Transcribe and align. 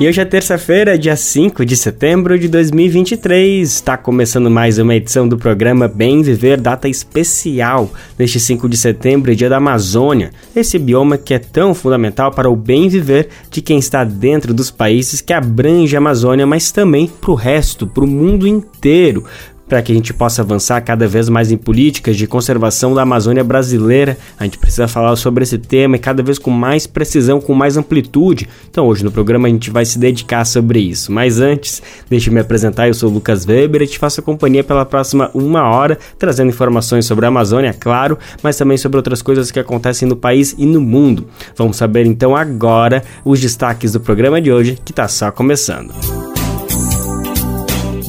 E 0.00 0.08
hoje 0.08 0.18
é 0.18 0.24
terça-feira, 0.24 0.98
dia 0.98 1.14
5 1.14 1.62
de 1.62 1.76
setembro 1.76 2.38
de 2.38 2.48
2023. 2.48 3.70
Está 3.70 3.98
começando 3.98 4.50
mais 4.50 4.78
uma 4.78 4.94
edição 4.94 5.28
do 5.28 5.36
programa 5.36 5.86
Bem 5.88 6.22
Viver, 6.22 6.58
data 6.58 6.88
especial. 6.88 7.92
Neste 8.18 8.40
5 8.40 8.66
de 8.66 8.78
setembro, 8.78 9.36
dia 9.36 9.50
da 9.50 9.58
Amazônia. 9.58 10.30
Esse 10.56 10.78
bioma 10.78 11.18
que 11.18 11.34
é 11.34 11.38
tão 11.38 11.74
fundamental 11.74 12.30
para 12.30 12.48
o 12.48 12.56
bem 12.56 12.88
viver 12.88 13.28
de 13.50 13.60
quem 13.60 13.78
está 13.78 14.02
dentro 14.02 14.54
dos 14.54 14.70
países 14.70 15.20
que 15.20 15.34
abrange 15.34 15.94
a 15.94 15.98
Amazônia, 15.98 16.46
mas 16.46 16.72
também 16.72 17.06
para 17.06 17.32
o 17.32 17.34
resto, 17.34 17.86
para 17.86 18.02
o 18.02 18.08
mundo 18.08 18.48
inteiro 18.48 19.26
para 19.70 19.80
que 19.80 19.92
a 19.92 19.94
gente 19.94 20.12
possa 20.12 20.42
avançar 20.42 20.80
cada 20.80 21.06
vez 21.06 21.28
mais 21.28 21.52
em 21.52 21.56
políticas 21.56 22.16
de 22.16 22.26
conservação 22.26 22.92
da 22.92 23.02
Amazônia 23.02 23.44
brasileira. 23.44 24.18
A 24.36 24.42
gente 24.42 24.58
precisa 24.58 24.88
falar 24.88 25.14
sobre 25.14 25.44
esse 25.44 25.58
tema 25.58 25.94
e 25.94 25.98
cada 25.98 26.24
vez 26.24 26.40
com 26.40 26.50
mais 26.50 26.88
precisão, 26.88 27.40
com 27.40 27.54
mais 27.54 27.76
amplitude. 27.76 28.48
Então, 28.68 28.88
hoje 28.88 29.04
no 29.04 29.12
programa 29.12 29.46
a 29.46 29.50
gente 29.50 29.70
vai 29.70 29.84
se 29.84 29.96
dedicar 29.96 30.44
sobre 30.44 30.80
isso. 30.80 31.12
Mas 31.12 31.38
antes, 31.38 31.80
deixe-me 32.10 32.34
me 32.34 32.40
apresentar. 32.40 32.88
Eu 32.88 32.94
sou 32.94 33.08
o 33.08 33.12
Lucas 33.12 33.46
Weber 33.46 33.82
e 33.82 33.86
te 33.86 33.96
faço 33.96 34.20
companhia 34.20 34.64
pela 34.64 34.84
próxima 34.84 35.30
uma 35.32 35.62
hora, 35.62 35.96
trazendo 36.18 36.48
informações 36.48 37.06
sobre 37.06 37.24
a 37.24 37.28
Amazônia, 37.28 37.72
claro, 37.72 38.18
mas 38.42 38.56
também 38.56 38.76
sobre 38.76 38.96
outras 38.96 39.22
coisas 39.22 39.52
que 39.52 39.60
acontecem 39.60 40.08
no 40.08 40.16
país 40.16 40.52
e 40.58 40.66
no 40.66 40.80
mundo. 40.80 41.28
Vamos 41.56 41.76
saber 41.76 42.06
então 42.06 42.34
agora 42.34 43.04
os 43.24 43.40
destaques 43.40 43.92
do 43.92 44.00
programa 44.00 44.40
de 44.40 44.50
hoje, 44.50 44.76
que 44.84 44.90
está 44.90 45.06
só 45.06 45.30
começando 45.30 46.29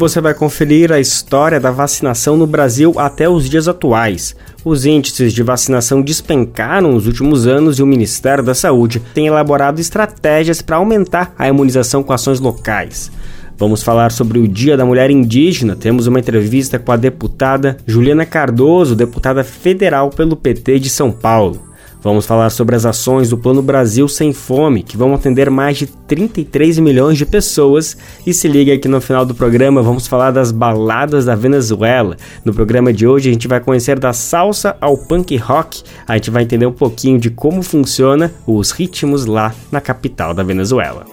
você 0.01 0.19
vai 0.19 0.33
conferir 0.33 0.91
a 0.91 0.99
história 0.99 1.59
da 1.59 1.69
vacinação 1.69 2.35
no 2.35 2.47
Brasil 2.47 2.91
até 2.97 3.29
os 3.29 3.47
dias 3.47 3.67
atuais. 3.67 4.35
Os 4.65 4.83
índices 4.83 5.31
de 5.31 5.43
vacinação 5.43 6.01
despencaram 6.01 6.93
nos 6.93 7.05
últimos 7.05 7.45
anos 7.45 7.77
e 7.77 7.83
o 7.83 7.85
Ministério 7.85 8.43
da 8.43 8.55
Saúde 8.55 8.99
tem 9.13 9.27
elaborado 9.27 9.79
estratégias 9.79 10.59
para 10.59 10.77
aumentar 10.77 11.35
a 11.37 11.47
imunização 11.47 12.01
com 12.01 12.13
ações 12.13 12.39
locais. 12.39 13.11
Vamos 13.55 13.83
falar 13.83 14.11
sobre 14.11 14.39
o 14.39 14.47
Dia 14.47 14.75
da 14.75 14.83
Mulher 14.83 15.11
Indígena. 15.11 15.75
Temos 15.75 16.07
uma 16.07 16.19
entrevista 16.19 16.79
com 16.79 16.91
a 16.91 16.97
deputada 16.97 17.77
Juliana 17.85 18.25
Cardoso, 18.25 18.95
deputada 18.95 19.43
federal 19.43 20.09
pelo 20.09 20.35
PT 20.35 20.79
de 20.79 20.89
São 20.89 21.11
Paulo. 21.11 21.70
Vamos 22.03 22.25
falar 22.25 22.49
sobre 22.49 22.75
as 22.75 22.83
ações 22.83 23.29
do 23.29 23.37
Plano 23.37 23.61
Brasil 23.61 24.07
Sem 24.07 24.33
Fome, 24.33 24.81
que 24.81 24.97
vão 24.97 25.13
atender 25.13 25.51
mais 25.51 25.77
de 25.77 25.85
33 25.85 26.79
milhões 26.79 27.15
de 27.15 27.27
pessoas. 27.27 27.95
E 28.25 28.33
se 28.33 28.47
liga 28.47 28.73
aqui 28.73 28.87
no 28.87 28.99
final 28.99 29.23
do 29.23 29.35
programa, 29.35 29.83
vamos 29.83 30.07
falar 30.07 30.31
das 30.31 30.51
baladas 30.51 31.25
da 31.25 31.35
Venezuela. 31.35 32.17
No 32.43 32.53
programa 32.53 32.91
de 32.91 33.05
hoje, 33.05 33.29
a 33.29 33.33
gente 33.33 33.47
vai 33.47 33.59
conhecer 33.59 33.99
da 33.99 34.13
salsa 34.13 34.75
ao 34.81 34.97
punk 34.97 35.37
rock. 35.37 35.83
A 36.07 36.15
gente 36.15 36.31
vai 36.31 36.41
entender 36.41 36.65
um 36.65 36.71
pouquinho 36.71 37.19
de 37.19 37.29
como 37.29 37.61
funciona 37.61 38.33
os 38.47 38.71
ritmos 38.71 39.25
lá 39.27 39.53
na 39.71 39.79
capital 39.79 40.33
da 40.33 40.41
Venezuela. 40.41 41.05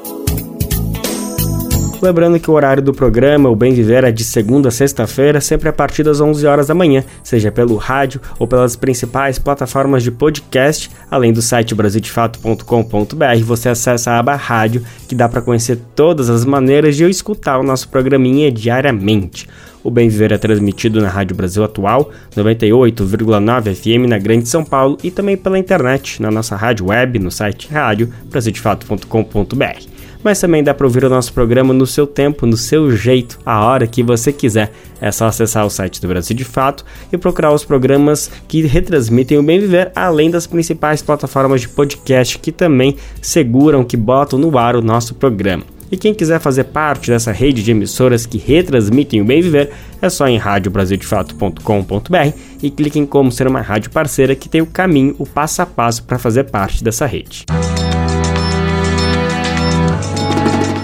Lembrando 2.00 2.38
que 2.38 2.48
o 2.48 2.54
horário 2.54 2.80
do 2.80 2.94
programa, 2.94 3.48
o 3.48 3.56
Bem 3.56 3.74
Viver, 3.74 4.04
é 4.04 4.12
de 4.12 4.22
segunda 4.22 4.68
a 4.68 4.72
sexta-feira, 4.72 5.41
sempre 5.41 5.68
a 5.68 5.72
partir 5.72 6.04
das 6.04 6.20
11 6.20 6.46
horas 6.46 6.68
da 6.68 6.74
manhã, 6.74 7.02
seja 7.24 7.50
pelo 7.50 7.74
rádio 7.74 8.20
ou 8.38 8.46
pelas 8.46 8.77
principais 8.77 9.36
plataformas 9.36 10.04
de 10.04 10.12
podcast, 10.12 10.88
além 11.10 11.32
do 11.32 11.42
site 11.42 11.74
brasildefato.com.br, 11.74 13.42
você 13.42 13.70
acessa 13.70 14.12
a 14.12 14.19
aba 14.20 14.36
rádio, 14.36 14.84
que 15.08 15.14
dá 15.14 15.28
para 15.28 15.42
conhecer 15.42 15.76
todas 15.96 16.30
as 16.30 16.44
maneiras 16.44 16.94
de 16.94 17.02
eu 17.02 17.10
escutar 17.10 17.58
o 17.58 17.64
nosso 17.64 17.88
programinha 17.88 18.52
diariamente. 18.52 19.48
O 19.82 19.91
Bem 19.91 20.08
Viver 20.08 20.30
é 20.30 20.38
transmitido 20.38 21.00
na 21.00 21.09
Rádio 21.09 21.34
Brasil 21.34 21.65
Atual, 21.65 22.12
98,9 22.36 23.75
FM 23.75 24.09
na 24.09 24.19
Grande 24.19 24.48
São 24.48 24.65
Paulo 24.65 24.97
e 25.03 25.10
também 25.10 25.36
pela 25.36 25.59
internet, 25.59 26.22
na 26.22 26.30
nossa 26.30 26.54
rádio 26.54 26.86
web, 26.86 27.19
no 27.19 27.30
site 27.30 27.69
rádio 27.72 28.12
brasildefato.com.br 28.26 29.98
mas 30.22 30.40
também 30.40 30.62
dá 30.62 30.74
para 30.74 30.86
ouvir 30.86 31.04
o 31.04 31.10
nosso 31.10 31.32
programa 31.32 31.72
no 31.72 31.86
seu 31.86 32.06
tempo, 32.06 32.46
no 32.46 32.56
seu 32.56 32.90
jeito, 32.96 33.38
a 33.44 33.64
hora 33.64 33.86
que 33.86 34.02
você 34.02 34.32
quiser. 34.32 34.72
É 35.00 35.12
só 35.12 35.26
acessar 35.26 35.64
o 35.64 35.70
site 35.70 36.00
do 36.00 36.08
Brasil 36.08 36.36
de 36.36 36.44
Fato 36.44 36.84
e 37.12 37.16
procurar 37.16 37.52
os 37.52 37.64
programas 37.64 38.30
que 38.48 38.62
retransmitem 38.62 39.38
o 39.38 39.42
Bem 39.42 39.60
Viver, 39.60 39.92
além 39.94 40.30
das 40.30 40.46
principais 40.46 41.02
plataformas 41.02 41.60
de 41.60 41.68
podcast 41.68 42.38
que 42.38 42.50
também 42.50 42.96
seguram, 43.22 43.84
que 43.84 43.96
botam 43.96 44.38
no 44.38 44.58
ar 44.58 44.76
o 44.76 44.82
nosso 44.82 45.14
programa. 45.14 45.64
E 45.90 45.96
quem 45.96 46.12
quiser 46.12 46.38
fazer 46.38 46.64
parte 46.64 47.10
dessa 47.10 47.32
rede 47.32 47.62
de 47.62 47.70
emissoras 47.70 48.26
que 48.26 48.36
retransmitem 48.36 49.22
o 49.22 49.24
Bem 49.24 49.40
Viver, 49.40 49.70
é 50.02 50.10
só 50.10 50.28
em 50.28 50.36
radiobrasildefato.com.br 50.36 52.32
e 52.62 52.70
clique 52.70 52.98
em 52.98 53.06
como 53.06 53.32
ser 53.32 53.46
uma 53.46 53.62
rádio 53.62 53.90
parceira 53.90 54.34
que 54.34 54.48
tem 54.48 54.60
o 54.60 54.66
caminho, 54.66 55.14
o 55.18 55.26
passo 55.26 55.62
a 55.62 55.66
passo 55.66 56.02
para 56.04 56.18
fazer 56.18 56.44
parte 56.44 56.84
dessa 56.84 57.06
rede. 57.06 57.46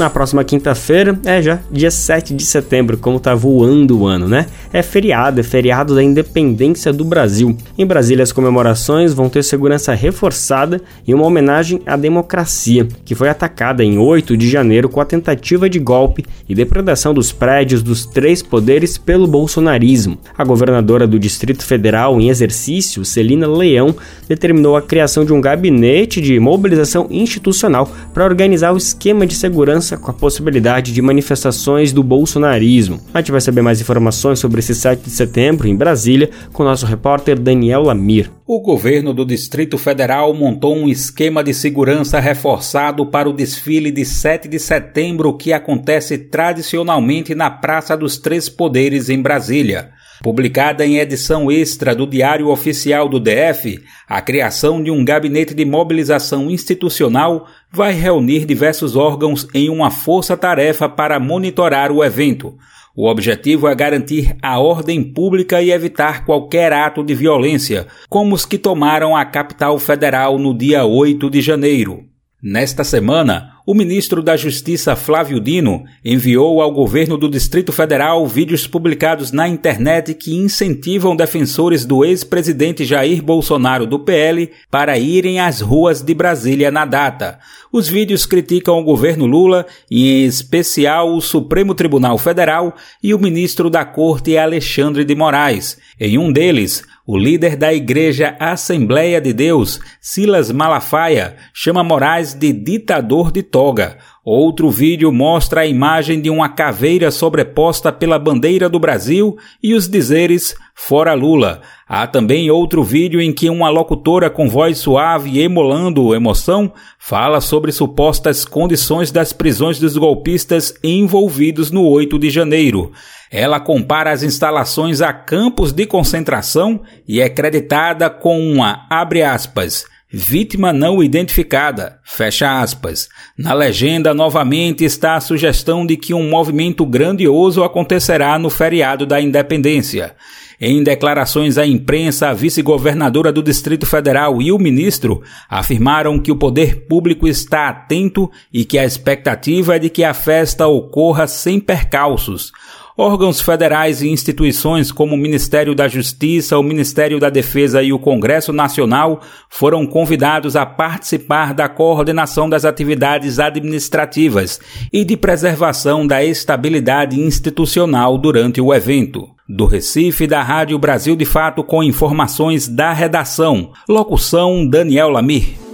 Na 0.00 0.10
próxima 0.10 0.42
quinta-feira, 0.42 1.20
é 1.24 1.42
já 1.42 1.58
dia 1.70 1.90
7 1.90 2.34
de 2.34 2.44
setembro, 2.44 2.96
como 2.96 3.20
tá 3.20 3.34
voando 3.34 4.00
o 4.00 4.06
ano, 4.06 4.26
né? 4.26 4.46
É 4.72 4.82
feriado, 4.82 5.40
é 5.40 5.42
feriado 5.42 5.94
da 5.94 6.02
independência 6.02 6.90
do 6.90 7.04
Brasil. 7.04 7.54
Em 7.76 7.86
Brasília, 7.86 8.22
as 8.22 8.32
comemorações 8.32 9.12
vão 9.12 9.28
ter 9.28 9.44
segurança 9.44 9.92
reforçada 9.92 10.80
e 11.06 11.12
uma 11.12 11.26
homenagem 11.26 11.82
à 11.84 11.96
democracia, 11.96 12.88
que 13.04 13.14
foi 13.14 13.28
atacada 13.28 13.84
em 13.84 13.98
8 13.98 14.36
de 14.38 14.48
janeiro 14.48 14.88
com 14.88 15.00
a 15.00 15.04
tentativa 15.04 15.68
de 15.68 15.78
golpe 15.78 16.24
e 16.48 16.54
depredação 16.54 17.12
dos 17.12 17.30
prédios 17.30 17.82
dos 17.82 18.06
três 18.06 18.42
poderes 18.42 18.96
pelo 18.96 19.26
bolsonarismo. 19.26 20.18
A 20.36 20.44
governadora 20.44 21.06
do 21.06 21.18
Distrito 21.18 21.62
Federal 21.62 22.18
em 22.18 22.30
exercício, 22.30 23.04
Celina 23.04 23.46
Leão, 23.46 23.94
determinou 24.26 24.76
a 24.76 24.82
criação 24.82 25.26
de 25.26 25.32
um 25.32 25.40
gabinete 25.40 26.22
de 26.22 26.40
mobilização 26.40 27.06
institucional 27.10 27.90
para 28.14 28.24
organizar 28.24 28.72
o 28.72 28.78
esquema 28.78 29.26
de 29.26 29.34
segurança 29.34 29.89
com 29.96 30.10
a 30.10 30.14
possibilidade 30.14 30.92
de 30.92 31.02
manifestações 31.02 31.92
do 31.92 32.02
bolsonarismo. 32.02 33.00
A 33.12 33.18
gente 33.18 33.32
vai 33.32 33.40
saber 33.40 33.62
mais 33.62 33.80
informações 33.80 34.38
sobre 34.38 34.60
esse 34.60 34.74
7 34.74 35.02
de 35.02 35.10
setembro 35.10 35.68
em 35.68 35.76
Brasília 35.76 36.30
com 36.52 36.64
nosso 36.64 36.86
repórter 36.86 37.38
Daniel 37.38 37.82
Lamir. 37.82 38.30
O 38.46 38.60
governo 38.60 39.14
do 39.14 39.24
Distrito 39.24 39.78
Federal 39.78 40.34
montou 40.34 40.76
um 40.76 40.88
esquema 40.88 41.42
de 41.44 41.54
segurança 41.54 42.18
reforçado 42.18 43.06
para 43.06 43.28
o 43.28 43.32
desfile 43.32 43.90
de 43.90 44.04
7 44.04 44.48
de 44.48 44.58
setembro 44.58 45.36
que 45.36 45.52
acontece 45.52 46.18
tradicionalmente 46.18 47.34
na 47.34 47.50
Praça 47.50 47.96
dos 47.96 48.18
Três 48.18 48.48
Poderes 48.48 49.08
em 49.08 49.22
Brasília. 49.22 49.90
Publicada 50.22 50.84
em 50.84 50.98
edição 50.98 51.50
extra 51.50 51.94
do 51.94 52.06
Diário 52.06 52.48
Oficial 52.48 53.08
do 53.08 53.18
DF, 53.18 53.82
a 54.06 54.20
criação 54.20 54.82
de 54.82 54.90
um 54.90 55.02
gabinete 55.02 55.54
de 55.54 55.64
mobilização 55.64 56.50
institucional 56.50 57.46
vai 57.72 57.94
reunir 57.94 58.44
diversos 58.44 58.96
órgãos 58.96 59.48
em 59.54 59.70
uma 59.70 59.90
força-tarefa 59.90 60.90
para 60.90 61.18
monitorar 61.18 61.90
o 61.90 62.04
evento. 62.04 62.54
O 62.94 63.08
objetivo 63.08 63.66
é 63.66 63.74
garantir 63.74 64.36
a 64.42 64.58
ordem 64.58 65.02
pública 65.02 65.62
e 65.62 65.70
evitar 65.70 66.26
qualquer 66.26 66.70
ato 66.70 67.02
de 67.02 67.14
violência, 67.14 67.86
como 68.06 68.34
os 68.34 68.44
que 68.44 68.58
tomaram 68.58 69.16
a 69.16 69.24
capital 69.24 69.78
federal 69.78 70.38
no 70.38 70.52
dia 70.52 70.84
8 70.84 71.30
de 71.30 71.40
janeiro. 71.40 72.04
Nesta 72.42 72.84
semana, 72.84 73.52
o 73.70 73.74
ministro 73.74 74.20
da 74.20 74.36
Justiça 74.36 74.96
Flávio 74.96 75.38
Dino 75.38 75.84
enviou 76.04 76.60
ao 76.60 76.72
governo 76.72 77.16
do 77.16 77.30
Distrito 77.30 77.70
Federal 77.70 78.26
vídeos 78.26 78.66
publicados 78.66 79.30
na 79.30 79.46
internet 79.46 80.12
que 80.12 80.34
incentivam 80.34 81.14
defensores 81.14 81.84
do 81.84 82.04
ex-presidente 82.04 82.84
Jair 82.84 83.22
Bolsonaro 83.22 83.86
do 83.86 84.00
PL 84.00 84.50
para 84.68 84.98
irem 84.98 85.38
às 85.38 85.60
ruas 85.60 86.02
de 86.02 86.12
Brasília 86.12 86.68
na 86.68 86.84
data. 86.84 87.38
Os 87.72 87.88
vídeos 87.88 88.26
criticam 88.26 88.76
o 88.76 88.82
governo 88.82 89.24
Lula 89.24 89.64
e, 89.88 90.24
em 90.24 90.24
especial, 90.24 91.14
o 91.14 91.20
Supremo 91.20 91.72
Tribunal 91.72 92.18
Federal 92.18 92.74
e 93.00 93.14
o 93.14 93.20
ministro 93.20 93.70
da 93.70 93.84
Corte 93.84 94.36
Alexandre 94.36 95.04
de 95.04 95.14
Moraes. 95.14 95.78
Em 96.00 96.18
um 96.18 96.32
deles, 96.32 96.82
o 97.06 97.16
líder 97.16 97.56
da 97.56 97.72
Igreja 97.72 98.36
Assembleia 98.38 99.20
de 99.20 99.32
Deus, 99.32 99.80
Silas 100.00 100.52
Malafaia, 100.52 101.36
chama 101.52 101.82
Moraes 101.82 102.34
de 102.34 102.52
ditador 102.52 103.32
de 103.32 103.42
toga. 103.42 103.98
Outro 104.32 104.70
vídeo 104.70 105.10
mostra 105.10 105.62
a 105.62 105.66
imagem 105.66 106.20
de 106.20 106.30
uma 106.30 106.48
caveira 106.48 107.10
sobreposta 107.10 107.90
pela 107.90 108.16
bandeira 108.16 108.68
do 108.68 108.78
Brasil 108.78 109.36
e 109.60 109.74
os 109.74 109.88
dizeres 109.88 110.54
Fora 110.72 111.14
Lula. 111.14 111.62
Há 111.88 112.06
também 112.06 112.48
outro 112.48 112.84
vídeo 112.84 113.20
em 113.20 113.32
que 113.32 113.50
uma 113.50 113.68
locutora 113.68 114.30
com 114.30 114.48
voz 114.48 114.78
suave 114.78 115.30
e 115.30 115.40
emulando 115.40 116.14
emoção 116.14 116.72
fala 116.96 117.40
sobre 117.40 117.72
supostas 117.72 118.44
condições 118.44 119.10
das 119.10 119.32
prisões 119.32 119.80
dos 119.80 119.96
golpistas 119.96 120.74
envolvidos 120.80 121.72
no 121.72 121.84
8 121.88 122.16
de 122.16 122.30
janeiro. 122.30 122.92
Ela 123.32 123.58
compara 123.58 124.12
as 124.12 124.22
instalações 124.22 125.00
a 125.00 125.12
campos 125.12 125.72
de 125.72 125.86
concentração 125.86 126.82
e 127.06 127.20
é 127.20 127.28
creditada 127.28 128.08
com 128.08 128.38
uma, 128.40 128.86
abre 128.88 129.24
aspas, 129.24 129.86
Vítima 130.12 130.72
não 130.72 131.00
identificada. 131.00 132.00
Fecha 132.02 132.60
aspas. 132.60 133.08
Na 133.38 133.54
legenda, 133.54 134.12
novamente, 134.12 134.84
está 134.84 135.14
a 135.14 135.20
sugestão 135.20 135.86
de 135.86 135.96
que 135.96 136.12
um 136.12 136.28
movimento 136.28 136.84
grandioso 136.84 137.62
acontecerá 137.62 138.36
no 138.36 138.50
feriado 138.50 139.06
da 139.06 139.20
independência. 139.20 140.16
Em 140.60 140.82
declarações 140.82 141.56
à 141.56 141.64
imprensa, 141.64 142.28
a 142.28 142.34
vice-governadora 142.34 143.32
do 143.32 143.42
Distrito 143.42 143.86
Federal 143.86 144.42
e 144.42 144.50
o 144.52 144.58
ministro 144.58 145.22
afirmaram 145.48 146.18
que 146.18 146.32
o 146.32 146.36
poder 146.36 146.86
público 146.86 147.26
está 147.26 147.68
atento 147.68 148.30
e 148.52 148.64
que 148.64 148.78
a 148.78 148.84
expectativa 148.84 149.76
é 149.76 149.78
de 149.78 149.88
que 149.88 150.02
a 150.02 150.12
festa 150.12 150.66
ocorra 150.66 151.26
sem 151.26 151.58
percalços. 151.60 152.52
Órgãos 153.00 153.40
federais 153.40 154.02
e 154.02 154.10
instituições 154.10 154.92
como 154.92 155.14
o 155.14 155.18
Ministério 155.18 155.74
da 155.74 155.88
Justiça, 155.88 156.58
o 156.58 156.62
Ministério 156.62 157.18
da 157.18 157.30
Defesa 157.30 157.82
e 157.82 157.94
o 157.94 157.98
Congresso 157.98 158.52
Nacional 158.52 159.22
foram 159.48 159.86
convidados 159.86 160.54
a 160.54 160.66
participar 160.66 161.54
da 161.54 161.66
coordenação 161.66 162.46
das 162.46 162.66
atividades 162.66 163.38
administrativas 163.38 164.60
e 164.92 165.02
de 165.02 165.16
preservação 165.16 166.06
da 166.06 166.22
estabilidade 166.22 167.18
institucional 167.18 168.18
durante 168.18 168.60
o 168.60 168.74
evento. 168.74 169.30
Do 169.48 169.64
Recife, 169.64 170.26
da 170.26 170.42
Rádio 170.42 170.78
Brasil 170.78 171.16
de 171.16 171.24
Fato, 171.24 171.64
com 171.64 171.82
informações 171.82 172.68
da 172.68 172.92
redação. 172.92 173.72
Locução 173.88 174.68
Daniel 174.68 175.08
Lamir. 175.08 175.69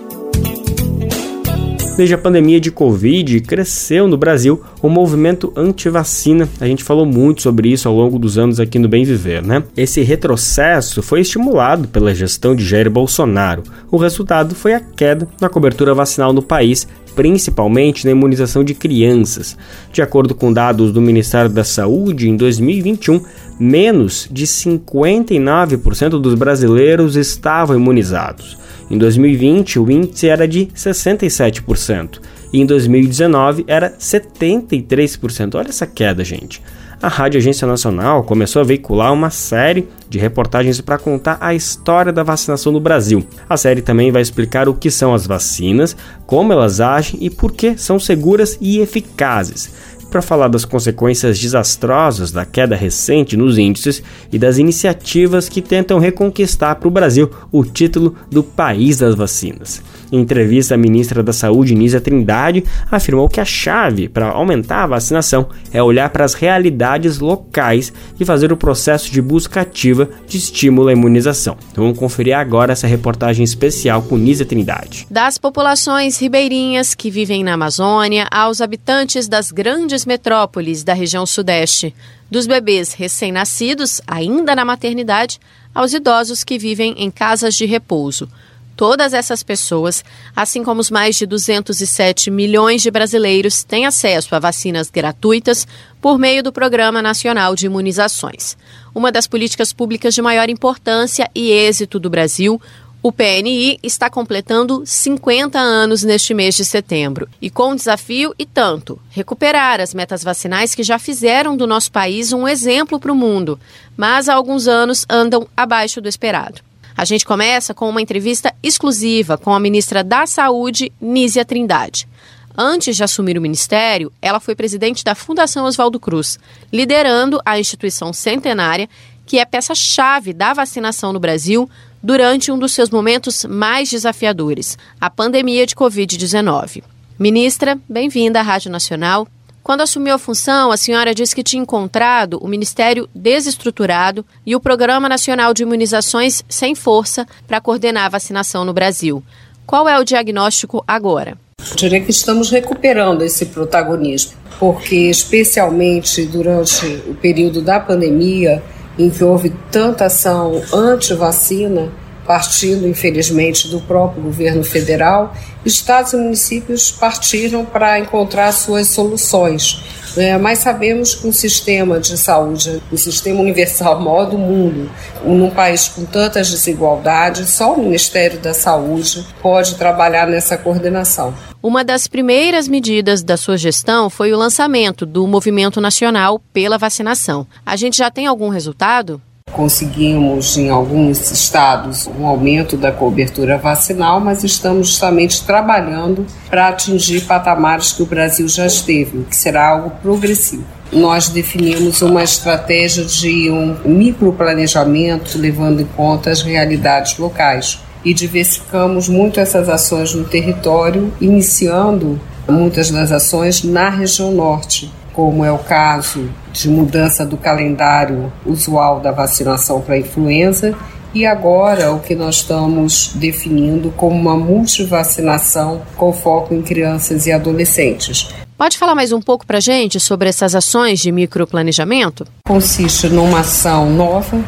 Desde 1.96 2.14
a 2.14 2.18
pandemia 2.18 2.60
de 2.60 2.70
Covid, 2.70 3.40
cresceu 3.40 4.06
no 4.06 4.18
Brasil 4.18 4.62
o 4.82 4.88
movimento 4.88 5.50
anti-vacina. 5.56 6.46
A 6.60 6.66
gente 6.66 6.84
falou 6.84 7.06
muito 7.06 7.40
sobre 7.40 7.70
isso 7.70 7.88
ao 7.88 7.94
longo 7.94 8.18
dos 8.18 8.36
anos 8.36 8.60
aqui 8.60 8.78
no 8.78 8.86
Bem 8.86 9.02
Viver, 9.02 9.42
né? 9.42 9.62
Esse 9.74 10.02
retrocesso 10.02 11.00
foi 11.00 11.22
estimulado 11.22 11.88
pela 11.88 12.14
gestão 12.14 12.54
de 12.54 12.66
Jair 12.66 12.90
Bolsonaro. 12.90 13.62
O 13.90 13.96
resultado 13.96 14.54
foi 14.54 14.74
a 14.74 14.80
queda 14.80 15.26
na 15.40 15.48
cobertura 15.48 15.94
vacinal 15.94 16.34
no 16.34 16.42
país, 16.42 16.86
principalmente 17.14 18.04
na 18.04 18.10
imunização 18.10 18.62
de 18.62 18.74
crianças. 18.74 19.56
De 19.90 20.02
acordo 20.02 20.34
com 20.34 20.52
dados 20.52 20.92
do 20.92 21.00
Ministério 21.00 21.48
da 21.48 21.64
Saúde, 21.64 22.28
em 22.28 22.36
2021, 22.36 23.22
menos 23.58 24.28
de 24.30 24.46
59% 24.46 26.20
dos 26.20 26.34
brasileiros 26.34 27.16
estavam 27.16 27.74
imunizados. 27.74 28.65
Em 28.90 28.96
2020, 28.98 29.78
o 29.78 29.90
índice 29.90 30.28
era 30.28 30.46
de 30.46 30.66
67% 30.66 32.20
e 32.52 32.60
em 32.60 32.66
2019 32.66 33.64
era 33.66 33.90
73%. 33.98 35.56
Olha 35.56 35.68
essa 35.68 35.86
queda, 35.86 36.24
gente. 36.24 36.62
A 37.02 37.08
Rádio 37.08 37.38
Agência 37.38 37.66
Nacional 37.66 38.22
começou 38.24 38.62
a 38.62 38.64
veicular 38.64 39.12
uma 39.12 39.28
série 39.28 39.86
de 40.08 40.18
reportagens 40.18 40.80
para 40.80 40.96
contar 40.96 41.36
a 41.40 41.54
história 41.54 42.10
da 42.10 42.22
vacinação 42.22 42.72
no 42.72 42.80
Brasil. 42.80 43.26
A 43.48 43.56
série 43.56 43.82
também 43.82 44.10
vai 44.10 44.22
explicar 44.22 44.66
o 44.66 44.74
que 44.74 44.90
são 44.90 45.12
as 45.12 45.26
vacinas, 45.26 45.94
como 46.24 46.54
elas 46.54 46.80
agem 46.80 47.18
e 47.20 47.28
por 47.28 47.52
que 47.52 47.76
são 47.76 47.98
seguras 47.98 48.56
e 48.60 48.78
eficazes 48.78 49.74
para 50.10 50.22
falar 50.22 50.48
das 50.48 50.64
consequências 50.64 51.38
desastrosas 51.38 52.32
da 52.32 52.44
queda 52.44 52.76
recente 52.76 53.36
nos 53.36 53.58
índices 53.58 54.02
e 54.32 54.38
das 54.38 54.58
iniciativas 54.58 55.48
que 55.48 55.60
tentam 55.60 55.98
reconquistar 55.98 56.76
para 56.76 56.88
o 56.88 56.90
Brasil 56.90 57.30
o 57.52 57.64
título 57.64 58.14
do 58.30 58.42
país 58.42 58.98
das 58.98 59.14
vacinas. 59.14 59.82
Em 60.10 60.20
entrevista, 60.20 60.74
a 60.74 60.78
ministra 60.78 61.22
da 61.22 61.32
Saúde, 61.32 61.74
Nízia 61.74 62.00
Trindade, 62.00 62.64
afirmou 62.90 63.28
que 63.28 63.40
a 63.40 63.44
chave 63.44 64.08
para 64.08 64.28
aumentar 64.28 64.84
a 64.84 64.86
vacinação 64.86 65.48
é 65.72 65.82
olhar 65.82 66.10
para 66.10 66.24
as 66.24 66.34
realidades 66.34 67.18
locais 67.18 67.92
e 68.18 68.24
fazer 68.24 68.52
o 68.52 68.56
processo 68.56 69.10
de 69.10 69.20
busca 69.20 69.60
ativa 69.60 70.08
de 70.26 70.38
estímulo 70.38 70.88
à 70.88 70.92
imunização. 70.92 71.56
Então, 71.72 71.84
vamos 71.84 71.98
conferir 71.98 72.36
agora 72.36 72.72
essa 72.72 72.86
reportagem 72.86 73.44
especial 73.44 74.02
com 74.02 74.16
Nízia 74.16 74.46
Trindade. 74.46 75.06
Das 75.10 75.38
populações 75.38 76.18
ribeirinhas 76.20 76.94
que 76.94 77.10
vivem 77.10 77.42
na 77.42 77.54
Amazônia 77.54 78.26
aos 78.30 78.60
habitantes 78.60 79.28
das 79.28 79.50
grandes 79.50 80.06
metrópoles 80.06 80.84
da 80.84 80.94
região 80.94 81.26
sudeste, 81.26 81.94
dos 82.30 82.46
bebês 82.46 82.92
recém-nascidos, 82.92 84.00
ainda 84.06 84.54
na 84.54 84.64
maternidade, 84.64 85.40
aos 85.74 85.92
idosos 85.92 86.42
que 86.42 86.58
vivem 86.58 86.94
em 86.98 87.10
casas 87.10 87.54
de 87.54 87.66
repouso. 87.66 88.28
Todas 88.76 89.14
essas 89.14 89.42
pessoas, 89.42 90.04
assim 90.34 90.62
como 90.62 90.82
os 90.82 90.90
mais 90.90 91.16
de 91.16 91.24
207 91.24 92.30
milhões 92.30 92.82
de 92.82 92.90
brasileiros, 92.90 93.64
têm 93.64 93.86
acesso 93.86 94.34
a 94.34 94.38
vacinas 94.38 94.90
gratuitas 94.90 95.66
por 95.98 96.18
meio 96.18 96.42
do 96.42 96.52
Programa 96.52 97.00
Nacional 97.00 97.54
de 97.54 97.64
Imunizações. 97.64 98.54
Uma 98.94 99.10
das 99.10 99.26
políticas 99.26 99.72
públicas 99.72 100.14
de 100.14 100.20
maior 100.20 100.50
importância 100.50 101.30
e 101.34 101.50
êxito 101.50 101.98
do 101.98 102.10
Brasil, 102.10 102.60
o 103.02 103.10
PNI 103.10 103.78
está 103.82 104.10
completando 104.10 104.82
50 104.84 105.58
anos 105.58 106.02
neste 106.02 106.34
mês 106.34 106.54
de 106.54 106.64
setembro. 106.64 107.28
E 107.40 107.48
com 107.48 107.74
desafio 107.74 108.34
e 108.38 108.44
tanto: 108.44 109.00
recuperar 109.08 109.80
as 109.80 109.94
metas 109.94 110.22
vacinais 110.22 110.74
que 110.74 110.82
já 110.82 110.98
fizeram 110.98 111.56
do 111.56 111.66
nosso 111.66 111.90
país 111.90 112.30
um 112.32 112.46
exemplo 112.46 113.00
para 113.00 113.12
o 113.12 113.16
mundo, 113.16 113.58
mas 113.96 114.28
há 114.28 114.34
alguns 114.34 114.68
anos 114.68 115.06
andam 115.08 115.48
abaixo 115.56 116.00
do 116.00 116.08
esperado. 116.08 116.60
A 116.96 117.04
gente 117.04 117.26
começa 117.26 117.74
com 117.74 117.88
uma 117.90 118.00
entrevista 118.00 118.54
exclusiva 118.62 119.36
com 119.36 119.52
a 119.52 119.60
ministra 119.60 120.02
da 120.02 120.26
Saúde, 120.26 120.90
Nízia 120.98 121.44
Trindade. 121.44 122.08
Antes 122.56 122.96
de 122.96 123.04
assumir 123.04 123.36
o 123.36 123.40
ministério, 123.40 124.10
ela 124.22 124.40
foi 124.40 124.54
presidente 124.54 125.04
da 125.04 125.14
Fundação 125.14 125.66
Oswaldo 125.66 126.00
Cruz, 126.00 126.38
liderando 126.72 127.38
a 127.44 127.60
instituição 127.60 128.14
centenária 128.14 128.88
que 129.26 129.38
é 129.38 129.44
peça-chave 129.44 130.32
da 130.32 130.54
vacinação 130.54 131.12
no 131.12 131.20
Brasil 131.20 131.68
durante 132.02 132.50
um 132.50 132.58
dos 132.58 132.72
seus 132.72 132.88
momentos 132.88 133.44
mais 133.44 133.90
desafiadores, 133.90 134.78
a 134.98 135.10
pandemia 135.10 135.66
de 135.66 135.74
Covid-19. 135.74 136.82
Ministra, 137.18 137.78
bem-vinda 137.88 138.40
à 138.40 138.42
Rádio 138.42 138.70
Nacional. 138.70 139.28
Quando 139.66 139.80
assumiu 139.80 140.14
a 140.14 140.18
função, 140.18 140.70
a 140.70 140.76
senhora 140.76 141.12
disse 141.12 141.34
que 141.34 141.42
tinha 141.42 141.60
encontrado 141.60 142.38
o 142.40 142.46
Ministério 142.46 143.08
desestruturado 143.12 144.24
e 144.46 144.54
o 144.54 144.60
Programa 144.60 145.08
Nacional 145.08 145.52
de 145.52 145.64
Imunizações 145.64 146.44
sem 146.48 146.76
força 146.76 147.26
para 147.48 147.60
coordenar 147.60 148.04
a 148.04 148.10
vacinação 148.10 148.64
no 148.64 148.72
Brasil. 148.72 149.24
Qual 149.66 149.88
é 149.88 149.98
o 149.98 150.04
diagnóstico 150.04 150.84
agora? 150.86 151.36
Eu 151.68 151.74
diria 151.74 152.00
que 152.00 152.12
estamos 152.12 152.48
recuperando 152.48 153.22
esse 153.22 153.46
protagonismo, 153.46 154.34
porque, 154.56 155.10
especialmente 155.10 156.24
durante 156.26 156.86
o 157.08 157.16
período 157.16 157.60
da 157.60 157.80
pandemia, 157.80 158.62
em 158.96 159.10
que 159.10 159.24
houve 159.24 159.50
tanta 159.72 160.04
ação 160.04 160.62
anti-vacina, 160.72 161.90
partindo, 162.26 162.86
infelizmente, 162.88 163.68
do 163.68 163.80
próprio 163.80 164.22
governo 164.22 164.64
federal, 164.64 165.34
estados 165.64 166.12
e 166.12 166.16
municípios 166.16 166.90
partiram 166.90 167.64
para 167.64 167.98
encontrar 167.98 168.52
suas 168.52 168.88
soluções. 168.88 169.80
É, 170.16 170.38
mas 170.38 170.60
sabemos 170.60 171.14
que 171.14 171.26
um 171.26 171.32
sistema 171.32 172.00
de 172.00 172.16
saúde, 172.16 172.82
um 172.90 172.96
sistema 172.96 173.38
universal 173.38 174.00
maior 174.00 174.24
do 174.24 174.38
mundo, 174.38 174.90
num 175.22 175.50
país 175.50 175.88
com 175.88 176.06
tantas 176.06 176.50
desigualdades, 176.50 177.50
só 177.50 177.74
o 177.74 177.82
Ministério 177.82 178.38
da 178.38 178.54
Saúde 178.54 179.26
pode 179.42 179.74
trabalhar 179.74 180.26
nessa 180.26 180.56
coordenação. 180.56 181.34
Uma 181.62 181.84
das 181.84 182.06
primeiras 182.06 182.66
medidas 182.66 183.22
da 183.22 183.36
sua 183.36 183.58
gestão 183.58 184.08
foi 184.08 184.32
o 184.32 184.38
lançamento 184.38 185.04
do 185.04 185.26
Movimento 185.26 185.82
Nacional 185.82 186.40
pela 186.50 186.78
Vacinação. 186.78 187.46
A 187.64 187.76
gente 187.76 187.98
já 187.98 188.10
tem 188.10 188.26
algum 188.26 188.48
resultado? 188.48 189.20
Conseguimos 189.52 190.58
em 190.58 190.68
alguns 190.68 191.30
estados 191.30 192.06
um 192.06 192.26
aumento 192.26 192.76
da 192.76 192.92
cobertura 192.92 193.56
vacinal, 193.56 194.20
mas 194.20 194.44
estamos 194.44 194.88
justamente 194.88 195.42
trabalhando 195.44 196.26
para 196.50 196.68
atingir 196.68 197.22
patamares 197.22 197.92
que 197.92 198.02
o 198.02 198.06
Brasil 198.06 198.46
já 198.48 198.66
esteve, 198.66 199.24
que 199.24 199.34
será 199.34 199.68
algo 199.68 199.92
progressivo. 200.02 200.64
Nós 200.92 201.30
definimos 201.30 202.02
uma 202.02 202.22
estratégia 202.22 203.04
de 203.04 203.50
um 203.50 203.76
microplanejamento 203.86 205.38
levando 205.38 205.80
em 205.80 205.86
conta 205.86 206.30
as 206.30 206.42
realidades 206.42 207.16
locais 207.16 207.80
e 208.04 208.12
diversificamos 208.12 209.08
muito 209.08 209.40
essas 209.40 209.68
ações 209.68 210.14
no 210.14 210.24
território, 210.24 211.12
iniciando 211.20 212.20
muitas 212.46 212.90
das 212.90 213.10
ações 213.10 213.64
na 213.64 213.88
região 213.88 214.32
norte, 214.32 214.92
como 215.16 215.42
é 215.42 215.50
o 215.50 215.58
caso 215.58 216.28
de 216.52 216.68
mudança 216.68 217.24
do 217.24 217.38
calendário 217.38 218.30
usual 218.44 219.00
da 219.00 219.10
vacinação 219.10 219.80
para 219.80 219.94
a 219.94 219.98
influenza 219.98 220.76
e 221.14 221.24
agora 221.24 221.90
o 221.90 222.00
que 222.00 222.14
nós 222.14 222.36
estamos 222.36 223.12
definindo 223.14 223.90
como 223.92 224.14
uma 224.14 224.36
multivacinação 224.36 225.80
com 225.96 226.12
foco 226.12 226.52
em 226.52 226.60
crianças 226.60 227.26
e 227.26 227.32
adolescentes. 227.32 228.28
Pode 228.58 228.76
falar 228.76 228.94
mais 228.94 229.10
um 229.10 229.20
pouco 229.20 229.46
para 229.46 229.58
gente 229.58 229.98
sobre 229.98 230.28
essas 230.28 230.54
ações 230.54 231.00
de 231.00 231.10
microplanejamento? 231.10 232.26
Consiste 232.46 233.08
numa 233.08 233.40
ação 233.40 233.88
nova 233.90 234.38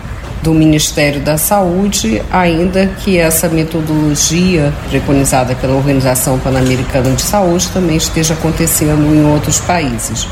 do 0.42 0.54
Ministério 0.54 1.20
da 1.20 1.36
Saúde, 1.36 2.22
ainda 2.30 2.86
que 2.86 3.18
essa 3.18 3.48
metodologia 3.48 4.72
preconizada 4.88 5.54
pela 5.54 5.74
Organização 5.74 6.38
Pan-Americana 6.38 7.10
de 7.14 7.22
Saúde 7.22 7.68
também 7.68 7.96
esteja 7.96 8.34
acontecendo 8.34 9.14
em 9.14 9.24
outros 9.24 9.60
países. 9.60 10.28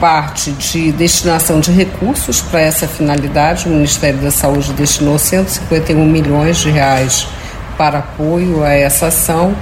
Parte 0.00 0.52
de 0.52 0.92
destinação 0.92 1.60
de 1.60 1.70
recursos 1.72 2.40
para 2.40 2.60
essa 2.60 2.86
finalidade, 2.86 3.66
o 3.66 3.70
Ministério 3.70 4.20
da 4.20 4.30
Saúde 4.30 4.72
destinou 4.72 5.18
151 5.18 6.04
milhões 6.04 6.58
de 6.58 6.70
reais 6.70 7.26
para 7.76 7.98
apoio 7.98 8.62
a 8.62 8.72
essa 8.72 9.06
ação 9.06 9.54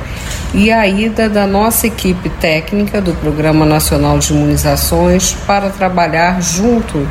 e 0.55 0.71
a 0.71 0.87
ida 0.87 1.29
da 1.29 1.47
nossa 1.47 1.87
equipe 1.87 2.29
técnica 2.29 3.01
do 3.01 3.15
Programa 3.15 3.65
Nacional 3.65 4.19
de 4.19 4.33
Imunizações 4.33 5.35
para 5.47 5.71
trabalhar 5.71 6.43
junto 6.43 7.09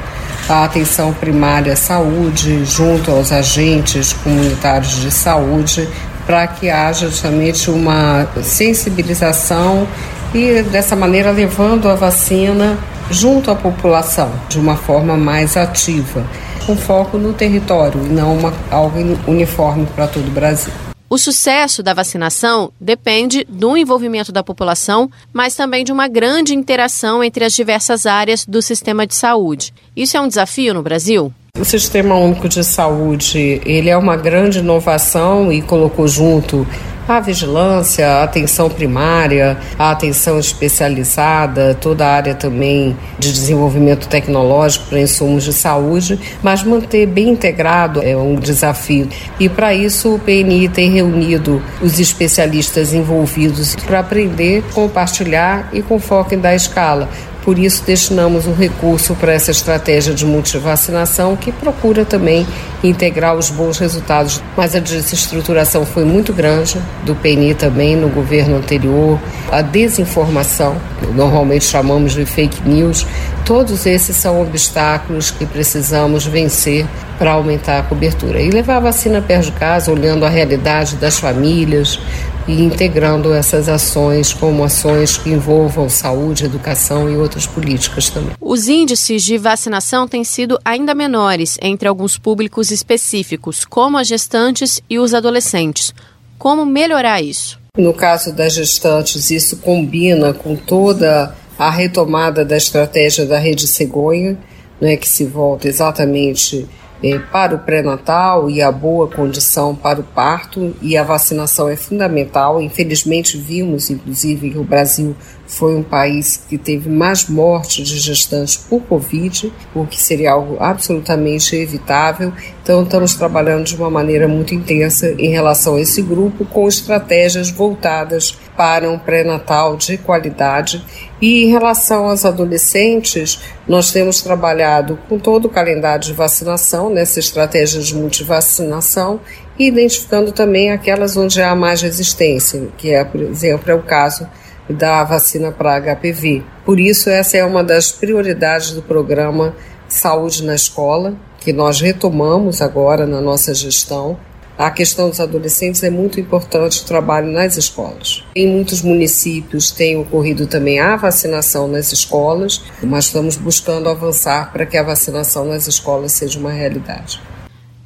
à 0.52 0.66
atenção 0.66 1.14
primária 1.14 1.74
à 1.74 1.76
saúde, 1.76 2.66
junto 2.66 3.12
aos 3.12 3.32
agentes 3.32 4.14
comunitários 4.14 5.02
de 5.02 5.12
saúde, 5.12 5.88
para 6.26 6.46
que 6.48 6.70
haja 6.70 7.08
justamente 7.08 7.70
uma 7.70 8.28
sensibilização 8.44 9.88
e 10.34 10.62
dessa 10.64 10.96
maneira 10.96 11.32
levando 11.32 11.90
a 11.90 11.96
vacina 11.96 12.78
junto 13.10 13.52
à 13.52 13.56
população 13.56 14.32
de 14.48 14.60
uma 14.60 14.76
forma 14.76 15.18
mais 15.18 15.58
ativa, 15.58 16.24
com 16.66 16.76
foco 16.78 17.18
no 17.18 17.34
território 17.34 18.00
e 18.06 18.10
não 18.10 18.38
uma, 18.38 18.54
algo 18.70 18.98
uniforme 19.28 19.86
para 19.96 20.08
todo 20.08 20.28
o 20.28 20.32
Brasil. 20.32 20.91
O 21.12 21.18
sucesso 21.18 21.84
da 21.84 21.94
vacinação 21.94 22.72
depende 22.80 23.44
do 23.44 23.76
envolvimento 23.76 24.32
da 24.32 24.42
população, 24.42 25.12
mas 25.34 25.54
também 25.54 25.84
de 25.84 25.92
uma 25.92 26.08
grande 26.08 26.56
interação 26.56 27.22
entre 27.22 27.44
as 27.44 27.52
diversas 27.54 28.06
áreas 28.06 28.46
do 28.46 28.62
sistema 28.62 29.06
de 29.06 29.14
saúde. 29.14 29.74
Isso 29.94 30.16
é 30.16 30.22
um 30.22 30.28
desafio 30.30 30.74
no 30.74 30.82
Brasil? 30.82 31.34
O 31.60 31.66
Sistema 31.66 32.16
Único 32.16 32.48
de 32.48 32.64
Saúde, 32.64 33.62
ele 33.66 33.90
é 33.90 33.98
uma 33.98 34.16
grande 34.16 34.60
inovação 34.60 35.52
e 35.52 35.62
colocou 35.62 36.08
junto 36.08 36.66
a 37.08 37.20
vigilância, 37.20 38.08
a 38.08 38.24
atenção 38.24 38.70
primária, 38.70 39.58
a 39.78 39.92
atenção 39.92 40.40
especializada, 40.40 41.76
toda 41.80 42.06
a 42.06 42.14
área 42.14 42.36
também 42.36 42.98
de 43.18 43.32
desenvolvimento 43.32 44.08
tecnológico 44.08 44.88
para 44.88 45.00
insumos 45.00 45.44
de 45.44 45.54
saúde, 45.54 46.20
mas 46.42 46.64
manter 46.64 47.06
bem 47.06 47.30
integrado 47.30 48.02
é 48.02 48.16
um 48.16 48.36
desafio. 48.36 49.10
E 49.40 49.50
para 49.50 49.74
isso 49.74 50.16
o 50.16 50.20
PNI 50.20 50.70
tem 50.70 50.92
reunido 50.92 51.62
os 51.82 52.00
especialistas 52.00 52.94
envolvidos 52.94 53.76
para 53.76 54.00
aprender, 54.00 54.64
compartilhar 54.74 55.70
e 55.74 55.82
com 55.82 56.00
foco 56.00 56.34
em 56.34 56.40
dar 56.40 56.56
escala 56.56 57.10
por 57.44 57.58
isso, 57.58 57.84
destinamos 57.86 58.46
o 58.46 58.54
recurso 58.54 59.16
para 59.16 59.34
essa 59.34 59.50
estratégia 59.50 60.14
de 60.14 60.26
multivacinação, 60.26 61.36
que 61.36 61.52
procura 61.52 62.06
também 62.06 62.46
integrar 62.84 63.36
os 63.36 63.50
bons 63.50 63.80
resultados. 63.80 64.42
Mas 64.56 64.76
a 64.76 64.80
desestruturação 64.80 65.86
foi 65.86 66.06
muito 66.06 66.32
grande, 66.34 66.80
do 67.04 67.16
PNI 67.16 67.56
também, 67.56 67.96
no 67.96 68.10
governo 68.10 68.58
anterior, 68.58 69.20
a 69.52 69.62
desinformação, 69.62 70.76
normalmente 71.16 71.66
chamamos 71.66 72.14
de 72.14 72.26
fake 72.26 72.68
news, 72.68 73.08
todos 73.44 73.86
esses 73.86 74.16
são 74.16 74.42
obstáculos 74.42 75.32
que 75.32 75.46
precisamos 75.46 76.26
vencer 76.26 76.86
para 77.18 77.34
aumentar 77.34 77.80
a 77.80 77.84
cobertura. 77.84 78.40
E 78.40 78.50
levar 78.50 78.78
a 78.78 78.80
vacina 78.80 79.22
perto 79.22 79.46
de 79.46 79.52
casa, 79.52 79.92
olhando 79.92 80.26
a 80.26 80.30
realidade 80.30 80.96
das 80.96 81.20
famílias, 81.20 82.00
e 82.48 82.62
integrando 82.62 83.34
essas 83.34 83.70
ações 83.70 84.34
como 84.34 84.64
ações 84.64 85.18
que 85.18 85.30
envolvam 85.30 85.90
saúde, 85.90 86.46
educação 86.46 87.10
e 87.10 87.16
outras 87.16 87.46
políticas 87.46 88.10
também. 88.10 88.32
Os 88.40 88.68
índices 88.68 89.24
de 89.24 89.38
vacinação 89.38 90.08
têm 90.08 90.24
sido 90.24 90.60
ainda 90.64 90.94
menores 90.94 91.58
entre 91.62 91.88
alguns 91.88 92.18
públicos 92.18 92.72
específicos, 92.72 93.66
como 93.66 93.98
as 93.98 94.08
gestantes 94.08 94.82
e 94.90 95.00
os 95.00 95.14
adolescentes. 95.14 95.94
Como 96.38 96.66
melhorar 96.66 97.22
isso? 97.22 97.60
No 97.78 97.94
caso 97.94 98.34
das 98.34 98.54
gestantes, 98.54 99.32
isso 99.32 99.58
combina 99.58 100.34
com 100.34 100.56
toda 100.56 101.36
a 101.58 101.70
retomada 101.70 102.44
da 102.44 102.58
estratégia 102.58 103.26
da 103.26 103.38
rede 103.38 103.68
cegonha, 103.68 104.38
né, 104.80 104.98
que 104.98 105.08
se 105.08 105.24
volta 105.24 105.68
exatamente 105.68 106.68
é, 107.04 107.18
para 107.18 107.56
o 107.56 107.60
pré-natal 107.60 108.50
e 108.50 108.62
a 108.62 108.72
boa 108.72 109.08
condição 109.08 109.76
para 109.76 110.00
o 110.00 110.04
parto, 110.04 110.76
e 110.82 110.96
a 110.96 111.04
vacinação 111.04 111.68
é 111.70 111.76
fundamental. 111.76 112.62
Infelizmente, 112.62 113.38
vimos, 113.38 113.90
inclusive, 113.90 114.52
que 114.52 114.58
o 114.58 114.64
Brasil 114.64 115.16
foi 115.48 115.76
um 115.76 115.84
país 115.84 116.38
que 116.48 116.58
teve 116.58 116.90
mais 116.90 117.28
mortes 117.28 117.88
de 117.88 118.00
gestantes 118.00 118.56
por 118.56 118.82
Covid, 118.84 119.52
o 119.76 119.86
que 119.86 120.02
seria 120.02 120.32
algo 120.32 120.58
absolutamente 120.60 121.56
evitável. 121.56 122.32
Então, 122.64 122.84
estamos 122.84 123.16
trabalhando 123.16 123.66
de 123.66 123.76
uma 123.76 123.90
maneira 123.90 124.28
muito 124.28 124.56
intensa 124.56 125.14
em 125.18 125.30
relação 125.30 125.76
a 125.76 125.82
esse 125.82 126.02
grupo, 126.02 126.46
com 126.46 126.68
estratégias 126.68 127.50
voltadas 127.50 128.38
para 128.62 128.88
um 128.92 129.00
pré-natal 129.00 129.76
de 129.76 129.98
qualidade. 129.98 130.86
E 131.20 131.46
em 131.46 131.48
relação 131.48 132.06
aos 132.06 132.26
adolescentes, 132.26 133.42
nós 133.68 133.90
temos 133.92 134.22
trabalhado 134.22 135.00
com 135.10 135.18
todo 135.18 135.46
o 135.46 135.50
calendário 135.50 136.06
de 136.06 136.14
vacinação, 136.14 136.88
nessa 136.88 137.20
estratégia 137.20 137.82
de 137.82 137.96
multivacinação, 137.96 139.20
e 139.58 139.66
identificando 139.66 140.32
também 140.32 140.70
aquelas 140.72 141.18
onde 141.18 141.42
há 141.42 141.56
mais 141.56 141.82
resistência, 141.82 142.68
que 142.78 142.92
é, 142.92 143.04
por 143.04 143.20
exemplo, 143.22 143.72
é 143.72 143.74
o 143.74 143.82
caso 143.82 144.30
da 144.70 145.04
vacina 145.04 145.52
para 145.52 145.82
HPV. 145.82 146.44
Por 146.64 146.80
isso, 146.80 147.10
essa 147.10 147.38
é 147.38 147.44
uma 147.44 147.64
das 147.64 147.92
prioridades 147.92 148.74
do 148.74 148.84
programa 148.84 149.56
Saúde 149.88 150.44
na 150.44 150.54
Escola, 150.54 151.16
que 151.40 151.52
nós 151.52 151.82
retomamos 151.82 152.62
agora 152.62 153.08
na 153.08 153.22
nossa 153.22 153.56
gestão. 153.56 154.20
A 154.62 154.70
questão 154.70 155.10
dos 155.10 155.20
adolescentes 155.20 155.82
é 155.82 155.90
muito 155.90 156.20
importante 156.20 156.82
o 156.82 156.86
trabalho 156.86 157.32
nas 157.32 157.58
escolas. 157.58 158.24
Em 158.36 158.48
muitos 158.48 158.84
municípios 158.84 159.72
tem 159.72 159.98
ocorrido 159.98 160.46
também 160.46 160.80
a 160.80 160.96
vacinação 160.96 161.68
nas 161.68 161.92
escolas, 161.92 162.62
mas 162.84 163.06
estamos 163.06 163.38
buscando 163.38 163.90
avançar 163.90 164.52
para 164.54 164.68
que 164.68 164.78
a 164.78 164.84
vacinação 164.84 165.46
nas 165.46 165.66
escolas 165.66 166.12
seja 166.12 166.38
uma 166.38 166.52
realidade. 166.52 167.20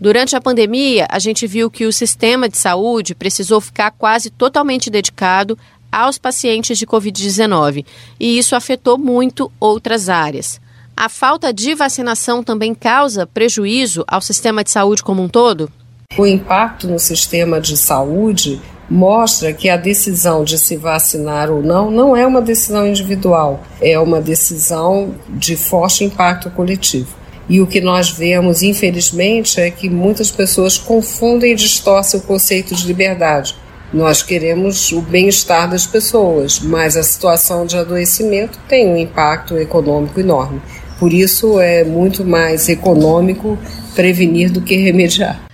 Durante 0.02 0.36
a 0.36 0.42
pandemia, 0.42 1.08
a 1.10 1.18
gente 1.18 1.48
viu 1.48 1.72
que 1.72 1.86
o 1.86 1.94
sistema 1.94 2.50
de 2.50 2.58
saúde 2.58 3.16
precisou 3.16 3.62
ficar 3.62 3.92
quase 3.92 4.30
totalmente 4.30 4.90
dedicado 4.90 5.58
aos 5.90 6.18
pacientes 6.18 6.78
de 6.78 6.86
Covid-19 6.86 7.86
e 8.20 8.38
isso 8.38 8.54
afetou 8.54 8.98
muito 8.98 9.50
outras 9.62 10.10
áreas. 10.10 10.60
A 10.94 11.08
falta 11.08 11.54
de 11.54 11.74
vacinação 11.74 12.44
também 12.44 12.76
causa 12.76 13.26
prejuízo 13.26 14.04
ao 14.06 14.20
sistema 14.20 14.62
de 14.62 14.72
saúde 14.72 15.02
como 15.02 15.24
um 15.24 15.30
todo? 15.30 15.72
O 16.18 16.26
impacto 16.26 16.88
no 16.88 16.98
sistema 16.98 17.60
de 17.60 17.76
saúde 17.76 18.62
mostra 18.90 19.52
que 19.52 19.68
a 19.68 19.76
decisão 19.76 20.46
de 20.46 20.58
se 20.58 20.78
vacinar 20.78 21.52
ou 21.52 21.62
não 21.62 21.92
não 21.92 22.16
é 22.16 22.26
uma 22.26 22.42
decisão 22.42 22.88
individual, 22.88 23.62
é 23.82 24.00
uma 24.00 24.22
decisão 24.22 25.14
de 25.28 25.58
forte 25.58 26.06
impacto 26.06 26.50
coletivo. 26.52 27.14
E 27.50 27.60
o 27.60 27.68
que 27.68 27.82
nós 27.82 28.10
vemos, 28.10 28.64
infelizmente, 28.64 29.60
é 29.60 29.70
que 29.70 29.90
muitas 29.90 30.32
pessoas 30.32 30.78
confundem 30.78 31.52
e 31.52 31.56
distorcem 31.56 32.20
o 32.22 32.24
conceito 32.24 32.74
de 32.74 32.88
liberdade. 32.88 33.54
Nós 33.94 34.24
queremos 34.24 34.94
o 34.94 35.02
bem-estar 35.02 35.70
das 35.70 35.86
pessoas, 35.86 36.62
mas 36.62 36.96
a 36.96 37.04
situação 37.04 37.66
de 37.66 37.78
adoecimento 37.78 38.58
tem 38.70 38.88
um 38.88 38.96
impacto 38.96 39.58
econômico 39.58 40.18
enorme. 40.18 40.62
Por 40.98 41.12
isso 41.12 41.60
é 41.60 41.84
muito 41.84 42.24
mais 42.24 42.70
econômico 42.70 43.60
prevenir 43.94 44.50
do 44.50 44.62
que 44.62 44.78
remediar. 44.78 45.46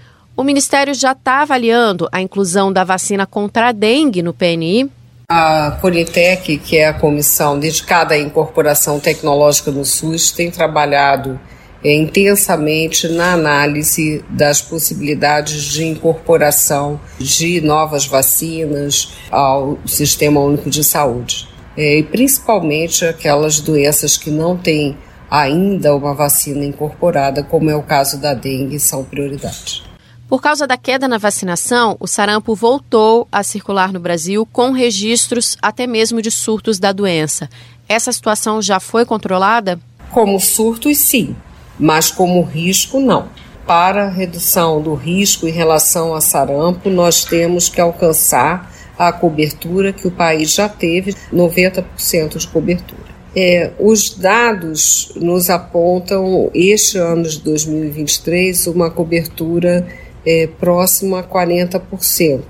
O 0.42 0.44
Ministério 0.44 0.92
já 0.96 1.12
está 1.12 1.44
avaliando 1.44 2.10
a 2.12 2.20
inclusão 2.20 2.74
da 2.74 2.84
vacina 2.84 3.28
contra 3.28 3.68
a 3.68 3.72
dengue 3.72 4.24
no 4.24 4.34
PNI. 4.34 4.90
A 5.30 5.78
Politec, 5.80 6.58
que 6.58 6.80
é 6.80 6.88
a 6.88 6.94
comissão 6.96 7.60
dedicada 7.60 8.16
à 8.16 8.18
incorporação 8.18 9.00
tecnológica 9.00 9.70
no 9.70 9.86
SUS, 9.86 10.32
tem 10.32 10.50
trabalhado 10.50 11.40
é, 11.84 11.94
intensamente 11.94 13.08
na 13.08 13.34
análise 13.34 14.26
das 14.30 14.60
possibilidades 14.64 15.62
de 15.62 15.86
incorporação 15.86 17.00
de 17.20 17.62
novas 17.62 18.08
vacinas 18.08 19.14
ao 19.30 19.78
Sistema 19.86 20.40
Único 20.40 20.72
de 20.72 20.84
Saúde. 20.84 21.48
É, 21.78 22.00
e 22.00 22.04
principalmente 22.04 23.06
aquelas 23.06 23.60
doenças 23.60 24.18
que 24.18 24.32
não 24.32 24.58
têm 24.58 24.98
ainda 25.30 25.96
uma 25.96 26.16
vacina 26.16 26.66
incorporada, 26.66 27.44
como 27.44 27.70
é 27.70 27.76
o 27.76 27.84
caso 27.84 28.20
da 28.20 28.34
dengue, 28.34 28.80
são 28.80 29.04
prioridade. 29.04 29.91
Por 30.32 30.42
causa 30.42 30.66
da 30.66 30.78
queda 30.78 31.08
na 31.08 31.20
vacinação, 31.20 31.98
o 32.00 32.08
sarampo 32.08 32.56
voltou 32.56 33.28
a 33.30 33.44
circular 33.44 33.92
no 33.92 34.00
Brasil 34.00 34.48
com 34.52 34.72
registros 34.72 35.58
até 35.62 35.86
mesmo 35.86 36.22
de 36.22 36.32
surtos 36.32 36.80
da 36.80 36.92
doença. 36.92 37.50
Essa 37.88 38.12
situação 38.14 38.62
já 38.62 38.80
foi 38.80 39.06
controlada? 39.06 39.78
Como 40.10 40.40
surtos, 40.40 40.98
sim 40.98 41.36
mas 41.82 42.12
como 42.12 42.44
risco, 42.44 43.00
não. 43.00 43.28
Para 43.66 44.08
redução 44.08 44.82
do 44.82 44.94
risco 44.94 45.48
em 45.48 45.52
relação 45.52 46.14
a 46.14 46.22
sarampo, 46.22 46.90
nós 46.90 47.26
temos 47.26 47.68
que 47.70 47.82
alcançar 47.82 48.72
a 48.98 49.12
cobertura 49.12 49.92
que 49.92 50.08
o 50.08 50.12
país 50.12 50.54
já 50.54 50.70
teve, 50.70 51.16
90% 51.34 52.38
de 52.38 52.48
cobertura. 52.48 53.02
É, 53.36 53.72
os 53.80 54.12
dados 54.12 55.12
nos 55.16 55.50
apontam, 55.50 56.52
este 56.54 56.98
ano 56.98 57.24
de 57.24 57.40
2023, 57.40 58.68
uma 58.68 58.92
cobertura 58.92 59.88
é, 60.26 60.48
próxima 60.48 61.20
a 61.20 61.24
40%. 61.24 62.42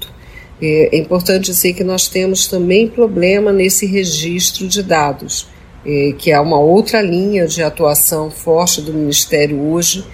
É, 0.62 0.96
é 0.96 0.98
importante 0.98 1.46
dizer 1.46 1.74
que 1.74 1.84
nós 1.84 2.08
temos 2.08 2.48
também 2.48 2.88
problema 2.88 3.51
nesse 3.51 3.86
registro 3.86 4.68
de 4.68 4.84
dados, 4.84 5.48
é, 5.86 6.13
que 6.18 6.32
é 6.32 6.40
uma 6.40 6.60
outra 6.60 7.01
linha 7.01 7.48
de 7.48 7.63
atuação 7.63 8.30
forte 8.30 8.82
do 8.82 8.94
Ministério 8.94 9.60
hoje, 9.60 10.06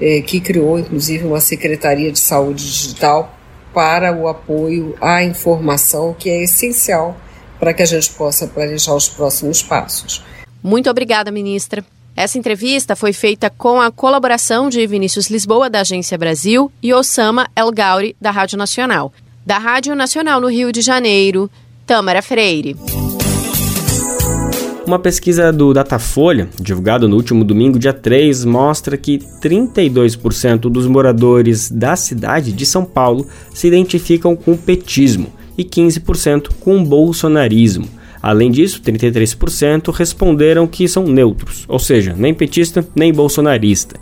é, 0.00 0.20
que 0.20 0.40
criou 0.40 0.78
inclusive 0.78 1.24
uma 1.24 1.40
Secretaria 1.40 2.10
de 2.10 2.18
Saúde 2.18 2.64
Digital 2.64 3.38
para 3.72 4.12
o 4.12 4.26
apoio 4.26 4.94
à 5.00 5.22
informação, 5.22 6.14
que 6.18 6.28
é 6.28 6.42
essencial 6.42 7.16
para 7.58 7.72
que 7.72 7.82
a 7.82 7.86
gente 7.86 8.10
possa 8.10 8.46
planejar 8.46 8.94
os 8.94 9.08
próximos 9.08 9.62
passos. 9.62 10.22
Muito 10.62 10.90
obrigada, 10.90 11.30
ministra. 11.30 11.84
Essa 12.14 12.38
entrevista 12.38 12.94
foi 12.94 13.12
feita 13.12 13.48
com 13.48 13.80
a 13.80 13.90
colaboração 13.90 14.68
de 14.68 14.86
Vinícius 14.86 15.30
Lisboa, 15.30 15.70
da 15.70 15.80
Agência 15.80 16.18
Brasil, 16.18 16.70
e 16.82 16.92
Osama 16.92 17.48
El 17.56 17.72
Gauri, 17.72 18.14
da 18.20 18.30
Rádio 18.30 18.58
Nacional. 18.58 19.12
Da 19.46 19.58
Rádio 19.58 19.94
Nacional 19.94 20.40
no 20.40 20.48
Rio 20.48 20.70
de 20.70 20.82
Janeiro, 20.82 21.50
Tâmara 21.86 22.20
Freire. 22.20 22.76
Uma 24.86 24.98
pesquisa 24.98 25.50
do 25.52 25.72
Datafolha, 25.72 26.50
divulgada 26.60 27.08
no 27.08 27.16
último 27.16 27.44
domingo, 27.44 27.78
dia 27.78 27.94
3, 27.94 28.44
mostra 28.44 28.96
que 28.96 29.18
32% 29.40 30.68
dos 30.68 30.86
moradores 30.86 31.70
da 31.70 31.96
cidade 31.96 32.52
de 32.52 32.66
São 32.66 32.84
Paulo 32.84 33.26
se 33.54 33.68
identificam 33.68 34.36
com 34.36 34.52
o 34.52 34.58
petismo 34.58 35.32
e 35.56 35.64
15% 35.64 36.50
com 36.60 36.78
o 36.78 36.84
bolsonarismo. 36.84 38.01
Além 38.22 38.50
disso, 38.50 38.80
33% 38.80 39.92
responderam 39.92 40.66
que 40.66 40.86
são 40.86 41.04
neutros, 41.04 41.64
ou 41.66 41.78
seja, 41.78 42.14
nem 42.16 42.32
petista 42.32 42.86
nem 42.94 43.12
bolsonarista. 43.12 43.96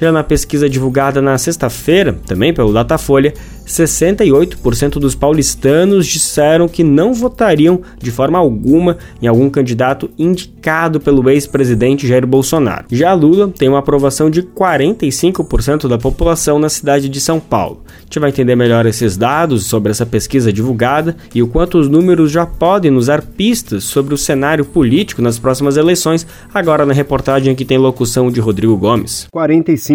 Já 0.00 0.12
na 0.12 0.22
pesquisa 0.22 0.68
divulgada 0.68 1.22
na 1.22 1.38
sexta-feira, 1.38 2.18
também 2.26 2.52
pelo 2.52 2.72
Datafolha, 2.72 3.32
68% 3.66 4.98
dos 5.00 5.14
paulistanos 5.14 6.06
disseram 6.06 6.68
que 6.68 6.84
não 6.84 7.12
votariam 7.12 7.80
de 7.98 8.10
forma 8.10 8.38
alguma 8.38 8.96
em 9.20 9.26
algum 9.26 9.50
candidato 9.50 10.08
indicado 10.16 11.00
pelo 11.00 11.28
ex-presidente 11.28 12.06
Jair 12.06 12.26
Bolsonaro. 12.26 12.86
Já 12.90 13.12
Lula 13.12 13.52
tem 13.56 13.68
uma 13.68 13.80
aprovação 13.80 14.30
de 14.30 14.42
45% 14.42 15.88
da 15.88 15.98
população 15.98 16.58
na 16.58 16.68
cidade 16.68 17.08
de 17.08 17.20
São 17.20 17.40
Paulo. 17.40 17.82
A 17.98 18.00
gente 18.02 18.18
vai 18.20 18.30
entender 18.30 18.54
melhor 18.54 18.86
esses 18.86 19.16
dados 19.16 19.66
sobre 19.66 19.90
essa 19.90 20.06
pesquisa 20.06 20.52
divulgada 20.52 21.16
e 21.34 21.42
o 21.42 21.48
quanto 21.48 21.78
os 21.78 21.88
números 21.88 22.30
já 22.30 22.46
podem 22.46 22.90
nos 22.90 23.06
dar 23.06 23.22
pistas 23.22 23.84
sobre 23.84 24.14
o 24.14 24.18
cenário 24.18 24.64
político 24.64 25.20
nas 25.20 25.38
próximas 25.38 25.76
eleições, 25.76 26.26
agora 26.54 26.86
na 26.86 26.92
reportagem 26.92 27.54
que 27.54 27.64
tem 27.64 27.78
locução 27.78 28.30
de 28.30 28.40
Rodrigo 28.40 28.76
Gomes. 28.76 29.26
45% 29.34 29.85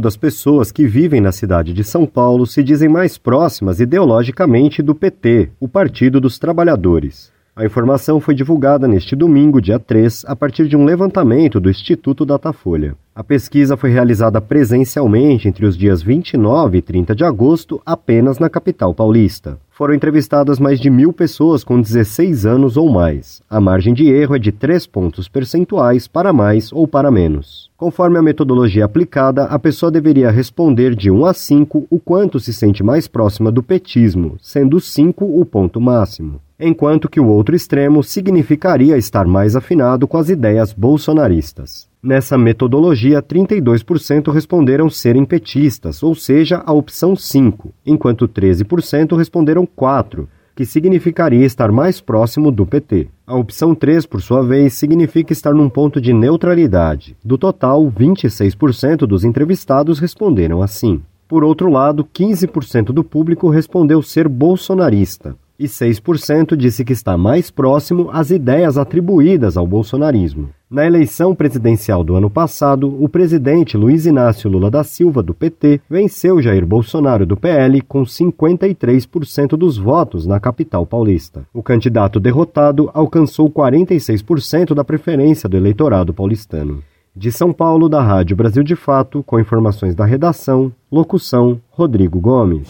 das 0.00 0.16
pessoas 0.16 0.72
que 0.72 0.86
vivem 0.86 1.20
na 1.20 1.32
cidade 1.32 1.72
de 1.72 1.84
São 1.84 2.06
Paulo 2.06 2.46
se 2.46 2.62
dizem 2.62 2.88
mais 2.88 3.18
próximas 3.18 3.80
ideologicamente 3.80 4.82
do 4.82 4.94
PT, 4.94 5.50
o 5.60 5.68
Partido 5.68 6.20
dos 6.20 6.38
Trabalhadores. 6.38 7.30
A 7.54 7.66
informação 7.66 8.18
foi 8.18 8.34
divulgada 8.34 8.88
neste 8.88 9.14
domingo, 9.14 9.60
dia 9.60 9.78
3, 9.78 10.24
a 10.26 10.34
partir 10.34 10.66
de 10.66 10.74
um 10.74 10.86
levantamento 10.86 11.60
do 11.60 11.68
Instituto 11.68 12.24
Datafolha. 12.24 12.96
A 13.14 13.22
pesquisa 13.22 13.76
foi 13.76 13.90
realizada 13.90 14.40
presencialmente 14.40 15.46
entre 15.46 15.66
os 15.66 15.76
dias 15.76 16.00
29 16.00 16.78
e 16.78 16.82
30 16.82 17.14
de 17.14 17.24
agosto, 17.24 17.78
apenas 17.84 18.38
na 18.38 18.48
capital 18.48 18.94
paulista. 18.94 19.58
Foram 19.68 19.92
entrevistadas 19.92 20.58
mais 20.58 20.80
de 20.80 20.88
mil 20.88 21.12
pessoas 21.12 21.62
com 21.62 21.78
16 21.78 22.46
anos 22.46 22.78
ou 22.78 22.88
mais. 22.88 23.42
A 23.50 23.60
margem 23.60 23.92
de 23.92 24.08
erro 24.08 24.34
é 24.34 24.38
de 24.38 24.50
3 24.50 24.86
pontos 24.86 25.28
percentuais 25.28 26.08
para 26.08 26.32
mais 26.32 26.72
ou 26.72 26.88
para 26.88 27.10
menos. 27.10 27.70
Conforme 27.82 28.16
a 28.16 28.22
metodologia 28.22 28.84
aplicada, 28.84 29.42
a 29.46 29.58
pessoa 29.58 29.90
deveria 29.90 30.30
responder 30.30 30.94
de 30.94 31.10
1 31.10 31.26
a 31.26 31.34
5 31.34 31.88
o 31.90 31.98
quanto 31.98 32.38
se 32.38 32.52
sente 32.52 32.80
mais 32.80 33.08
próxima 33.08 33.50
do 33.50 33.60
petismo, 33.60 34.36
sendo 34.40 34.78
5 34.78 35.24
o 35.24 35.44
ponto 35.44 35.80
máximo 35.80 36.40
enquanto 36.64 37.08
que 37.08 37.18
o 37.18 37.26
outro 37.26 37.56
extremo 37.56 38.04
significaria 38.04 38.96
estar 38.96 39.26
mais 39.26 39.56
afinado 39.56 40.06
com 40.06 40.16
as 40.16 40.28
ideias 40.28 40.72
bolsonaristas. 40.72 41.88
Nessa 42.00 42.38
metodologia, 42.38 43.20
32% 43.20 44.32
responderam 44.32 44.88
serem 44.88 45.24
petistas, 45.24 46.04
ou 46.04 46.14
seja, 46.14 46.62
a 46.64 46.72
opção 46.72 47.16
5, 47.16 47.74
enquanto 47.84 48.28
13% 48.28 49.16
responderam 49.16 49.66
4, 49.66 50.28
que 50.54 50.64
significaria 50.64 51.44
estar 51.44 51.72
mais 51.72 52.00
próximo 52.00 52.52
do 52.52 52.64
PT. 52.64 53.08
A 53.32 53.34
opção 53.34 53.74
3, 53.74 54.04
por 54.04 54.20
sua 54.20 54.42
vez, 54.42 54.74
significa 54.74 55.32
estar 55.32 55.54
num 55.54 55.66
ponto 55.66 56.02
de 56.02 56.12
neutralidade. 56.12 57.16
Do 57.24 57.38
total, 57.38 57.90
26% 57.90 59.06
dos 59.06 59.24
entrevistados 59.24 59.98
responderam 59.98 60.60
assim. 60.60 61.00
Por 61.26 61.42
outro 61.42 61.70
lado, 61.70 62.04
15% 62.04 62.92
do 62.92 63.02
público 63.02 63.48
respondeu 63.48 64.02
ser 64.02 64.28
bolsonarista, 64.28 65.34
e 65.58 65.66
6% 65.66 66.56
disse 66.56 66.84
que 66.84 66.92
está 66.92 67.16
mais 67.16 67.50
próximo 67.50 68.10
às 68.12 68.30
ideias 68.30 68.76
atribuídas 68.76 69.56
ao 69.56 69.66
bolsonarismo. 69.66 70.50
Na 70.70 70.86
eleição 70.86 71.34
presidencial 71.34 72.02
do 72.02 72.14
ano 72.14 72.30
passado, 72.30 72.96
o 72.98 73.06
presidente 73.08 73.76
Luiz 73.76 74.06
Inácio 74.06 74.48
Lula 74.48 74.70
da 74.70 74.82
Silva, 74.82 75.22
do 75.22 75.34
PT, 75.34 75.82
venceu 75.88 76.40
Jair 76.40 76.64
Bolsonaro, 76.64 77.26
do 77.26 77.36
PL, 77.36 77.82
com 77.82 78.04
53% 78.04 79.48
dos 79.48 79.76
votos 79.76 80.26
na 80.26 80.40
capital 80.40 80.86
paulista. 80.86 81.44
O 81.52 81.62
candidato 81.62 82.18
derrotado 82.18 82.90
alcançou 82.94 83.50
46% 83.50 84.72
da 84.72 84.82
preferência 84.82 85.46
do 85.48 85.58
eleitorado 85.58 86.14
paulistano. 86.14 86.82
De 87.14 87.30
São 87.30 87.52
Paulo, 87.52 87.90
da 87.90 88.02
Rádio 88.02 88.34
Brasil 88.34 88.62
de 88.62 88.74
Fato, 88.74 89.22
com 89.22 89.38
informações 89.38 89.94
da 89.94 90.06
redação, 90.06 90.72
locução 90.90 91.60
Rodrigo 91.70 92.18
Gomes. 92.18 92.66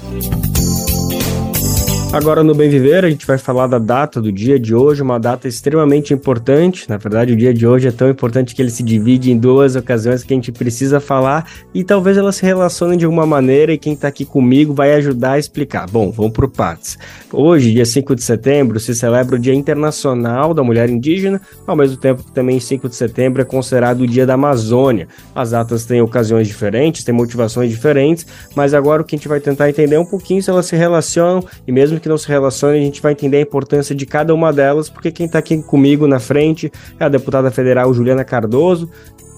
Agora 2.12 2.44
no 2.44 2.54
Bem 2.54 2.68
Viver 2.68 3.06
a 3.06 3.08
gente 3.08 3.26
vai 3.26 3.38
falar 3.38 3.66
da 3.66 3.78
data 3.78 4.20
do 4.20 4.30
dia 4.30 4.60
de 4.60 4.74
hoje, 4.74 5.00
uma 5.00 5.18
data 5.18 5.48
extremamente 5.48 6.12
importante. 6.12 6.86
Na 6.86 6.98
verdade, 6.98 7.32
o 7.32 7.36
dia 7.36 7.54
de 7.54 7.66
hoje 7.66 7.88
é 7.88 7.90
tão 7.90 8.10
importante 8.10 8.54
que 8.54 8.60
ele 8.60 8.70
se 8.70 8.82
divide 8.82 9.32
em 9.32 9.38
duas 9.38 9.76
ocasiões 9.76 10.22
que 10.22 10.34
a 10.34 10.36
gente 10.36 10.52
precisa 10.52 11.00
falar 11.00 11.50
e 11.72 11.82
talvez 11.82 12.18
elas 12.18 12.36
se 12.36 12.44
relacionem 12.44 12.98
de 12.98 13.06
alguma 13.06 13.24
maneira 13.24 13.72
e 13.72 13.78
quem 13.78 13.94
está 13.94 14.08
aqui 14.08 14.26
comigo 14.26 14.74
vai 14.74 14.92
ajudar 14.92 15.32
a 15.32 15.38
explicar. 15.38 15.88
Bom, 15.88 16.10
vamos 16.10 16.32
por 16.32 16.50
partes. 16.50 16.98
Hoje, 17.32 17.72
dia 17.72 17.86
5 17.86 18.14
de 18.14 18.22
setembro, 18.22 18.78
se 18.78 18.94
celebra 18.94 19.36
o 19.36 19.38
Dia 19.38 19.54
Internacional 19.54 20.52
da 20.52 20.62
Mulher 20.62 20.90
Indígena, 20.90 21.40
ao 21.66 21.74
mesmo 21.74 21.96
tempo 21.96 22.22
que 22.22 22.32
também 22.32 22.60
5 22.60 22.90
de 22.90 22.94
setembro 22.94 23.40
é 23.40 23.44
considerado 23.46 24.02
o 24.02 24.06
Dia 24.06 24.26
da 24.26 24.34
Amazônia. 24.34 25.08
As 25.34 25.52
datas 25.52 25.86
têm 25.86 26.02
ocasiões 26.02 26.46
diferentes, 26.46 27.04
têm 27.04 27.14
motivações 27.14 27.70
diferentes, 27.70 28.26
mas 28.54 28.74
agora 28.74 29.00
o 29.00 29.04
que 29.04 29.16
a 29.16 29.18
gente 29.18 29.28
vai 29.28 29.40
tentar 29.40 29.70
entender 29.70 29.94
é 29.94 29.98
um 29.98 30.04
pouquinho 30.04 30.42
se 30.42 30.50
elas 30.50 30.66
se 30.66 30.76
relacionam 30.76 31.42
e 31.66 31.72
mesmo 31.72 32.01
que 32.02 32.08
não 32.08 32.18
se 32.18 32.28
relacione, 32.28 32.78
a 32.78 32.82
gente 32.82 33.00
vai 33.00 33.12
entender 33.12 33.38
a 33.38 33.40
importância 33.40 33.94
de 33.94 34.04
cada 34.04 34.34
uma 34.34 34.52
delas, 34.52 34.90
porque 34.90 35.10
quem 35.10 35.26
está 35.26 35.38
aqui 35.38 35.62
comigo 35.62 36.06
na 36.06 36.18
frente 36.18 36.70
é 36.98 37.04
a 37.04 37.08
deputada 37.08 37.50
federal 37.50 37.94
Juliana 37.94 38.24
Cardoso, 38.24 38.90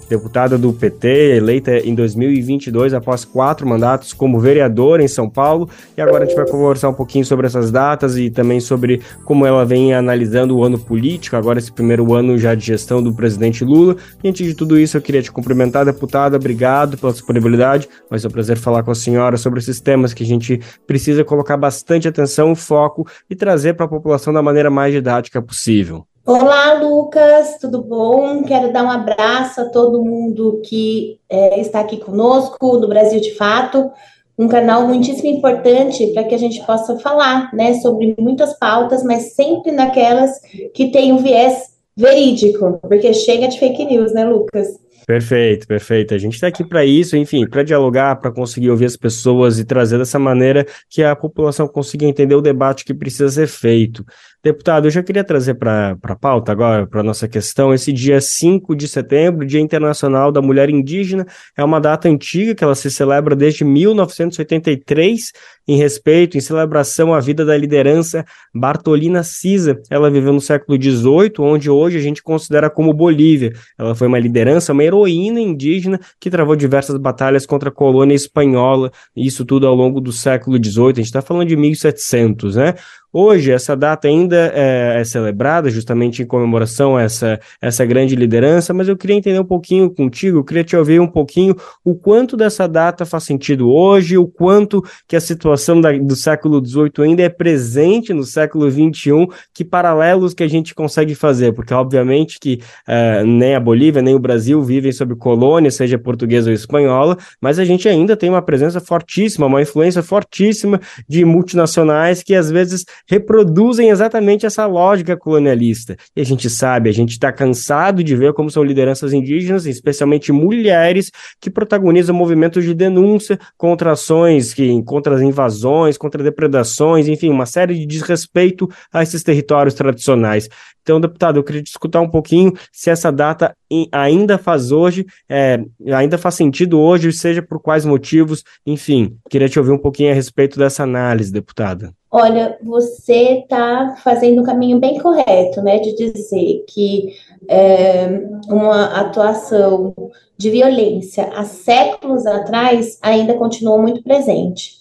deputada 0.09 0.59
do 0.59 0.73
PT, 0.73 1.37
eleita 1.37 1.79
em 1.79 1.95
2022 1.95 2.95
após 2.95 3.25
quatro 3.25 3.67
mandatos 3.67 4.13
como 4.13 4.39
vereadora 4.39 5.03
em 5.03 5.09
São 5.09 5.29
Paulo. 5.29 5.69
E 5.97 6.01
agora 6.01 6.25
a 6.25 6.27
gente 6.27 6.37
vai 6.37 6.49
conversar 6.49 6.89
um 6.89 6.95
pouquinho 6.95 7.25
sobre 7.25 7.47
essas 7.47 7.71
datas 7.71 8.17
e 8.17 8.31
também 8.31 8.61
sobre 8.61 9.01
como 9.25 9.47
ela 9.47 9.65
vem 9.65 9.95
analisando 9.95 10.57
o 10.57 10.65
ano 10.65 10.79
político, 10.79 11.37
agora 11.37 11.59
esse 11.59 11.73
primeiro 11.73 12.15
ano 12.15 12.39
já 12.39 12.55
de 12.55 12.65
gestão 12.65 13.03
do 13.03 13.15
presidente 13.15 13.65
Lula. 13.65 13.97
E 14.23 14.29
antes 14.29 14.47
de 14.47 14.55
tudo 14.55 14.79
isso, 14.79 14.97
eu 14.97 15.03
queria 15.03 15.23
te 15.23 15.33
cumprimentar, 15.33 15.85
deputada, 15.85 16.37
obrigado 16.37 16.97
pela 16.99 17.13
disponibilidade. 17.13 17.89
Vai 18.09 18.19
ser 18.19 18.29
um 18.29 18.31
prazer 18.31 18.57
falar 18.57 18.83
com 18.83 18.91
a 18.91 18.95
senhora 18.95 19.37
sobre 19.37 19.59
esses 19.61 19.81
temas 19.81 20.13
que 20.13 20.23
a 20.23 20.27
gente 20.27 20.61
precisa 20.87 21.25
colocar 21.25 21.57
bastante 21.57 22.09
atenção, 22.09 22.55
foco 22.55 23.07
e 23.29 23.35
trazer 23.35 23.75
para 23.75 23.87
a 23.87 23.89
população 23.89 24.33
da 24.33 24.43
maneira 24.43 24.71
mais 24.71 24.93
didática 24.93 25.41
possível. 25.41 26.07
Olá, 26.27 26.73
Lucas, 26.73 27.59
tudo 27.61 27.83
bom? 27.83 28.43
Quero 28.45 28.73
dar 28.73 28.83
um 28.83 28.91
abraço 28.91 29.61
a 29.61 29.69
todo 29.69 30.03
mundo 30.03 30.63
que 30.65 31.21
é, 31.29 31.61
está 31.61 31.81
aqui 31.81 31.99
conosco 31.99 32.79
no 32.79 32.89
Brasil 32.89 33.21
de 33.21 33.35
Fato, 33.35 33.91
um 34.39 34.49
canal 34.49 34.87
muitíssimo 34.87 35.29
importante 35.29 36.07
para 36.15 36.25
que 36.25 36.35
a 36.35 36.39
gente 36.39 36.65
possa 36.65 36.99
falar 36.99 37.53
né, 37.53 37.75
sobre 37.75 38.15
muitas 38.19 38.59
pautas, 38.59 39.05
mas 39.05 39.35
sempre 39.35 39.71
naquelas 39.71 40.41
que 40.73 40.91
têm 40.91 41.13
um 41.13 41.19
viés 41.19 41.75
verídico, 41.95 42.79
porque 42.81 43.13
chega 43.13 43.47
de 43.47 43.59
fake 43.59 43.85
news, 43.85 44.15
né, 44.15 44.25
Lucas? 44.25 44.83
Perfeito, 45.07 45.67
perfeito. 45.67 46.15
A 46.15 46.19
gente 46.19 46.35
está 46.35 46.47
aqui 46.47 46.65
para 46.65 46.85
isso, 46.85 47.15
enfim, 47.15 47.47
para 47.47 47.63
dialogar, 47.63 48.17
para 48.17 48.33
conseguir 48.33 48.71
ouvir 48.71 48.87
as 48.87 48.97
pessoas 48.97 49.59
e 49.59 49.65
trazer 49.65 49.99
dessa 49.99 50.19
maneira 50.19 50.67
que 50.89 51.03
a 51.03 51.15
população 51.15 51.69
consiga 51.69 52.07
entender 52.07 52.35
o 52.35 52.41
debate 52.41 52.85
que 52.85 52.95
precisa 52.95 53.29
ser 53.29 53.47
feito. 53.47 54.03
Deputado, 54.45 54.87
eu 54.89 54.91
já 54.91 55.03
queria 55.03 55.25
trazer 55.25 55.55
para 55.55 55.97
a 56.03 56.15
pauta 56.15 56.53
agora, 56.53 56.87
para 56.87 57.01
a 57.01 57.03
nossa 57.03 57.27
questão, 57.27 57.73
esse 57.73 57.91
dia 57.91 58.21
5 58.21 58.77
de 58.77 58.87
setembro, 58.87 59.47
Dia 59.47 59.59
Internacional 59.59 60.31
da 60.31 60.43
Mulher 60.43 60.69
Indígena, 60.69 61.27
é 61.57 61.65
uma 61.65 61.81
data 61.81 62.11
antiga 62.11 62.55
que 62.55 62.63
ela 62.63 62.75
se 62.75 62.91
celebra 62.91 63.35
desde 63.35 63.65
1983, 63.65 65.33
em 65.67 65.79
respeito, 65.79 66.37
em 66.37 66.43
celebração 66.43 67.15
à 67.15 67.21
vida 67.21 67.43
da 67.43 67.57
liderança 67.57 68.23
Bartolina 68.55 69.23
Cisa. 69.23 69.81
Ela 69.89 70.11
viveu 70.11 70.35
no 70.35 70.43
século 70.43 70.77
XVIII, 70.77 71.33
onde 71.39 71.71
hoje 71.71 71.97
a 71.97 72.03
gente 72.03 72.23
considera 72.23 72.69
como 72.69 72.93
Bolívia. 72.93 73.51
Ela 73.79 73.95
foi 73.95 74.07
uma 74.09 74.19
liderança, 74.19 74.75
uma 74.75 74.85
heroína 74.85 75.41
indígena 75.41 75.99
que 76.21 76.29
travou 76.29 76.55
diversas 76.55 76.99
batalhas 76.99 77.47
contra 77.47 77.71
a 77.71 77.73
colônia 77.73 78.15
espanhola, 78.15 78.93
isso 79.17 79.43
tudo 79.43 79.67
ao 79.67 79.75
longo 79.75 80.03
do 80.03 80.13
século 80.13 80.63
XVIII, 80.63 80.91
a 80.91 80.95
gente 80.97 81.05
está 81.07 81.23
falando 81.23 81.49
de 81.49 81.57
1700, 81.57 82.57
né? 82.57 82.75
Hoje, 83.17 83.53
essa 83.53 83.77
data 83.77 84.09
ainda 84.09 84.51
é, 84.53 85.01
é, 85.01 85.05
celebrada 85.05 85.71
justamente 85.71 86.21
em 86.21 86.27
comemoração 86.27 86.97
a 86.97 87.03
essa, 87.03 87.39
essa 87.63 87.87
grande 87.87 88.17
liderança, 88.17 88.75
mas 88.75 88.89
eu 88.89 88.97
queria 88.97 89.15
entender 89.15 89.39
um 89.39 89.45
pouquinho 89.45 89.89
contigo, 89.89 90.39
eu 90.39 90.45
queria 90.45 90.65
te 90.65 90.77
ouvir 90.77 90.99
um 90.99 91.07
pouquinho 91.07 91.55
o 91.85 91.95
quanto 91.95 92.37
dessa 92.37 92.67
data 92.67 93.07
faz 93.07 93.23
sentido 93.23 93.71
hoje, 93.71 94.19
o 94.19 94.27
quanto 94.27 94.83
que 95.07 95.15
a 95.15 95.21
situação 95.21 95.81
da, 95.81 95.93
do 95.93 96.17
século 96.17 96.61
XVIII 96.67 96.91
ainda 97.05 97.23
é 97.23 97.29
presente 97.29 98.13
no 98.13 98.25
século 98.25 98.69
XXI, 98.69 99.29
que 99.55 99.65
paralelos 99.65 100.35
que 100.35 100.43
a 100.43 100.49
gente 100.49 100.75
consegue 100.75 101.15
fazer, 101.15 101.53
porque 101.53 101.73
obviamente 101.73 102.41
que 102.41 102.59
uh, 102.89 103.25
nem 103.25 103.55
a 103.55 103.61
Bolívia 103.61 104.03
nem 104.03 104.17
o 104.17 104.19
Brasil 104.19 104.61
vivem 104.61 104.91
sob 104.91 105.15
colônia, 105.15 105.71
seja 105.71 105.97
portuguesa 105.97 106.51
ou 106.51 106.55
espanhola, 106.55 107.17
mas 107.41 107.61
a 107.61 107.65
gente 107.65 107.89
ainda 107.89 108.17
tem 108.17 108.29
uma 108.29 108.43
presença 108.43 108.81
fortíssima, 108.81 109.47
uma 109.47 109.63
influência 109.63 110.03
fortíssima 110.03 110.81
de 111.09 111.25
multinacionais 111.25 112.21
que 112.21 112.35
às 112.35 112.51
vezes 112.51 112.85
reproduzem 113.07 113.91
exatamente 113.91 114.47
essa 114.47 114.67
lógica 114.67 115.17
colonialista. 115.17 115.97
E 116.17 116.21
a 116.21 116.25
gente 116.25 116.49
sabe, 116.49 116.89
a 116.89 116.93
gente 116.93 117.11
está 117.11 117.33
cansado 117.33 118.03
de 118.03 118.17
ver 118.17 118.33
como 118.33 118.51
são 118.51 118.63
lideranças 118.63 119.13
indígenas, 119.13 119.67
especialmente 119.67 120.33
mulheres, 120.33 121.11
que 121.41 121.51
protagonizam 121.51 122.15
movimentos 122.15 122.65
de 122.65 122.75
denúncia 122.75 123.39
contra 123.57 123.93
ações, 123.93 124.55
que, 124.55 124.83
contra 124.85 125.15
as 125.15 125.23
invasões, 125.23 125.99
contra 125.99 126.23
depredações, 126.23 127.09
enfim, 127.09 127.31
uma 127.31 127.47
série 127.47 127.75
de 127.75 127.87
desrespeito 127.87 128.69
a 128.93 129.03
esses 129.03 129.23
territórios 129.23 129.75
tradicionais. 129.75 130.49
Então, 130.85 131.01
deputado, 131.01 131.39
eu 131.39 131.45
queria 131.45 131.63
discutir 131.63 131.97
um 131.97 132.09
pouquinho 132.09 132.53
se 132.71 132.91
essa 132.91 133.11
data 133.11 133.57
ainda 133.91 134.37
faz 134.37 134.71
hoje, 134.71 135.07
é, 135.29 135.59
ainda 135.93 136.19
faz 136.19 136.35
sentido 136.35 136.79
hoje, 136.79 137.11
seja 137.11 137.41
por 137.41 137.59
quais 137.61 137.87
motivos, 137.87 138.45
enfim, 138.67 139.17
queria 139.31 139.49
te 139.49 139.59
ouvir 139.59 139.73
um 139.73 139.79
pouquinho 139.79 140.13
a 140.13 140.15
respeito 140.15 140.59
dessa 140.59 140.83
análise, 140.83 141.33
deputada. 141.33 141.91
Olha, 142.17 142.57
você 142.63 143.41
está 143.41 143.97
fazendo 144.05 144.41
o 144.41 144.45
caminho 144.45 144.79
bem 144.79 145.01
correto, 145.01 145.61
né, 145.61 145.81
de 145.81 145.97
dizer 145.97 146.65
que 146.69 147.13
é, 147.49 148.07
uma 148.49 149.01
atuação 149.01 149.93
de 150.39 150.49
violência 150.49 151.25
há 151.35 151.43
séculos 151.43 152.25
atrás 152.25 153.01
ainda 153.03 153.35
continuou 153.35 153.83
muito 153.83 154.01
presente. 154.05 154.75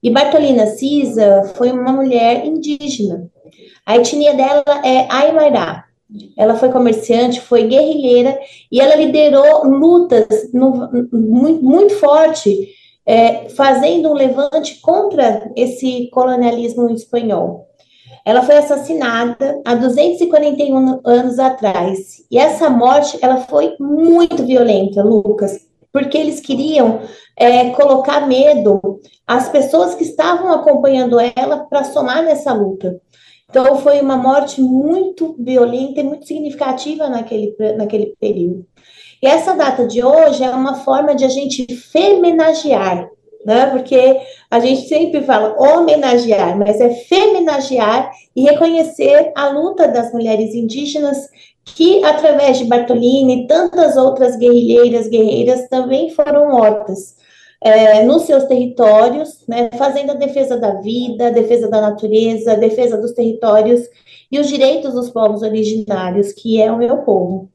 E 0.00 0.08
Bartolina 0.10 0.66
Cisa 0.66 1.52
foi 1.56 1.72
uma 1.72 1.90
mulher 1.90 2.46
indígena. 2.46 3.28
A 3.84 3.96
etnia 3.96 4.34
dela 4.34 4.62
é 4.84 5.08
Aimará. 5.10 5.86
Ela 6.38 6.54
foi 6.54 6.68
comerciante, 6.68 7.40
foi 7.40 7.64
guerrilheira 7.64 8.38
e 8.70 8.80
ela 8.80 8.94
liderou 8.94 9.66
lutas 9.66 10.52
no, 10.54 10.88
muito, 11.12 11.64
muito 11.64 11.94
forte 11.96 12.68
é, 13.06 13.48
fazendo 13.50 14.10
um 14.10 14.14
levante 14.14 14.80
contra 14.80 15.50
esse 15.54 16.10
colonialismo 16.10 16.90
espanhol. 16.90 17.68
Ela 18.24 18.42
foi 18.42 18.56
assassinada 18.56 19.62
há 19.64 19.76
241 19.76 21.00
anos 21.04 21.38
atrás. 21.38 22.24
E 22.28 22.36
essa 22.36 22.68
morte, 22.68 23.16
ela 23.22 23.42
foi 23.42 23.76
muito 23.78 24.44
violenta, 24.44 25.00
Lucas, 25.04 25.60
porque 25.92 26.18
eles 26.18 26.40
queriam 26.40 27.02
é, 27.36 27.70
colocar 27.70 28.26
medo 28.26 29.00
às 29.24 29.48
pessoas 29.48 29.94
que 29.94 30.02
estavam 30.02 30.52
acompanhando 30.52 31.20
ela 31.20 31.58
para 31.70 31.84
somar 31.84 32.24
nessa 32.24 32.52
luta. 32.52 33.00
Então, 33.48 33.76
foi 33.76 34.00
uma 34.00 34.16
morte 34.16 34.60
muito 34.60 35.36
violenta 35.38 36.00
e 36.00 36.02
muito 36.02 36.26
significativa 36.26 37.08
naquele, 37.08 37.54
naquele 37.76 38.16
período. 38.20 38.66
E 39.22 39.26
essa 39.26 39.54
data 39.54 39.86
de 39.86 40.04
hoje 40.04 40.44
é 40.44 40.50
uma 40.50 40.76
forma 40.76 41.14
de 41.14 41.24
a 41.24 41.28
gente 41.28 41.66
femenagear, 41.74 43.08
né? 43.44 43.66
Porque 43.66 44.18
a 44.50 44.60
gente 44.60 44.88
sempre 44.88 45.22
fala 45.22 45.56
homenagear, 45.58 46.58
mas 46.58 46.80
é 46.80 46.90
femenagear 46.90 48.10
e 48.34 48.42
reconhecer 48.42 49.32
a 49.34 49.48
luta 49.48 49.88
das 49.88 50.12
mulheres 50.12 50.54
indígenas 50.54 51.28
que, 51.64 52.04
através 52.04 52.58
de 52.58 52.64
Bartolini 52.64 53.44
e 53.44 53.46
tantas 53.46 53.96
outras 53.96 54.36
guerrilheiras, 54.36 55.08
guerreiras, 55.08 55.68
também 55.68 56.10
foram 56.10 56.50
mortas. 56.50 57.16
É, 57.60 58.04
nos 58.04 58.22
seus 58.22 58.44
territórios, 58.44 59.44
né, 59.48 59.70
fazendo 59.78 60.10
a 60.10 60.14
defesa 60.14 60.58
da 60.58 60.74
vida, 60.74 61.30
defesa 61.30 61.68
da 61.68 61.80
natureza, 61.80 62.54
defesa 62.54 62.98
dos 62.98 63.12
territórios 63.12 63.80
e 64.30 64.38
os 64.38 64.46
direitos 64.46 64.92
dos 64.92 65.10
povos 65.10 65.42
originários, 65.42 66.32
que 66.32 66.60
é 66.60 66.70
o 66.70 66.76
meu 66.76 66.98
povo. 66.98 67.48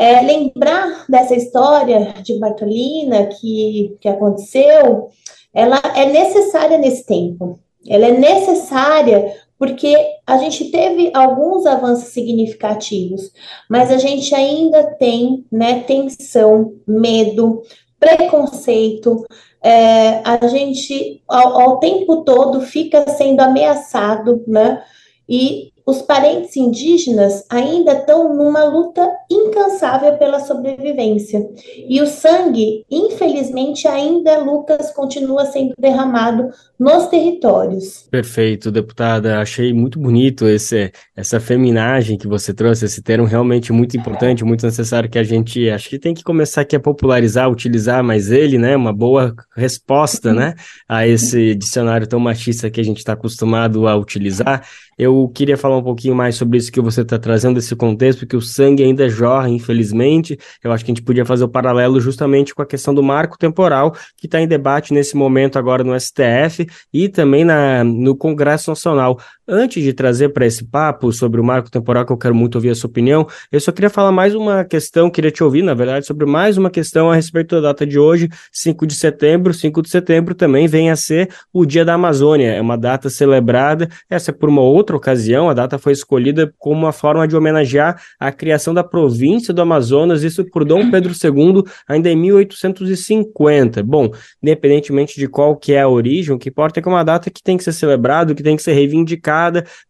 É, 0.00 0.22
lembrar 0.22 1.04
dessa 1.10 1.34
história 1.34 2.14
de 2.22 2.38
Bartolina 2.38 3.26
que, 3.26 3.98
que 4.00 4.08
aconteceu, 4.08 5.10
ela 5.52 5.78
é 5.94 6.06
necessária 6.06 6.78
nesse 6.78 7.04
tempo. 7.04 7.60
Ela 7.86 8.06
é 8.06 8.12
necessária 8.12 9.34
porque 9.58 9.94
a 10.26 10.38
gente 10.38 10.70
teve 10.70 11.10
alguns 11.12 11.66
avanços 11.66 12.14
significativos, 12.14 13.30
mas 13.68 13.90
a 13.90 13.98
gente 13.98 14.34
ainda 14.34 14.84
tem 14.94 15.44
né, 15.52 15.80
tensão, 15.80 16.72
medo, 16.86 17.60
preconceito. 17.98 19.22
É, 19.62 20.22
a 20.24 20.46
gente, 20.46 21.22
ao, 21.28 21.60
ao 21.60 21.78
tempo 21.78 22.24
todo, 22.24 22.62
fica 22.62 23.06
sendo 23.10 23.40
ameaçado, 23.40 24.42
né? 24.48 24.82
E 25.28 25.69
os 25.86 26.02
parentes 26.02 26.56
indígenas 26.56 27.44
ainda 27.48 27.92
estão 27.92 28.34
numa 28.34 28.64
luta 28.64 29.10
incansável 29.30 30.16
pela 30.18 30.40
sobrevivência. 30.40 31.48
E 31.88 32.00
o 32.00 32.06
sangue, 32.06 32.84
infelizmente, 32.90 33.88
ainda, 33.88 34.38
Lucas, 34.38 34.90
continua 34.92 35.46
sendo 35.46 35.74
derramado 35.78 36.50
nos 36.80 37.08
territórios. 37.08 38.08
Perfeito, 38.10 38.70
deputada. 38.70 39.38
Achei 39.38 39.70
muito 39.70 39.98
bonito 39.98 40.48
esse, 40.48 40.90
essa 41.14 41.38
feminagem 41.38 42.16
que 42.16 42.26
você 42.26 42.54
trouxe, 42.54 42.86
esse 42.86 43.02
termo 43.02 43.26
realmente 43.26 43.70
muito 43.70 43.98
importante, 43.98 44.42
muito 44.42 44.64
necessário 44.64 45.10
que 45.10 45.18
a 45.18 45.22
gente 45.22 45.68
acho 45.68 45.90
que 45.90 45.98
tem 45.98 46.14
que 46.14 46.24
começar 46.24 46.62
aqui 46.62 46.74
a 46.74 46.80
popularizar, 46.80 47.50
utilizar 47.50 48.02
mais 48.02 48.30
ele, 48.30 48.56
né? 48.56 48.74
Uma 48.74 48.94
boa 48.94 49.34
resposta, 49.54 50.32
né? 50.32 50.54
A 50.88 51.06
esse 51.06 51.54
dicionário 51.54 52.06
tão 52.06 52.18
machista 52.18 52.70
que 52.70 52.80
a 52.80 52.84
gente 52.84 52.98
está 52.98 53.12
acostumado 53.12 53.86
a 53.86 53.94
utilizar. 53.94 54.66
Eu 54.96 55.30
queria 55.34 55.56
falar 55.56 55.78
um 55.78 55.82
pouquinho 55.82 56.14
mais 56.14 56.36
sobre 56.36 56.58
isso 56.58 56.72
que 56.72 56.80
você 56.80 57.02
está 57.02 57.18
trazendo, 57.18 57.58
esse 57.58 57.74
contexto, 57.74 58.26
que 58.26 58.36
o 58.36 58.40
sangue 58.40 58.82
ainda 58.82 59.08
jorra, 59.08 59.48
infelizmente. 59.48 60.38
Eu 60.62 60.72
acho 60.72 60.84
que 60.84 60.90
a 60.90 60.94
gente 60.94 61.04
podia 61.04 61.24
fazer 61.24 61.44
o 61.44 61.48
paralelo 61.48 62.00
justamente 62.00 62.54
com 62.54 62.60
a 62.60 62.66
questão 62.66 62.94
do 62.94 63.02
marco 63.02 63.38
temporal, 63.38 63.92
que 64.16 64.26
está 64.26 64.40
em 64.40 64.46
debate 64.46 64.92
nesse 64.92 65.16
momento 65.16 65.58
agora 65.58 65.82
no 65.82 65.98
STF 65.98 66.69
e 66.92 67.08
também 67.08 67.44
na, 67.44 67.84
no 67.84 68.16
Congresso 68.16 68.70
Nacional. 68.70 69.18
Antes 69.52 69.82
de 69.82 69.92
trazer 69.92 70.28
para 70.28 70.46
esse 70.46 70.64
papo 70.64 71.12
sobre 71.12 71.40
o 71.40 71.44
marco 71.44 71.68
temporal, 71.68 72.06
que 72.06 72.12
eu 72.12 72.16
quero 72.16 72.32
muito 72.32 72.54
ouvir 72.54 72.70
a 72.70 72.74
sua 72.76 72.88
opinião, 72.88 73.26
eu 73.50 73.58
só 73.58 73.72
queria 73.72 73.90
falar 73.90 74.12
mais 74.12 74.32
uma 74.32 74.64
questão, 74.64 75.10
queria 75.10 75.32
te 75.32 75.42
ouvir, 75.42 75.62
na 75.62 75.74
verdade, 75.74 76.06
sobre 76.06 76.24
mais 76.24 76.56
uma 76.56 76.70
questão 76.70 77.10
a 77.10 77.16
respeito 77.16 77.56
da 77.56 77.60
data 77.60 77.84
de 77.84 77.98
hoje, 77.98 78.28
5 78.52 78.86
de 78.86 78.94
setembro. 78.94 79.52
5 79.52 79.82
de 79.82 79.90
setembro 79.90 80.36
também 80.36 80.68
vem 80.68 80.88
a 80.88 80.94
ser 80.94 81.30
o 81.52 81.66
Dia 81.66 81.84
da 81.84 81.94
Amazônia, 81.94 82.52
é 82.52 82.60
uma 82.60 82.78
data 82.78 83.10
celebrada, 83.10 83.88
essa 84.08 84.30
é 84.30 84.34
por 84.34 84.48
uma 84.48 84.62
outra 84.62 84.96
ocasião, 84.96 85.50
a 85.50 85.52
data 85.52 85.78
foi 85.78 85.94
escolhida 85.94 86.54
como 86.56 86.82
uma 86.82 86.92
forma 86.92 87.26
de 87.26 87.34
homenagear 87.34 88.00
a 88.20 88.30
criação 88.30 88.72
da 88.72 88.84
província 88.84 89.52
do 89.52 89.60
Amazonas, 89.60 90.22
isso 90.22 90.44
por 90.44 90.64
Dom 90.64 90.92
Pedro 90.92 91.12
II, 91.12 91.64
ainda 91.88 92.08
em 92.08 92.14
1850. 92.14 93.82
Bom, 93.82 94.12
independentemente 94.40 95.18
de 95.18 95.26
qual 95.26 95.56
que 95.56 95.72
é 95.72 95.80
a 95.80 95.88
origem, 95.88 96.32
o 96.32 96.38
que 96.38 96.50
importa 96.50 96.78
é 96.78 96.82
que 96.82 96.88
é 96.88 96.92
uma 96.92 97.02
data 97.02 97.28
que 97.30 97.42
tem 97.42 97.56
que 97.56 97.64
ser 97.64 97.72
celebrada, 97.72 98.32
que 98.32 98.44
tem 98.44 98.54
que 98.54 98.62
ser 98.62 98.74
reivindicada, 98.74 99.39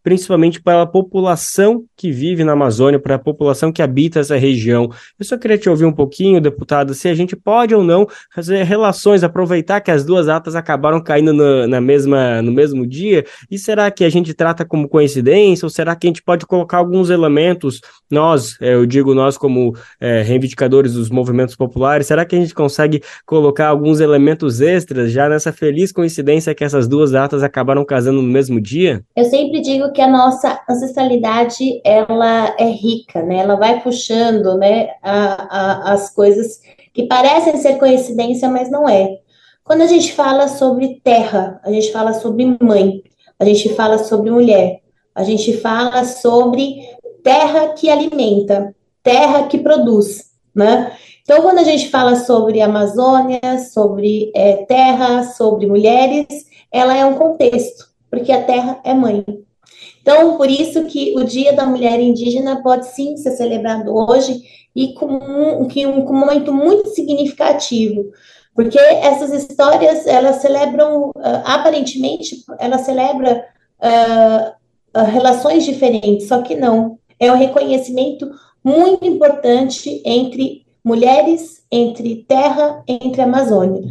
principalmente 0.03 0.61
pela 0.61 0.85
população 0.85 1.83
que 1.95 2.11
vive 2.11 2.43
na 2.43 2.53
Amazônia, 2.53 2.99
para 2.99 3.15
a 3.15 3.19
população 3.19 3.71
que 3.71 3.81
habita 3.81 4.19
essa 4.19 4.37
região. 4.37 4.89
Eu 5.19 5.25
só 5.25 5.37
queria 5.37 5.57
te 5.57 5.69
ouvir 5.69 5.85
um 5.85 5.91
pouquinho, 5.91 6.41
deputado, 6.41 6.93
se 6.93 7.07
a 7.07 7.13
gente 7.13 7.35
pode 7.35 7.73
ou 7.75 7.83
não 7.83 8.07
fazer 8.33 8.63
relações, 8.63 9.23
aproveitar 9.23 9.81
que 9.81 9.91
as 9.91 10.03
duas 10.03 10.25
datas 10.25 10.55
acabaram 10.55 11.01
caindo 11.01 11.33
no, 11.33 11.67
na 11.67 11.81
mesma, 11.81 12.41
no 12.41 12.51
mesmo 12.51 12.85
dia, 12.87 13.25
e 13.49 13.57
será 13.57 13.89
que 13.91 14.03
a 14.03 14.09
gente 14.09 14.33
trata 14.33 14.65
como 14.65 14.87
coincidência, 14.87 15.65
ou 15.65 15.69
será 15.69 15.95
que 15.95 16.07
a 16.07 16.09
gente 16.09 16.23
pode 16.23 16.45
colocar 16.45 16.77
alguns 16.77 17.09
elementos, 17.09 17.81
nós, 18.09 18.57
é, 18.61 18.73
eu 18.73 18.85
digo 18.85 19.13
nós 19.13 19.37
como 19.37 19.75
é, 19.99 20.21
reivindicadores 20.21 20.93
dos 20.93 21.09
movimentos 21.09 21.55
populares, 21.55 22.07
será 22.07 22.25
que 22.25 22.35
a 22.35 22.39
gente 22.39 22.53
consegue 22.53 23.01
colocar 23.25 23.67
alguns 23.67 23.99
elementos 23.99 24.61
extras 24.61 25.11
já 25.11 25.29
nessa 25.29 25.51
feliz 25.51 25.91
coincidência 25.91 26.53
que 26.55 26.63
essas 26.63 26.87
duas 26.87 27.11
datas 27.11 27.43
acabaram 27.43 27.85
casando 27.85 28.21
no 28.21 28.27
mesmo 28.27 28.59
dia? 28.59 29.03
Eu 29.15 29.29
sempre 29.41 29.61
digo 29.61 29.91
que 29.91 30.01
a 30.01 30.07
nossa 30.07 30.61
ancestralidade 30.69 31.81
ela 31.83 32.55
é 32.59 32.69
rica, 32.69 33.23
né? 33.23 33.37
Ela 33.37 33.55
vai 33.55 33.81
puxando, 33.81 34.55
né, 34.57 34.89
a, 35.01 35.89
a, 35.89 35.93
as 35.93 36.13
coisas 36.13 36.59
que 36.93 37.07
parecem 37.07 37.57
ser 37.57 37.79
coincidência, 37.79 38.49
mas 38.49 38.69
não 38.69 38.87
é. 38.87 39.17
Quando 39.63 39.81
a 39.81 39.87
gente 39.87 40.13
fala 40.13 40.47
sobre 40.47 41.01
terra, 41.03 41.59
a 41.63 41.71
gente 41.71 41.91
fala 41.91 42.13
sobre 42.13 42.57
mãe, 42.61 43.01
a 43.39 43.45
gente 43.45 43.69
fala 43.69 43.97
sobre 43.97 44.29
mulher, 44.29 44.81
a 45.15 45.23
gente 45.23 45.53
fala 45.57 46.03
sobre 46.03 46.87
terra 47.23 47.69
que 47.69 47.89
alimenta, 47.89 48.75
terra 49.01 49.47
que 49.47 49.57
produz, 49.57 50.31
né? 50.53 50.91
Então, 51.23 51.41
quando 51.41 51.59
a 51.59 51.63
gente 51.63 51.89
fala 51.89 52.15
sobre 52.15 52.61
Amazônia, 52.61 53.59
sobre 53.71 54.31
é, 54.35 54.65
terra, 54.65 55.23
sobre 55.23 55.65
mulheres, 55.65 56.27
ela 56.71 56.95
é 56.95 57.05
um 57.05 57.15
contexto, 57.15 57.90
porque 58.11 58.31
a 58.31 58.43
terra 58.43 58.79
é 58.83 58.93
mãe. 58.93 59.25
Então, 60.01 60.37
por 60.37 60.49
isso 60.49 60.83
que 60.85 61.13
o 61.17 61.23
Dia 61.23 61.53
da 61.53 61.65
Mulher 61.65 61.99
Indígena 61.99 62.61
pode 62.61 62.87
sim 62.87 63.15
ser 63.17 63.31
celebrado 63.31 63.95
hoje 63.95 64.41
e 64.75 64.93
com 64.93 65.05
um, 65.05 65.63
um, 65.63 65.67
com 66.05 66.13
um 66.13 66.19
momento 66.19 66.53
muito 66.53 66.89
significativo, 66.89 68.11
porque 68.53 68.77
essas 68.77 69.31
histórias, 69.31 70.05
elas 70.05 70.37
celebram, 70.37 71.09
uh, 71.09 71.13
aparentemente, 71.45 72.43
ela 72.59 72.77
celebra 72.77 73.45
uh, 73.79 74.99
uh, 74.99 75.05
relações 75.05 75.63
diferentes, 75.63 76.27
só 76.27 76.41
que 76.41 76.55
não. 76.55 76.97
É 77.19 77.31
um 77.31 77.37
reconhecimento 77.37 78.29
muito 78.63 79.05
importante 79.05 80.01
entre 80.05 80.65
mulheres, 80.83 81.63
entre 81.71 82.25
terra, 82.27 82.83
entre 82.87 83.21
Amazônia. 83.21 83.83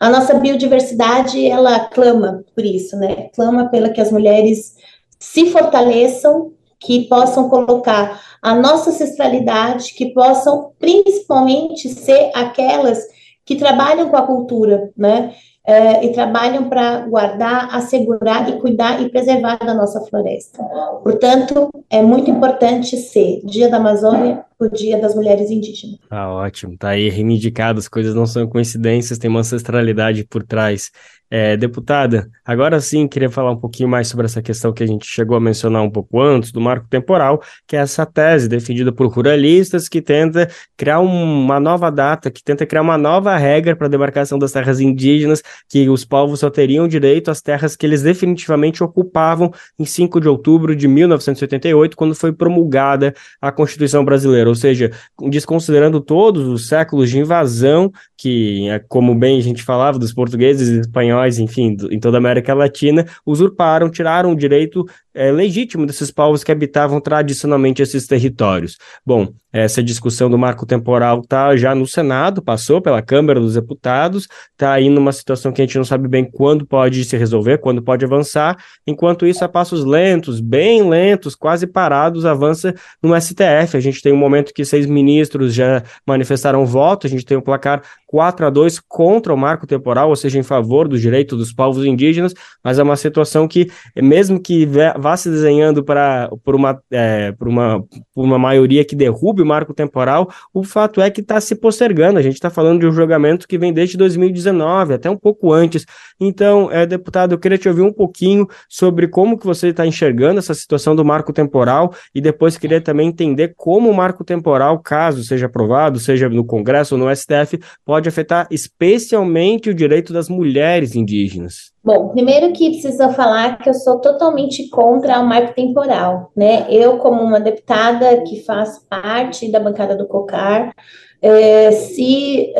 A 0.00 0.10
nossa 0.10 0.34
biodiversidade, 0.34 1.46
ela 1.46 1.80
clama 1.86 2.44
por 2.54 2.64
isso, 2.64 2.96
né? 2.96 3.30
Clama 3.34 3.68
pela 3.68 3.88
que 3.88 4.00
as 4.00 4.12
mulheres 4.12 4.74
se 5.18 5.50
fortaleçam, 5.50 6.52
que 6.78 7.08
possam 7.08 7.48
colocar 7.48 8.20
a 8.42 8.54
nossa 8.54 8.90
ancestralidade, 8.90 9.94
que 9.94 10.12
possam 10.12 10.72
principalmente 10.78 11.88
ser 11.88 12.30
aquelas 12.34 13.02
que 13.44 13.56
trabalham 13.56 14.10
com 14.10 14.16
a 14.16 14.26
cultura, 14.26 14.90
né? 14.96 15.32
É, 15.66 16.04
e 16.04 16.12
trabalham 16.12 16.68
para 16.68 17.06
guardar, 17.06 17.74
assegurar 17.74 18.50
e 18.50 18.60
cuidar 18.60 19.00
e 19.00 19.08
preservar 19.08 19.56
da 19.56 19.72
nossa 19.72 19.98
floresta. 20.02 20.62
Portanto, 21.02 21.70
é 21.88 22.02
muito 22.02 22.30
importante 22.30 22.98
ser 22.98 23.40
Dia 23.46 23.70
da 23.70 23.78
Amazônia, 23.78 24.44
o 24.66 24.70
Dia 24.70 25.00
das 25.00 25.14
Mulheres 25.14 25.50
Indígenas. 25.50 25.98
Ah, 26.10 26.32
ótimo. 26.32 26.76
Tá 26.76 26.90
aí 26.90 27.08
reivindicado, 27.08 27.78
as 27.78 27.88
coisas 27.88 28.14
não 28.14 28.26
são 28.26 28.46
coincidências, 28.46 29.18
tem 29.18 29.30
uma 29.30 29.40
ancestralidade 29.40 30.24
por 30.24 30.42
trás. 30.42 30.90
É, 31.36 31.56
deputada, 31.56 32.30
agora 32.44 32.80
sim 32.80 33.08
queria 33.08 33.28
falar 33.28 33.50
um 33.50 33.56
pouquinho 33.56 33.88
mais 33.88 34.06
sobre 34.06 34.26
essa 34.26 34.40
questão 34.40 34.72
que 34.72 34.84
a 34.84 34.86
gente 34.86 35.04
chegou 35.04 35.36
a 35.36 35.40
mencionar 35.40 35.82
um 35.82 35.90
pouco 35.90 36.20
antes, 36.20 36.52
do 36.52 36.60
marco 36.60 36.86
temporal, 36.88 37.42
que 37.66 37.76
é 37.76 37.80
essa 37.80 38.06
tese 38.06 38.48
defendida 38.48 38.92
por 38.92 39.08
ruralistas 39.08 39.88
que 39.88 40.00
tenta 40.00 40.48
criar 40.76 41.00
um, 41.00 41.42
uma 41.42 41.58
nova 41.58 41.90
data, 41.90 42.30
que 42.30 42.40
tenta 42.40 42.64
criar 42.64 42.82
uma 42.82 42.96
nova 42.96 43.36
regra 43.36 43.74
para 43.74 43.88
a 43.88 43.90
demarcação 43.90 44.38
das 44.38 44.52
terras 44.52 44.78
indígenas, 44.78 45.42
que 45.68 45.88
os 45.88 46.04
povos 46.04 46.38
só 46.38 46.50
teriam 46.50 46.86
direito 46.86 47.32
às 47.32 47.40
terras 47.40 47.74
que 47.74 47.84
eles 47.84 48.02
definitivamente 48.02 48.84
ocupavam 48.84 49.50
em 49.76 49.84
5 49.84 50.20
de 50.20 50.28
outubro 50.28 50.76
de 50.76 50.86
1988, 50.86 51.96
quando 51.96 52.14
foi 52.14 52.32
promulgada 52.32 53.12
a 53.40 53.50
Constituição 53.50 54.04
Brasileira, 54.04 54.48
ou 54.54 54.60
seja, 54.60 54.90
desconsiderando 55.28 56.00
todos 56.00 56.46
os 56.46 56.68
séculos 56.68 57.10
de 57.10 57.18
invasão, 57.18 57.92
que, 58.16 58.68
é, 58.68 58.78
como 58.78 59.14
bem 59.14 59.38
a 59.38 59.42
gente 59.42 59.62
falava, 59.62 59.98
dos 59.98 60.12
portugueses 60.12 60.68
espanhóis 60.68 61.38
enfim, 61.38 61.76
em 61.90 61.98
toda 61.98 62.16
a 62.16 62.18
América 62.18 62.54
Latina, 62.54 63.04
usurparam, 63.26 63.90
tiraram 63.90 64.32
o 64.32 64.36
direito 64.36 64.86
é, 65.14 65.30
legítimo 65.30 65.86
desses 65.86 66.10
povos 66.10 66.42
que 66.42 66.50
habitavam 66.50 67.00
tradicionalmente 67.00 67.80
esses 67.80 68.06
territórios. 68.06 68.76
Bom, 69.06 69.32
essa 69.52 69.80
discussão 69.80 70.28
do 70.28 70.36
marco 70.36 70.66
temporal 70.66 71.20
está 71.20 71.56
já 71.56 71.76
no 71.76 71.86
Senado, 71.86 72.42
passou 72.42 72.82
pela 72.82 73.00
Câmara 73.00 73.38
dos 73.38 73.54
Deputados, 73.54 74.26
está 74.50 74.72
aí 74.72 74.88
numa 74.88 75.12
situação 75.12 75.52
que 75.52 75.62
a 75.62 75.64
gente 75.64 75.78
não 75.78 75.84
sabe 75.84 76.08
bem 76.08 76.24
quando 76.24 76.66
pode 76.66 77.04
se 77.04 77.16
resolver, 77.16 77.58
quando 77.58 77.80
pode 77.80 78.04
avançar. 78.04 78.56
Enquanto 78.84 79.24
isso, 79.24 79.44
a 79.44 79.48
passos 79.48 79.84
lentos, 79.84 80.40
bem 80.40 80.88
lentos, 80.88 81.36
quase 81.36 81.68
parados, 81.68 82.26
avança 82.26 82.74
no 83.00 83.14
STF. 83.14 83.76
A 83.76 83.80
gente 83.80 84.02
tem 84.02 84.12
um 84.12 84.16
momento 84.16 84.52
que 84.52 84.64
seis 84.64 84.86
ministros 84.86 85.54
já 85.54 85.84
manifestaram 86.04 86.66
voto, 86.66 87.06
a 87.06 87.10
gente 87.10 87.24
tem 87.24 87.36
um 87.36 87.40
placar 87.40 87.82
4 88.14 88.46
a 88.46 88.50
2 88.50 88.80
contra 88.88 89.32
o 89.32 89.36
marco 89.36 89.66
temporal, 89.66 90.08
ou 90.08 90.16
seja, 90.16 90.38
em 90.38 90.42
favor 90.42 90.88
do 90.88 90.98
direito 90.98 91.36
dos 91.36 91.52
povos 91.52 91.84
indígenas, 91.84 92.34
mas 92.62 92.78
é 92.78 92.82
uma 92.82 92.96
situação 92.96 93.46
que, 93.46 93.70
mesmo 93.96 94.40
que 94.40 94.66
vá 95.04 95.18
se 95.18 95.28
desenhando 95.28 95.84
para 95.84 96.30
por 96.42 96.54
uma, 96.54 96.82
é, 96.90 97.30
por 97.32 97.46
uma, 97.46 97.84
por 98.14 98.24
uma 98.24 98.38
maioria 98.38 98.82
que 98.86 98.96
derrube 98.96 99.42
o 99.42 99.46
marco 99.46 99.74
temporal, 99.74 100.30
o 100.52 100.64
fato 100.64 100.98
é 100.98 101.10
que 101.10 101.20
está 101.20 101.38
se 101.42 101.54
postergando. 101.54 102.18
A 102.18 102.22
gente 102.22 102.36
está 102.36 102.48
falando 102.48 102.80
de 102.80 102.86
um 102.86 102.92
julgamento 102.92 103.46
que 103.46 103.58
vem 103.58 103.70
desde 103.70 103.98
2019, 103.98 104.94
até 104.94 105.10
um 105.10 105.16
pouco 105.16 105.52
antes. 105.52 105.84
Então, 106.18 106.70
é, 106.72 106.86
deputado, 106.86 107.32
eu 107.32 107.38
queria 107.38 107.58
te 107.58 107.68
ouvir 107.68 107.82
um 107.82 107.92
pouquinho 107.92 108.48
sobre 108.66 109.06
como 109.06 109.38
que 109.38 109.44
você 109.44 109.68
está 109.68 109.86
enxergando 109.86 110.38
essa 110.38 110.54
situação 110.54 110.96
do 110.96 111.04
marco 111.04 111.34
temporal 111.34 111.92
e 112.14 112.20
depois 112.20 112.56
queria 112.56 112.80
também 112.80 113.08
entender 113.08 113.52
como 113.54 113.90
o 113.90 113.94
marco 113.94 114.24
temporal, 114.24 114.78
caso 114.78 115.22
seja 115.22 115.46
aprovado, 115.46 116.00
seja 116.00 116.30
no 116.30 116.46
Congresso 116.46 116.94
ou 116.94 116.98
no 116.98 117.14
STF, 117.14 117.60
pode 117.84 118.08
afetar 118.08 118.46
especialmente 118.50 119.68
o 119.68 119.74
direito 119.74 120.14
das 120.14 120.30
mulheres 120.30 120.94
indígenas. 120.94 121.73
Bom, 121.84 122.08
primeiro 122.08 122.50
que 122.54 122.70
precisa 122.70 123.10
falar 123.10 123.58
que 123.58 123.68
eu 123.68 123.74
sou 123.74 124.00
totalmente 124.00 124.70
contra 124.70 125.20
o 125.20 125.26
marco 125.26 125.54
temporal, 125.54 126.30
né? 126.34 126.66
Eu, 126.70 126.96
como 126.96 127.20
uma 127.20 127.38
deputada 127.38 128.22
que 128.22 128.42
faz 128.42 128.78
parte 128.88 129.52
da 129.52 129.60
bancada 129.60 129.94
do 129.94 130.06
COCAR, 130.06 130.74
é, 131.20 131.70
se 131.72 132.54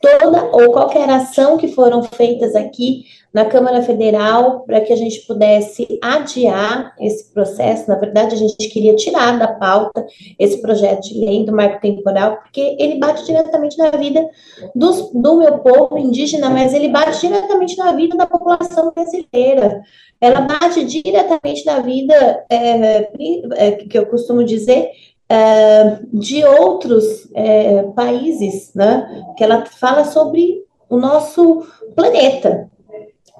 toda 0.00 0.44
ou 0.46 0.72
qualquer 0.72 1.08
ação 1.10 1.58
que 1.58 1.68
foram 1.68 2.02
feitas 2.02 2.56
aqui 2.56 3.04
na 3.32 3.46
Câmara 3.46 3.82
Federal 3.82 4.60
para 4.60 4.80
que 4.80 4.92
a 4.92 4.96
gente 4.96 5.20
pudesse 5.26 5.86
adiar 6.02 6.94
esse 7.00 7.32
processo. 7.32 7.88
Na 7.88 7.96
verdade, 7.96 8.34
a 8.34 8.38
gente 8.38 8.68
queria 8.68 8.94
tirar 8.94 9.38
da 9.38 9.48
pauta 9.48 10.04
esse 10.38 10.60
projeto 10.60 11.02
de 11.02 11.18
lei 11.18 11.44
do 11.44 11.52
marco 11.52 11.80
temporal, 11.80 12.36
porque 12.36 12.76
ele 12.78 12.98
bate 12.98 13.24
diretamente 13.24 13.78
na 13.78 13.90
vida 13.90 14.28
dos, 14.74 15.10
do 15.12 15.36
meu 15.36 15.58
povo 15.58 15.96
indígena, 15.96 16.50
mas 16.50 16.74
ele 16.74 16.88
bate 16.88 17.20
diretamente 17.20 17.76
na 17.78 17.92
vida 17.92 18.16
da 18.16 18.26
população 18.26 18.92
brasileira. 18.94 19.82
Ela 20.20 20.42
bate 20.42 20.84
diretamente 20.84 21.64
na 21.64 21.80
vida, 21.80 22.44
é, 22.50 23.10
é, 23.56 23.70
que 23.72 23.98
eu 23.98 24.06
costumo 24.06 24.44
dizer, 24.44 24.90
é, 25.28 25.98
de 26.12 26.44
outros 26.44 27.28
é, 27.34 27.82
países, 27.94 28.72
né? 28.74 29.24
Que 29.36 29.42
ela 29.42 29.64
fala 29.64 30.04
sobre 30.04 30.62
o 30.90 30.98
nosso 30.98 31.66
planeta. 31.96 32.70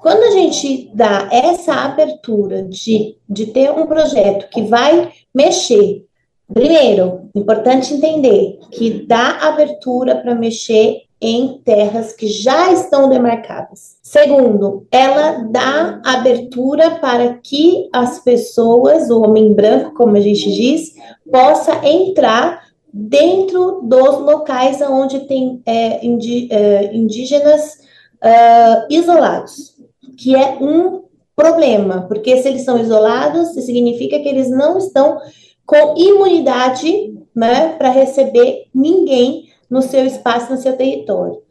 Quando 0.03 0.23
a 0.23 0.31
gente 0.31 0.91
dá 0.93 1.29
essa 1.31 1.73
abertura 1.73 2.61
de, 2.61 3.15
de 3.27 3.45
ter 3.45 3.71
um 3.71 3.87
projeto 3.87 4.49
que 4.49 4.63
vai 4.63 5.13
mexer, 5.33 6.05
primeiro, 6.53 7.29
importante 7.33 7.93
entender 7.93 8.59
que 8.69 9.07
dá 9.07 9.47
abertura 9.47 10.17
para 10.17 10.35
mexer 10.35 11.03
em 11.21 11.57
terras 11.63 12.11
que 12.11 12.27
já 12.27 12.73
estão 12.73 13.07
demarcadas. 13.07 13.95
Segundo, 14.03 14.85
ela 14.91 15.47
dá 15.49 16.01
abertura 16.03 16.99
para 16.99 17.35
que 17.35 17.87
as 17.93 18.19
pessoas, 18.19 19.09
o 19.09 19.21
homem 19.21 19.53
branco, 19.53 19.93
como 19.93 20.17
a 20.17 20.19
gente 20.19 20.51
diz, 20.51 20.95
possa 21.31 21.79
entrar 21.87 22.61
dentro 22.91 23.79
dos 23.83 24.19
locais 24.19 24.81
onde 24.81 25.21
tem 25.21 25.61
é, 25.65 26.05
é, 26.05 26.93
indígenas 26.93 27.83
uh, 28.23 28.85
isolados, 28.89 29.72
que 30.17 30.35
é 30.35 30.57
um 30.59 31.03
problema, 31.35 32.05
porque 32.07 32.37
se 32.37 32.47
eles 32.47 32.63
são 32.63 32.79
isolados, 32.79 33.49
significa 33.49 34.19
que 34.19 34.29
eles 34.29 34.49
não 34.49 34.77
estão 34.77 35.17
com 35.65 35.95
imunidade 35.97 37.13
né, 37.35 37.69
para 37.77 37.89
receber 37.89 38.67
ninguém 38.73 39.49
no 39.69 39.81
seu 39.81 40.05
espaço, 40.05 40.51
no 40.51 40.57
seu 40.57 40.77
território. 40.77 41.41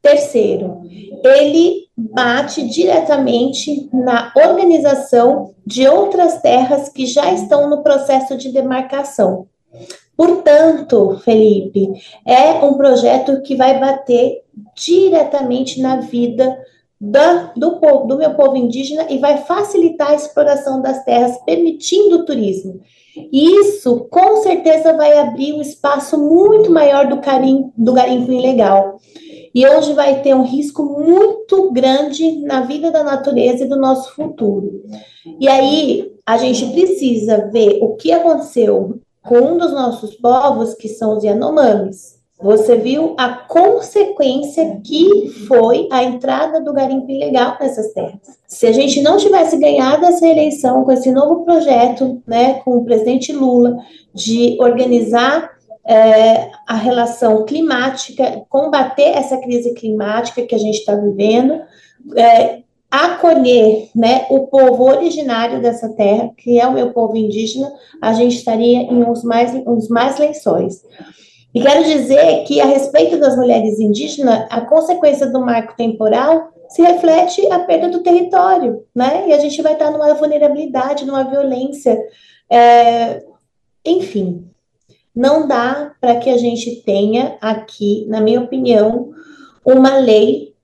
Terceiro, 0.00 0.82
ele 1.24 1.86
bate 1.96 2.68
diretamente 2.68 3.88
na 3.92 4.32
organização 4.34 5.54
de 5.64 5.86
outras 5.86 6.40
terras 6.40 6.88
que 6.88 7.06
já 7.06 7.32
estão 7.32 7.70
no 7.70 7.82
processo 7.82 8.36
de 8.36 8.50
demarcação. 8.50 9.46
Portanto, 10.16 11.20
Felipe, 11.24 11.88
é 12.26 12.52
um 12.64 12.74
projeto 12.74 13.42
que 13.42 13.56
vai 13.56 13.78
bater 13.78 14.42
diretamente 14.76 15.80
na 15.80 15.96
vida 15.96 16.58
da, 17.04 17.52
do, 17.56 17.80
povo, 17.80 18.06
do 18.06 18.16
meu 18.16 18.32
povo 18.34 18.56
indígena 18.56 19.06
e 19.10 19.18
vai 19.18 19.38
facilitar 19.38 20.10
a 20.10 20.14
exploração 20.14 20.80
das 20.80 21.04
terras, 21.04 21.36
permitindo 21.44 22.18
o 22.18 22.24
turismo. 22.24 22.80
E 23.16 23.56
isso, 23.60 24.06
com 24.08 24.36
certeza, 24.36 24.96
vai 24.96 25.18
abrir 25.18 25.52
um 25.52 25.60
espaço 25.60 26.16
muito 26.16 26.70
maior 26.70 27.08
do, 27.08 27.20
carim, 27.20 27.72
do 27.76 27.92
garimpo 27.92 28.30
ilegal. 28.30 28.98
E 29.52 29.66
hoje 29.66 29.94
vai 29.94 30.22
ter 30.22 30.32
um 30.32 30.44
risco 30.44 30.84
muito 30.84 31.72
grande 31.72 32.38
na 32.42 32.60
vida 32.60 32.92
da 32.92 33.02
natureza 33.02 33.64
e 33.64 33.68
do 33.68 33.76
nosso 33.76 34.14
futuro. 34.14 34.84
E 35.40 35.48
aí, 35.48 36.12
a 36.24 36.36
gente 36.36 36.70
precisa 36.70 37.50
ver 37.50 37.80
o 37.82 37.96
que 37.96 38.12
aconteceu 38.12 39.00
com 39.24 39.38
um 39.38 39.58
dos 39.58 39.72
nossos 39.72 40.14
povos, 40.14 40.74
que 40.74 40.88
são 40.88 41.16
os 41.16 41.24
Yanomamis. 41.24 42.21
Você 42.42 42.76
viu 42.76 43.14
a 43.16 43.28
consequência 43.28 44.80
que 44.84 45.28
foi 45.46 45.88
a 45.92 46.02
entrada 46.02 46.60
do 46.60 46.72
garimpo 46.72 47.10
ilegal 47.10 47.56
nessas 47.60 47.92
terras. 47.92 48.20
Se 48.48 48.66
a 48.66 48.72
gente 48.72 49.00
não 49.00 49.16
tivesse 49.16 49.56
ganhado 49.56 50.04
essa 50.04 50.26
eleição 50.26 50.84
com 50.84 50.90
esse 50.90 51.10
novo 51.12 51.44
projeto, 51.44 52.20
né, 52.26 52.54
com 52.64 52.78
o 52.78 52.84
presidente 52.84 53.32
Lula, 53.32 53.76
de 54.12 54.56
organizar 54.60 55.50
é, 55.86 56.50
a 56.66 56.74
relação 56.74 57.44
climática, 57.44 58.44
combater 58.48 59.16
essa 59.16 59.36
crise 59.38 59.74
climática 59.74 60.42
que 60.42 60.54
a 60.54 60.58
gente 60.58 60.78
está 60.78 60.94
vivendo, 60.96 61.60
é, 62.16 62.62
acolher 62.90 63.88
né, 63.94 64.26
o 64.28 64.48
povo 64.48 64.84
originário 64.84 65.62
dessa 65.62 65.88
terra, 65.90 66.30
que 66.36 66.60
é 66.60 66.66
o 66.66 66.74
meu 66.74 66.92
povo 66.92 67.16
indígena, 67.16 67.72
a 68.02 68.12
gente 68.12 68.36
estaria 68.36 68.82
em 68.82 69.02
uns 69.02 69.24
mais, 69.24 69.54
uns 69.66 69.88
mais 69.88 70.18
lençóis. 70.18 70.82
E 71.54 71.60
quero 71.60 71.84
dizer 71.84 72.44
que, 72.44 72.60
a 72.60 72.64
respeito 72.64 73.18
das 73.18 73.36
mulheres 73.36 73.78
indígenas, 73.78 74.46
a 74.48 74.62
consequência 74.62 75.26
do 75.26 75.40
marco 75.40 75.76
temporal 75.76 76.50
se 76.68 76.80
reflete 76.80 77.46
a 77.52 77.58
perda 77.60 77.90
do 77.90 78.02
território, 78.02 78.84
né? 78.94 79.28
E 79.28 79.32
a 79.34 79.38
gente 79.38 79.60
vai 79.60 79.74
estar 79.74 79.90
numa 79.90 80.14
vulnerabilidade, 80.14 81.04
numa 81.04 81.24
violência. 81.24 81.98
É... 82.50 83.22
Enfim, 83.84 84.48
não 85.14 85.46
dá 85.46 85.92
para 86.00 86.16
que 86.16 86.30
a 86.30 86.38
gente 86.38 86.82
tenha 86.82 87.36
aqui, 87.40 88.06
na 88.08 88.22
minha 88.22 88.40
opinião, 88.40 89.10
uma 89.62 89.98
lei 89.98 90.54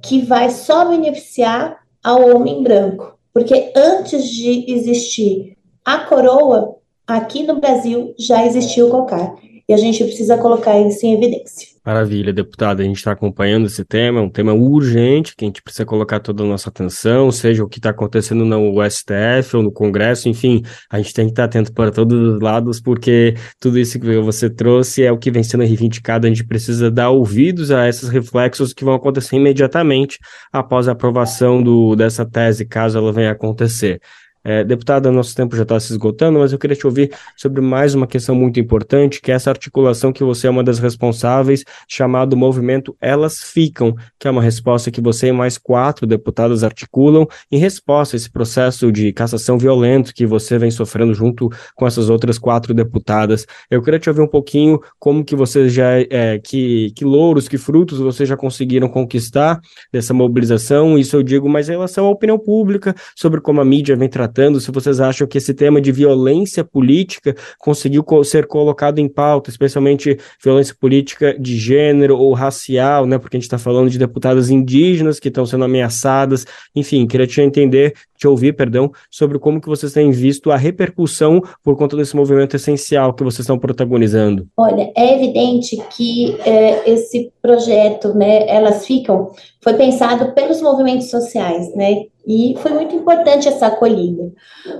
que 0.00 0.20
vai 0.20 0.50
só 0.50 0.84
beneficiar 0.84 1.78
ao 2.04 2.36
homem 2.36 2.62
branco. 2.62 3.18
Porque 3.32 3.72
antes 3.74 4.28
de 4.28 4.64
existir 4.68 5.56
a 5.84 5.98
coroa, 5.98 6.76
aqui 7.04 7.42
no 7.42 7.58
Brasil 7.58 8.14
já 8.16 8.46
existiu 8.46 8.86
o 8.86 8.90
cocar 8.90 9.34
e 9.68 9.74
a 9.74 9.76
gente 9.76 10.04
precisa 10.04 10.38
colocar 10.38 10.78
isso 10.80 11.04
em 11.04 11.14
evidência. 11.14 11.76
Maravilha, 11.84 12.32
deputada. 12.32 12.82
A 12.82 12.84
gente 12.84 12.96
está 12.96 13.12
acompanhando 13.12 13.66
esse 13.66 13.84
tema, 13.84 14.20
é 14.20 14.22
um 14.22 14.30
tema 14.30 14.52
urgente 14.52 15.34
que 15.36 15.44
a 15.44 15.48
gente 15.48 15.62
precisa 15.62 15.84
colocar 15.84 16.18
toda 16.18 16.42
a 16.42 16.46
nossa 16.46 16.68
atenção, 16.68 17.30
seja 17.30 17.62
o 17.62 17.68
que 17.68 17.78
está 17.78 17.90
acontecendo 17.90 18.44
no 18.44 18.74
STF 18.90 19.56
ou 19.56 19.62
no 19.62 19.72
Congresso, 19.72 20.28
enfim, 20.28 20.62
a 20.90 20.98
gente 20.98 21.14
tem 21.14 21.26
que 21.26 21.32
estar 21.32 21.44
atento 21.44 21.72
para 21.72 21.92
todos 21.92 22.34
os 22.34 22.40
lados, 22.40 22.80
porque 22.80 23.34
tudo 23.60 23.78
isso 23.78 24.00
que 24.00 24.18
você 24.18 24.50
trouxe 24.50 25.04
é 25.04 25.12
o 25.12 25.18
que 25.18 25.30
vem 25.30 25.44
sendo 25.44 25.62
reivindicado. 25.62 26.26
A 26.26 26.28
gente 26.28 26.44
precisa 26.44 26.90
dar 26.90 27.10
ouvidos 27.10 27.70
a 27.70 27.88
esses 27.88 28.08
reflexos 28.08 28.72
que 28.72 28.84
vão 28.84 28.94
acontecer 28.94 29.36
imediatamente 29.36 30.18
após 30.52 30.88
a 30.88 30.92
aprovação 30.92 31.62
do, 31.62 31.94
dessa 31.94 32.24
tese, 32.24 32.64
caso 32.66 32.98
ela 32.98 33.12
venha 33.12 33.30
a 33.30 33.32
acontecer. 33.32 34.00
É, 34.48 34.62
deputada, 34.62 35.10
nosso 35.10 35.34
tempo 35.34 35.56
já 35.56 35.64
está 35.64 35.80
se 35.80 35.90
esgotando, 35.90 36.38
mas 36.38 36.52
eu 36.52 36.58
queria 36.58 36.76
te 36.76 36.86
ouvir 36.86 37.12
sobre 37.36 37.60
mais 37.60 37.96
uma 37.96 38.06
questão 38.06 38.32
muito 38.32 38.60
importante, 38.60 39.20
que 39.20 39.32
é 39.32 39.34
essa 39.34 39.50
articulação 39.50 40.12
que 40.12 40.22
você 40.22 40.46
é 40.46 40.50
uma 40.50 40.62
das 40.62 40.78
responsáveis, 40.78 41.64
chamado 41.88 42.36
movimento 42.36 42.96
Elas 43.00 43.42
Ficam, 43.42 43.96
que 44.16 44.28
é 44.28 44.30
uma 44.30 44.40
resposta 44.40 44.88
que 44.88 45.00
você 45.00 45.26
e 45.26 45.32
mais 45.32 45.58
quatro 45.58 46.06
deputadas 46.06 46.62
articulam 46.62 47.26
em 47.50 47.58
resposta 47.58 48.14
a 48.14 48.18
esse 48.18 48.30
processo 48.30 48.92
de 48.92 49.12
cassação 49.12 49.58
violento 49.58 50.14
que 50.14 50.24
você 50.24 50.56
vem 50.58 50.70
sofrendo 50.70 51.12
junto 51.12 51.50
com 51.74 51.84
essas 51.84 52.08
outras 52.08 52.38
quatro 52.38 52.72
deputadas. 52.72 53.48
Eu 53.68 53.82
queria 53.82 53.98
te 53.98 54.08
ouvir 54.08 54.20
um 54.20 54.28
pouquinho 54.28 54.80
como 54.96 55.24
que 55.24 55.34
você 55.34 55.68
já, 55.68 55.98
é, 56.08 56.38
que, 56.38 56.92
que 56.94 57.04
louros, 57.04 57.48
que 57.48 57.58
frutos 57.58 57.98
vocês 57.98 58.28
já 58.28 58.36
conseguiram 58.36 58.88
conquistar 58.88 59.60
dessa 59.92 60.14
mobilização, 60.14 60.96
isso 60.96 61.16
eu 61.16 61.24
digo, 61.24 61.48
mas 61.48 61.68
em 61.68 61.72
relação 61.72 62.06
à 62.06 62.10
opinião 62.10 62.38
pública, 62.38 62.94
sobre 63.16 63.40
como 63.40 63.60
a 63.60 63.64
mídia 63.64 63.96
vem 63.96 64.08
tratando 64.08 64.35
tratando, 64.36 64.60
se 64.60 64.70
vocês 64.70 65.00
acham 65.00 65.26
que 65.26 65.38
esse 65.38 65.54
tema 65.54 65.80
de 65.80 65.90
violência 65.90 66.62
política 66.62 67.34
conseguiu 67.58 68.04
ser 68.22 68.46
colocado 68.46 68.98
em 68.98 69.08
pauta, 69.08 69.48
especialmente 69.48 70.18
violência 70.42 70.74
política 70.78 71.34
de 71.38 71.56
gênero 71.56 72.18
ou 72.18 72.34
racial, 72.34 73.06
né? 73.06 73.18
Porque 73.18 73.36
a 73.36 73.40
gente 73.40 73.46
está 73.46 73.58
falando 73.58 73.88
de 73.88 73.98
deputadas 73.98 74.50
indígenas 74.50 75.18
que 75.18 75.28
estão 75.28 75.46
sendo 75.46 75.64
ameaçadas. 75.64 76.44
Enfim, 76.74 77.06
queria 77.06 77.26
te 77.26 77.40
entender, 77.40 77.94
te 78.18 78.28
ouvir, 78.28 78.52
perdão, 78.52 78.92
sobre 79.10 79.38
como 79.38 79.60
que 79.60 79.68
vocês 79.68 79.92
têm 79.92 80.10
visto 80.10 80.50
a 80.50 80.56
repercussão 80.56 81.42
por 81.64 81.76
conta 81.76 81.96
desse 81.96 82.14
movimento 82.14 82.56
essencial 82.56 83.14
que 83.14 83.24
vocês 83.24 83.40
estão 83.40 83.58
protagonizando. 83.58 84.46
Olha, 84.56 84.92
é 84.94 85.14
evidente 85.14 85.78
que 85.96 86.36
é, 86.44 86.90
esse 86.90 87.32
projeto, 87.40 88.12
né, 88.14 88.46
elas 88.48 88.86
ficam, 88.86 89.30
foi 89.62 89.74
pensado 89.74 90.32
pelos 90.32 90.60
movimentos 90.60 91.08
sociais, 91.08 91.74
né? 91.74 92.04
E 92.26 92.56
foi 92.58 92.72
muito 92.72 92.94
importante 92.94 93.46
essa 93.46 93.68
acolhida. 93.68 94.32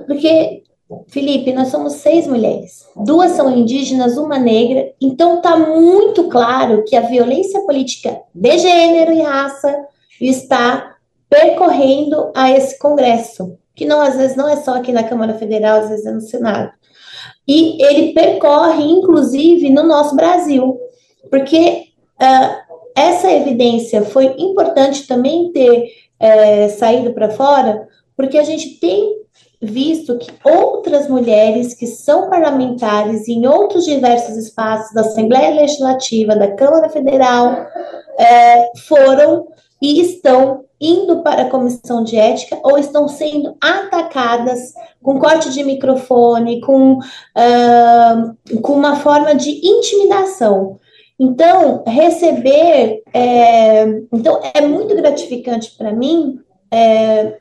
Porque, 0.05 0.63
Felipe, 1.07 1.53
nós 1.53 1.69
somos 1.69 1.93
seis 1.93 2.27
mulheres. 2.27 2.85
Duas 2.95 3.31
são 3.31 3.55
indígenas, 3.55 4.17
uma 4.17 4.37
negra. 4.37 4.91
Então, 5.01 5.37
está 5.37 5.55
muito 5.55 6.25
claro 6.25 6.83
que 6.83 6.95
a 6.95 7.01
violência 7.01 7.61
política 7.61 8.19
de 8.35 8.57
gênero 8.57 9.13
e 9.13 9.21
raça 9.21 9.85
está 10.19 10.95
percorrendo 11.29 12.31
a 12.35 12.51
esse 12.51 12.77
Congresso, 12.79 13.57
que 13.75 13.85
não 13.85 14.01
às 14.01 14.15
vezes 14.17 14.35
não 14.35 14.49
é 14.49 14.57
só 14.57 14.75
aqui 14.75 14.91
na 14.91 15.03
Câmara 15.03 15.33
Federal, 15.35 15.79
às 15.79 15.89
vezes 15.89 16.05
é 16.05 16.11
no 16.11 16.21
Senado. 16.21 16.71
E 17.47 17.81
ele 17.83 18.13
percorre, 18.13 18.83
inclusive, 18.83 19.69
no 19.69 19.83
nosso 19.83 20.15
Brasil, 20.15 20.77
porque 21.29 21.83
uh, 22.21 22.77
essa 22.95 23.31
evidência 23.31 24.01
foi 24.03 24.35
importante 24.37 25.07
também 25.07 25.51
ter 25.51 25.87
é, 26.19 26.69
saído 26.69 27.13
para 27.13 27.29
fora, 27.29 27.87
porque 28.15 28.37
a 28.37 28.43
gente 28.43 28.79
tem 28.79 29.17
visto 29.61 30.17
que 30.17 30.31
outras 30.43 31.07
mulheres 31.07 31.73
que 31.73 31.87
são 31.87 32.29
parlamentares 32.29 33.27
em 33.27 33.47
outros 33.47 33.85
diversos 33.85 34.37
espaços 34.37 34.93
da 34.93 35.01
Assembleia 35.01 35.61
Legislativa, 35.61 36.35
da 36.35 36.55
Câmara 36.55 36.89
Federal, 36.89 37.65
é, 38.19 38.71
foram 38.87 39.47
e 39.81 40.01
estão 40.01 40.65
indo 40.79 41.23
para 41.23 41.43
a 41.43 41.49
comissão 41.49 42.03
de 42.03 42.17
ética 42.17 42.59
ou 42.63 42.77
estão 42.77 43.07
sendo 43.07 43.55
atacadas 43.59 44.73
com 45.01 45.19
corte 45.19 45.51
de 45.51 45.63
microfone, 45.63 46.61
com, 46.61 46.99
uh, 46.99 48.61
com 48.61 48.73
uma 48.73 48.97
forma 48.97 49.33
de 49.33 49.49
intimidação. 49.65 50.79
Então, 51.19 51.83
receber. 51.85 53.01
É, 53.13 53.83
então, 54.13 54.39
é 54.53 54.61
muito 54.61 54.95
gratificante 54.95 55.75
para 55.77 55.91
mim, 55.91 56.39
é, 56.71 57.37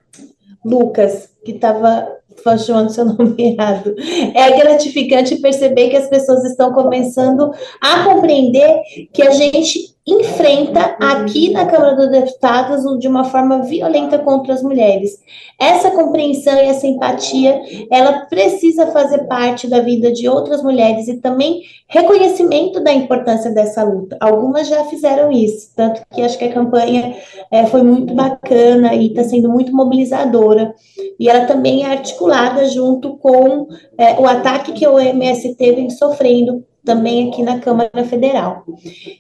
Lucas, 0.65 1.31
que 1.45 1.53
estava 1.53 2.17
chamando 2.59 2.91
seu 2.91 3.05
nome 3.13 3.35
errado. 3.39 3.95
É 4.35 4.59
gratificante 4.59 5.37
perceber 5.37 5.91
que 5.91 5.97
as 5.97 6.09
pessoas 6.09 6.45
estão 6.45 6.73
começando 6.73 7.51
a 7.81 8.05
compreender 8.05 8.83
que 9.13 9.23
a 9.23 9.31
gente 9.31 9.96
enfrenta 10.07 10.97
aqui 11.01 11.51
na 11.51 11.67
Câmara 11.67 11.97
dos 11.97 12.09
Deputados 12.09 12.85
de 13.01 13.09
uma 13.09 13.25
forma 13.25 13.63
violenta 13.63 14.19
contra 14.21 14.55
as 14.55 14.63
mulheres. 14.63 15.19
Essa 15.59 15.91
compreensão 15.91 16.55
e 16.55 16.69
essa 16.69 16.87
empatia, 16.87 17.61
ela 17.91 18.27
precisa 18.27 18.87
fazer 18.89 19.25
parte 19.25 19.67
da 19.67 19.81
vida 19.81 20.13
de 20.13 20.29
outras 20.29 20.63
mulheres 20.63 21.09
e 21.09 21.21
também 21.21 21.63
reconhecimento 21.89 22.79
da 22.79 22.93
importância 22.93 23.51
dessa 23.51 23.83
luta. 23.83 24.17
Algumas 24.21 24.69
já 24.69 24.85
fizeram 24.85 25.33
isso, 25.33 25.73
tanto 25.75 26.03
que 26.15 26.23
acho 26.23 26.39
que 26.39 26.45
a 26.45 26.53
campanha 26.53 27.17
é, 27.51 27.67
foi 27.67 27.83
muito 27.83 28.15
bacana 28.15 28.95
e 28.95 29.09
está 29.09 29.25
sendo 29.25 29.49
muito 29.49 29.75
mobilizadora. 29.75 30.73
E 31.19 31.29
ela 31.29 31.47
também 31.47 31.83
é 31.83 31.87
articulada 31.87 32.65
junto 32.69 33.17
com 33.17 33.67
é, 33.99 34.13
o 34.21 34.27
ataque 34.27 34.73
que 34.73 34.87
o 34.87 35.01
MST 35.01 35.57
vem 35.73 35.91
sofrendo 35.91 36.65
também 36.87 37.29
aqui 37.29 37.43
na 37.43 37.59
Câmara 37.59 38.05
Federal. 38.05 38.65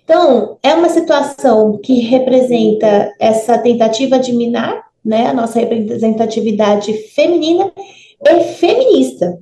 Então, 0.02 0.57
é 0.62 0.72
uma 0.72 0.88
situação 0.88 1.79
que 1.83 2.00
representa 2.00 3.12
essa 3.18 3.59
tentativa 3.59 4.18
de 4.18 4.33
minar 4.33 4.87
né, 5.05 5.26
a 5.26 5.35
nossa 5.35 5.59
representatividade 5.59 6.92
feminina 7.11 7.70
e 8.24 8.44
feminista, 8.55 9.38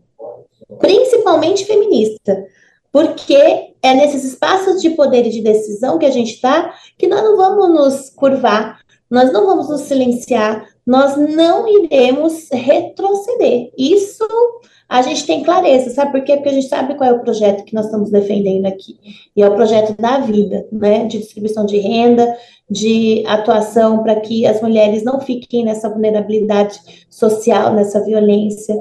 principalmente 0.81 1.65
feminista, 1.67 2.45
porque 2.91 3.37
é 3.83 3.95
nesses 3.95 4.25
espaços 4.25 4.81
de 4.81 4.91
poder 4.91 5.27
e 5.27 5.31
de 5.31 5.43
decisão 5.43 5.99
que 5.99 6.07
a 6.07 6.11
gente 6.11 6.35
está 6.35 6.75
que 6.99 7.07
nós 7.07 7.23
não 7.23 7.37
vamos 7.37 7.71
nos 7.71 8.11
curvar, 8.11 8.81
nós 9.11 9.33
não 9.33 9.47
vamos 9.47 9.69
nos 9.69 9.83
silenciar, 9.83 10.67
nós 10.87 11.17
não 11.17 11.67
iremos 11.67 12.49
retroceder. 12.51 13.71
Isso 13.77 14.27
a 14.89 15.01
gente 15.03 15.27
tem 15.27 15.43
clareza, 15.43 15.91
sabe 15.91 16.13
por 16.13 16.23
quê? 16.23 16.35
Porque 16.35 16.51
a 16.51 16.53
gente 16.53 16.69
sabe 16.69 16.95
qual 16.95 17.11
é 17.11 17.13
o 17.13 17.21
projeto 17.21 17.65
que 17.65 17.75
nós 17.75 17.87
estamos 17.87 18.11
defendendo 18.11 18.67
aqui. 18.67 18.99
E 19.35 19.43
é 19.43 19.49
o 19.49 19.55
projeto 19.55 20.01
da 20.01 20.19
vida, 20.19 20.67
né? 20.71 21.07
De 21.07 21.19
distribuição 21.19 21.65
de 21.65 21.79
renda, 21.79 22.37
de 22.71 23.25
atuação 23.27 24.03
para 24.03 24.21
que 24.21 24.47
as 24.47 24.61
mulheres 24.61 25.03
não 25.03 25.21
fiquem 25.21 25.65
nessa 25.65 25.89
vulnerabilidade 25.89 27.07
social, 27.09 27.73
nessa 27.73 28.05
violência. 28.05 28.75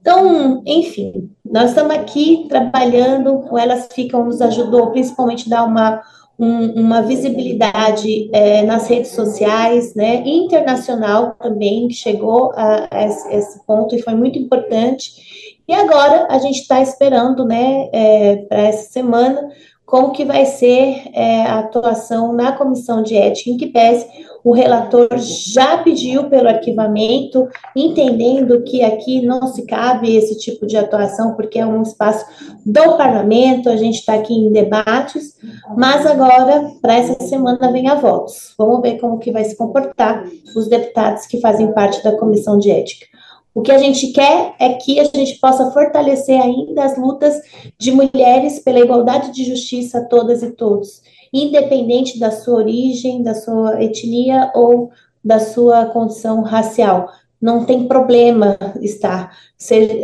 Então, 0.00 0.62
enfim, 0.66 1.30
nós 1.44 1.70
estamos 1.70 1.94
aqui 1.94 2.46
trabalhando, 2.48 3.44
Elas 3.56 3.88
Ficam 3.92 4.24
nos 4.24 4.40
ajudou 4.40 4.90
principalmente 4.90 5.46
a 5.46 5.56
dar 5.56 5.64
uma, 5.64 6.02
um, 6.38 6.80
uma 6.80 7.02
visibilidade 7.02 8.28
é, 8.32 8.62
nas 8.62 8.88
redes 8.88 9.12
sociais, 9.12 9.94
né, 9.94 10.22
internacional 10.26 11.34
também, 11.40 11.88
que 11.88 11.94
chegou 11.94 12.52
a, 12.54 12.88
a 12.90 13.04
esse, 13.04 13.64
ponto 13.66 13.94
e 13.94 14.02
foi 14.02 14.14
muito 14.14 14.38
importante. 14.38 15.56
E 15.66 15.72
agora 15.72 16.26
a 16.30 16.38
gente 16.38 16.60
está 16.60 16.80
esperando, 16.80 17.44
né, 17.44 17.88
é, 17.92 18.36
para 18.48 18.60
essa 18.60 18.90
semana, 18.90 19.48
como 19.84 20.12
que 20.12 20.24
vai 20.24 20.44
ser 20.44 21.08
é, 21.12 21.42
a 21.42 21.60
atuação 21.60 22.32
na 22.32 22.52
comissão 22.52 23.02
de 23.02 23.16
ética, 23.16 23.50
em 23.50 23.56
que 23.56 23.66
pese 23.66 24.06
o 24.46 24.52
relator 24.52 25.08
já 25.18 25.78
pediu 25.78 26.30
pelo 26.30 26.48
arquivamento, 26.48 27.48
entendendo 27.74 28.62
que 28.62 28.80
aqui 28.80 29.20
não 29.20 29.48
se 29.48 29.66
cabe 29.66 30.14
esse 30.14 30.38
tipo 30.38 30.68
de 30.68 30.76
atuação, 30.76 31.34
porque 31.34 31.58
é 31.58 31.66
um 31.66 31.82
espaço 31.82 32.24
do 32.64 32.96
parlamento, 32.96 33.68
a 33.68 33.74
gente 33.74 33.96
está 33.96 34.14
aqui 34.14 34.32
em 34.32 34.52
debates, 34.52 35.36
mas 35.76 36.06
agora, 36.06 36.70
para 36.80 36.94
essa 36.94 37.26
semana, 37.26 37.72
vem 37.72 37.88
a 37.88 37.96
votos. 37.96 38.54
Vamos 38.56 38.80
ver 38.82 39.00
como 39.00 39.18
que 39.18 39.32
vai 39.32 39.42
se 39.42 39.56
comportar 39.56 40.24
os 40.54 40.68
deputados 40.68 41.26
que 41.26 41.40
fazem 41.40 41.72
parte 41.72 42.00
da 42.04 42.16
comissão 42.16 42.56
de 42.56 42.70
ética. 42.70 43.04
O 43.52 43.62
que 43.62 43.72
a 43.72 43.78
gente 43.78 44.12
quer 44.12 44.54
é 44.60 44.74
que 44.74 45.00
a 45.00 45.04
gente 45.12 45.40
possa 45.40 45.72
fortalecer 45.72 46.40
ainda 46.40 46.84
as 46.84 46.96
lutas 46.96 47.34
de 47.76 47.90
mulheres 47.90 48.60
pela 48.60 48.78
igualdade 48.78 49.32
de 49.32 49.42
justiça 49.42 49.98
a 49.98 50.04
todas 50.04 50.40
e 50.44 50.52
todos, 50.52 51.02
independente 51.44 52.18
da 52.18 52.30
sua 52.30 52.56
origem, 52.56 53.22
da 53.22 53.34
sua 53.34 53.82
etnia 53.82 54.50
ou 54.54 54.90
da 55.24 55.38
sua 55.40 55.86
condição 55.86 56.42
racial. 56.42 57.10
Não 57.40 57.64
tem 57.64 57.86
problema 57.86 58.56
estar. 58.80 59.36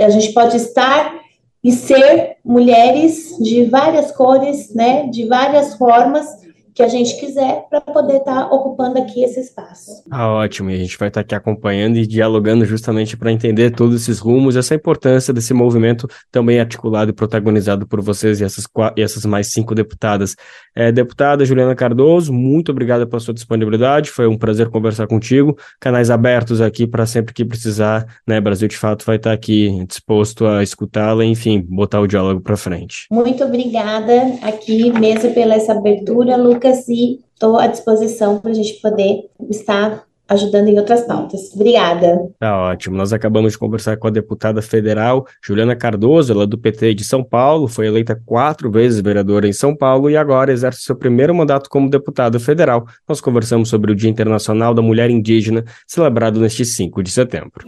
A 0.05 0.11
gente 0.11 0.33
pode 0.33 0.57
estar 0.57 1.21
e 1.63 1.71
ser 1.71 2.37
mulheres 2.45 3.37
de 3.39 3.65
várias 3.65 4.11
cores, 4.11 4.75
né, 4.75 5.07
de 5.07 5.27
várias 5.27 5.75
formas, 5.75 6.27
que 6.75 6.83
a 6.83 6.89
gente 6.89 7.19
quiser 7.19 7.67
para 7.69 7.81
poder 7.81 8.19
estar 8.19 8.49
tá 8.49 8.55
ocupando 8.55 8.99
aqui 8.99 9.23
esse 9.23 9.41
espaço. 9.41 10.03
Ah, 10.11 10.29
ótimo, 10.29 10.71
e 10.71 10.75
a 10.75 10.79
gente 10.79 10.99
vai 10.99 11.09
estar 11.09 11.21
tá 11.21 11.25
aqui 11.25 11.35
acompanhando 11.35 11.97
e 11.97 12.07
dialogando 12.07 12.65
justamente 12.65 13.17
para 13.17 13.33
entender 13.33 13.71
todos 13.71 14.03
esses 14.03 14.19
rumos, 14.19 14.57
essa 14.57 14.75
importância 14.75 15.33
desse 15.33 15.53
movimento 15.53 16.09
também 16.31 16.61
articulado 16.61 17.11
e 17.11 17.15
protagonizado 17.15 17.87
por 17.87 18.01
vocês 18.01 18.41
e 18.41 18.45
essas, 18.45 18.67
e 18.97 19.03
essas 19.03 19.25
mais 19.25 19.53
cinco 19.53 19.75
deputadas. 19.75 20.35
É, 20.75 20.91
deputada 20.91 21.45
Juliana 21.45 21.75
Cardoso, 21.75 22.33
muito 22.33 22.73
obrigada 22.73 23.07
pela 23.07 23.21
sua 23.21 23.35
disponibilidade, 23.35 24.11
foi 24.11 24.27
um 24.27 24.39
prazer 24.39 24.69
conversar 24.69 25.07
contigo. 25.07 25.57
Canais 25.81 26.11
abertos 26.11 26.61
aqui 26.61 26.87
para 26.87 27.07
sempre 27.07 27.35
que 27.35 27.45
precisar, 27.45 28.07
né? 28.27 28.41
Brasil 28.41 28.69
de 28.69 28.77
Fato 28.77 29.05
vai 29.05 29.17
estar 29.17 29.31
tá 29.31 29.35
aqui 29.35 29.85
disposto 29.87 30.47
a 30.47 30.63
escutá-la, 30.63 31.25
enfim, 31.25 31.61
botar 31.61 32.01
o 32.01 32.07
diálogo 32.07 32.41
para 32.41 32.57
frente. 32.57 33.07
Muito 33.11 33.45
obrigada 33.45 34.39
aqui 34.43 34.91
mesmo 34.99 35.33
pela 35.35 35.55
essa 35.55 35.73
abertura, 35.73 36.37
Lucas, 36.37 36.62
e 36.89 37.21
estou 37.35 37.57
à 37.57 37.67
disposição 37.67 38.39
para 38.39 38.51
a 38.51 38.55
gente 38.55 38.81
poder 38.81 39.29
estar 39.51 40.05
ajudando 40.29 40.69
em 40.69 40.79
outras 40.79 41.03
pautas. 41.03 41.53
Obrigada. 41.55 42.29
Tá 42.39 42.57
ótimo. 42.71 42.97
Nós 42.97 43.13
acabamos 43.13 43.53
de 43.53 43.59
conversar 43.59 43.97
com 43.97 44.07
a 44.09 44.11
deputada 44.11 44.63
federal 44.63 45.27
Juliana 45.45 45.77
Cardoso, 45.77 46.33
ela 46.33 46.45
é 46.45 46.47
do 46.47 46.59
PT 46.59 46.95
de 46.95 47.05
São 47.05 47.23
Paulo, 47.23 47.69
foi 47.69 47.87
eleita 47.87 48.21
quatro 48.25 48.71
vezes 48.71 49.01
vereadora 49.01 49.47
em 49.47 49.53
São 49.53 49.77
Paulo 49.77 50.11
e 50.11 50.17
agora 50.17 50.53
exerce 50.53 50.83
seu 50.83 50.97
primeiro 50.97 51.35
mandato 51.35 51.69
como 51.69 51.91
deputada 51.91 52.39
federal. 52.41 52.87
Nós 53.09 53.21
conversamos 53.21 53.69
sobre 53.69 53.93
o 53.93 53.95
Dia 53.95 54.11
Internacional 54.11 54.75
da 54.75 54.83
Mulher 54.83 55.11
Indígena, 55.11 55.65
celebrado 55.87 56.41
neste 56.41 56.65
5 56.65 57.03
de 57.03 57.11
setembro. 57.11 57.67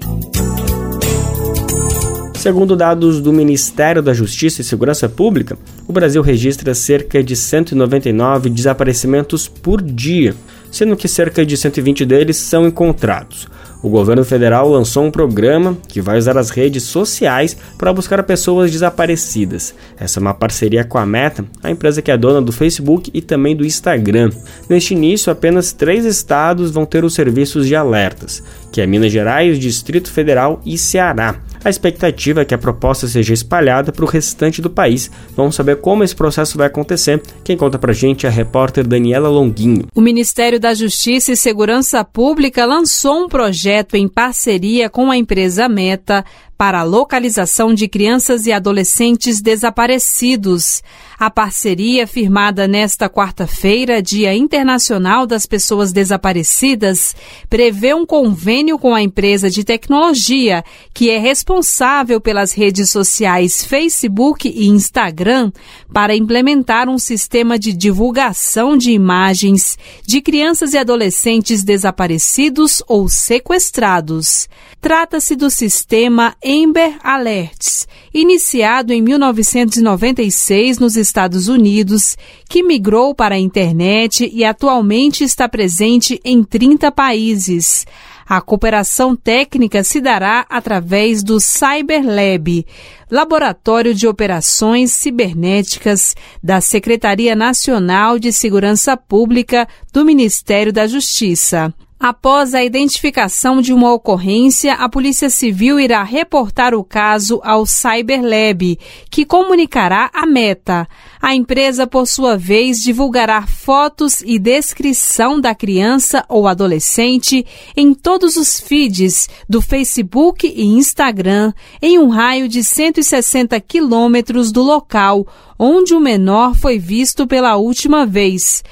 Segundo 2.44 2.76
dados 2.76 3.22
do 3.22 3.32
Ministério 3.32 4.02
da 4.02 4.12
Justiça 4.12 4.60
e 4.60 4.64
Segurança 4.64 5.08
Pública, 5.08 5.56
o 5.88 5.94
Brasil 5.94 6.20
registra 6.20 6.74
cerca 6.74 7.24
de 7.24 7.34
199 7.34 8.50
desaparecimentos 8.50 9.48
por 9.48 9.80
dia 9.80 10.34
sendo 10.74 10.96
que 10.96 11.06
cerca 11.06 11.46
de 11.46 11.56
120 11.56 12.04
deles 12.04 12.36
são 12.36 12.66
encontrados. 12.66 13.46
O 13.80 13.88
governo 13.88 14.24
federal 14.24 14.68
lançou 14.68 15.04
um 15.04 15.10
programa 15.10 15.76
que 15.86 16.00
vai 16.00 16.18
usar 16.18 16.36
as 16.36 16.50
redes 16.50 16.82
sociais 16.84 17.56
para 17.78 17.92
buscar 17.92 18.22
pessoas 18.24 18.72
desaparecidas. 18.72 19.74
Essa 19.96 20.18
é 20.18 20.20
uma 20.20 20.34
parceria 20.34 20.82
com 20.82 20.98
a 20.98 21.06
Meta, 21.06 21.44
a 21.62 21.70
empresa 21.70 22.02
que 22.02 22.10
é 22.10 22.16
dona 22.16 22.42
do 22.42 22.50
Facebook 22.50 23.10
e 23.14 23.20
também 23.20 23.54
do 23.54 23.64
Instagram. 23.64 24.30
Neste 24.68 24.94
início, 24.94 25.30
apenas 25.30 25.72
três 25.72 26.04
estados 26.04 26.70
vão 26.70 26.84
ter 26.86 27.04
os 27.04 27.14
serviços 27.14 27.68
de 27.68 27.76
alertas, 27.76 28.42
que 28.72 28.80
é 28.80 28.86
Minas 28.86 29.12
Gerais, 29.12 29.58
Distrito 29.58 30.10
Federal 30.10 30.60
e 30.64 30.76
Ceará. 30.76 31.36
A 31.64 31.70
expectativa 31.70 32.42
é 32.42 32.44
que 32.44 32.54
a 32.54 32.58
proposta 32.58 33.08
seja 33.08 33.32
espalhada 33.32 33.90
para 33.90 34.04
o 34.04 34.08
restante 34.08 34.60
do 34.60 34.68
país. 34.68 35.10
Vamos 35.34 35.54
saber 35.54 35.76
como 35.76 36.04
esse 36.04 36.14
processo 36.14 36.58
vai 36.58 36.66
acontecer. 36.66 37.22
Quem 37.42 37.56
conta 37.56 37.78
para 37.78 37.92
a 37.92 37.94
gente 37.94 38.26
é 38.26 38.28
a 38.28 38.32
repórter 38.32 38.86
Daniela 38.86 39.30
Longuinho. 39.30 39.86
O 39.94 40.00
Ministério 40.02 40.60
da 40.60 40.74
Justiça 40.74 41.32
e 41.32 41.36
Segurança 41.36 42.04
Pública 42.04 42.66
lançou 42.66 43.24
um 43.24 43.28
projeto 43.28 43.94
em 43.94 44.06
parceria 44.06 44.90
com 44.90 45.10
a 45.10 45.16
empresa 45.16 45.66
Meta 45.66 46.22
para 46.58 46.80
a 46.80 46.84
localização 46.84 47.72
de 47.72 47.88
crianças 47.88 48.46
e 48.46 48.52
adolescentes 48.52 49.40
desaparecidos. 49.40 50.82
A 51.24 51.30
parceria, 51.30 52.06
firmada 52.06 52.68
nesta 52.68 53.08
quarta-feira, 53.08 54.02
Dia 54.02 54.34
Internacional 54.34 55.26
das 55.26 55.46
Pessoas 55.46 55.90
Desaparecidas, 55.90 57.16
prevê 57.48 57.94
um 57.94 58.04
convênio 58.04 58.78
com 58.78 58.94
a 58.94 59.00
empresa 59.00 59.48
de 59.48 59.64
tecnologia, 59.64 60.62
que 60.92 61.08
é 61.08 61.16
responsável 61.16 62.20
pelas 62.20 62.52
redes 62.52 62.90
sociais 62.90 63.64
Facebook 63.64 64.46
e 64.46 64.66
Instagram, 64.66 65.50
para 65.94 66.14
implementar 66.14 66.90
um 66.90 66.98
sistema 66.98 67.58
de 67.58 67.72
divulgação 67.72 68.76
de 68.76 68.90
imagens 68.90 69.78
de 70.06 70.20
crianças 70.20 70.74
e 70.74 70.76
adolescentes 70.76 71.64
desaparecidos 71.64 72.82
ou 72.86 73.08
sequestrados. 73.08 74.46
Trata-se 74.84 75.34
do 75.34 75.48
sistema 75.48 76.36
Amber 76.44 76.98
Alerts, 77.02 77.88
iniciado 78.12 78.92
em 78.92 79.00
1996 79.00 80.78
nos 80.78 80.94
Estados 80.94 81.48
Unidos, 81.48 82.18
que 82.50 82.62
migrou 82.62 83.14
para 83.14 83.34
a 83.34 83.38
internet 83.38 84.30
e 84.30 84.44
atualmente 84.44 85.24
está 85.24 85.48
presente 85.48 86.20
em 86.22 86.44
30 86.44 86.92
países. 86.92 87.86
A 88.28 88.42
cooperação 88.42 89.16
técnica 89.16 89.82
se 89.82 90.02
dará 90.02 90.44
através 90.50 91.22
do 91.22 91.40
CyberLab, 91.40 92.66
Laboratório 93.10 93.94
de 93.94 94.06
Operações 94.06 94.92
Cibernéticas 94.92 96.14
da 96.42 96.60
Secretaria 96.60 97.34
Nacional 97.34 98.18
de 98.18 98.30
Segurança 98.34 98.98
Pública 98.98 99.66
do 99.90 100.04
Ministério 100.04 100.74
da 100.74 100.86
Justiça. 100.86 101.72
Após 102.06 102.54
a 102.54 102.62
identificação 102.62 103.62
de 103.62 103.72
uma 103.72 103.90
ocorrência, 103.90 104.74
a 104.74 104.90
Polícia 104.90 105.30
Civil 105.30 105.80
irá 105.80 106.02
reportar 106.02 106.74
o 106.74 106.84
caso 106.84 107.40
ao 107.42 107.64
CyberLab, 107.64 108.78
que 109.10 109.24
comunicará 109.24 110.10
a 110.12 110.26
meta. 110.26 110.86
A 111.18 111.34
empresa, 111.34 111.86
por 111.86 112.06
sua 112.06 112.36
vez, 112.36 112.82
divulgará 112.82 113.46
fotos 113.46 114.20
e 114.20 114.38
descrição 114.38 115.40
da 115.40 115.54
criança 115.54 116.22
ou 116.28 116.46
adolescente 116.46 117.46
em 117.74 117.94
todos 117.94 118.36
os 118.36 118.60
feeds 118.60 119.26
do 119.48 119.62
Facebook 119.62 120.46
e 120.46 120.62
Instagram, 120.62 121.54
em 121.80 121.98
um 121.98 122.10
raio 122.10 122.48
de 122.48 122.62
160 122.62 123.58
quilômetros 123.62 124.52
do 124.52 124.62
local 124.62 125.26
onde 125.58 125.94
o 125.94 126.00
menor 126.00 126.54
foi 126.54 126.78
visto 126.78 127.26
pela 127.26 127.56
última 127.56 128.04
vez. 128.04 128.62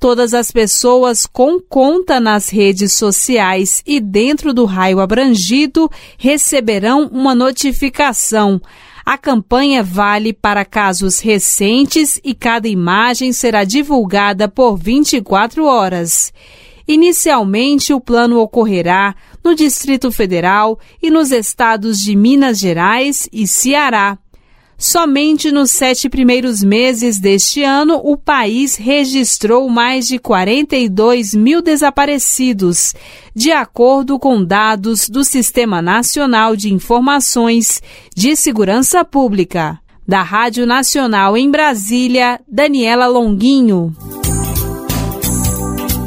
Todas 0.00 0.32
as 0.32 0.50
pessoas 0.50 1.26
com 1.26 1.60
conta 1.60 2.18
nas 2.18 2.48
redes 2.48 2.94
sociais 2.94 3.82
e 3.86 4.00
dentro 4.00 4.54
do 4.54 4.64
raio 4.64 4.98
abrangido 4.98 5.90
receberão 6.16 7.06
uma 7.12 7.34
notificação. 7.34 8.58
A 9.04 9.18
campanha 9.18 9.82
vale 9.82 10.32
para 10.32 10.64
casos 10.64 11.20
recentes 11.20 12.18
e 12.24 12.32
cada 12.32 12.66
imagem 12.66 13.30
será 13.34 13.62
divulgada 13.62 14.48
por 14.48 14.78
24 14.78 15.66
horas. 15.66 16.32
Inicialmente, 16.88 17.92
o 17.92 18.00
plano 18.00 18.40
ocorrerá 18.40 19.14
no 19.44 19.54
Distrito 19.54 20.10
Federal 20.10 20.78
e 21.02 21.10
nos 21.10 21.30
estados 21.30 22.00
de 22.00 22.16
Minas 22.16 22.58
Gerais 22.58 23.28
e 23.30 23.46
Ceará. 23.46 24.18
Somente 24.80 25.52
nos 25.52 25.70
sete 25.72 26.08
primeiros 26.08 26.64
meses 26.64 27.20
deste 27.20 27.62
ano, 27.62 28.00
o 28.02 28.16
país 28.16 28.76
registrou 28.76 29.68
mais 29.68 30.08
de 30.08 30.18
42 30.18 31.34
mil 31.34 31.60
desaparecidos, 31.60 32.94
de 33.36 33.52
acordo 33.52 34.18
com 34.18 34.42
dados 34.42 35.06
do 35.06 35.22
Sistema 35.22 35.82
Nacional 35.82 36.56
de 36.56 36.72
Informações 36.72 37.82
de 38.16 38.34
Segurança 38.34 39.04
Pública. 39.04 39.78
Da 40.08 40.22
Rádio 40.22 40.64
Nacional 40.66 41.36
em 41.36 41.50
Brasília, 41.50 42.40
Daniela 42.48 43.06
Longuinho. 43.06 43.94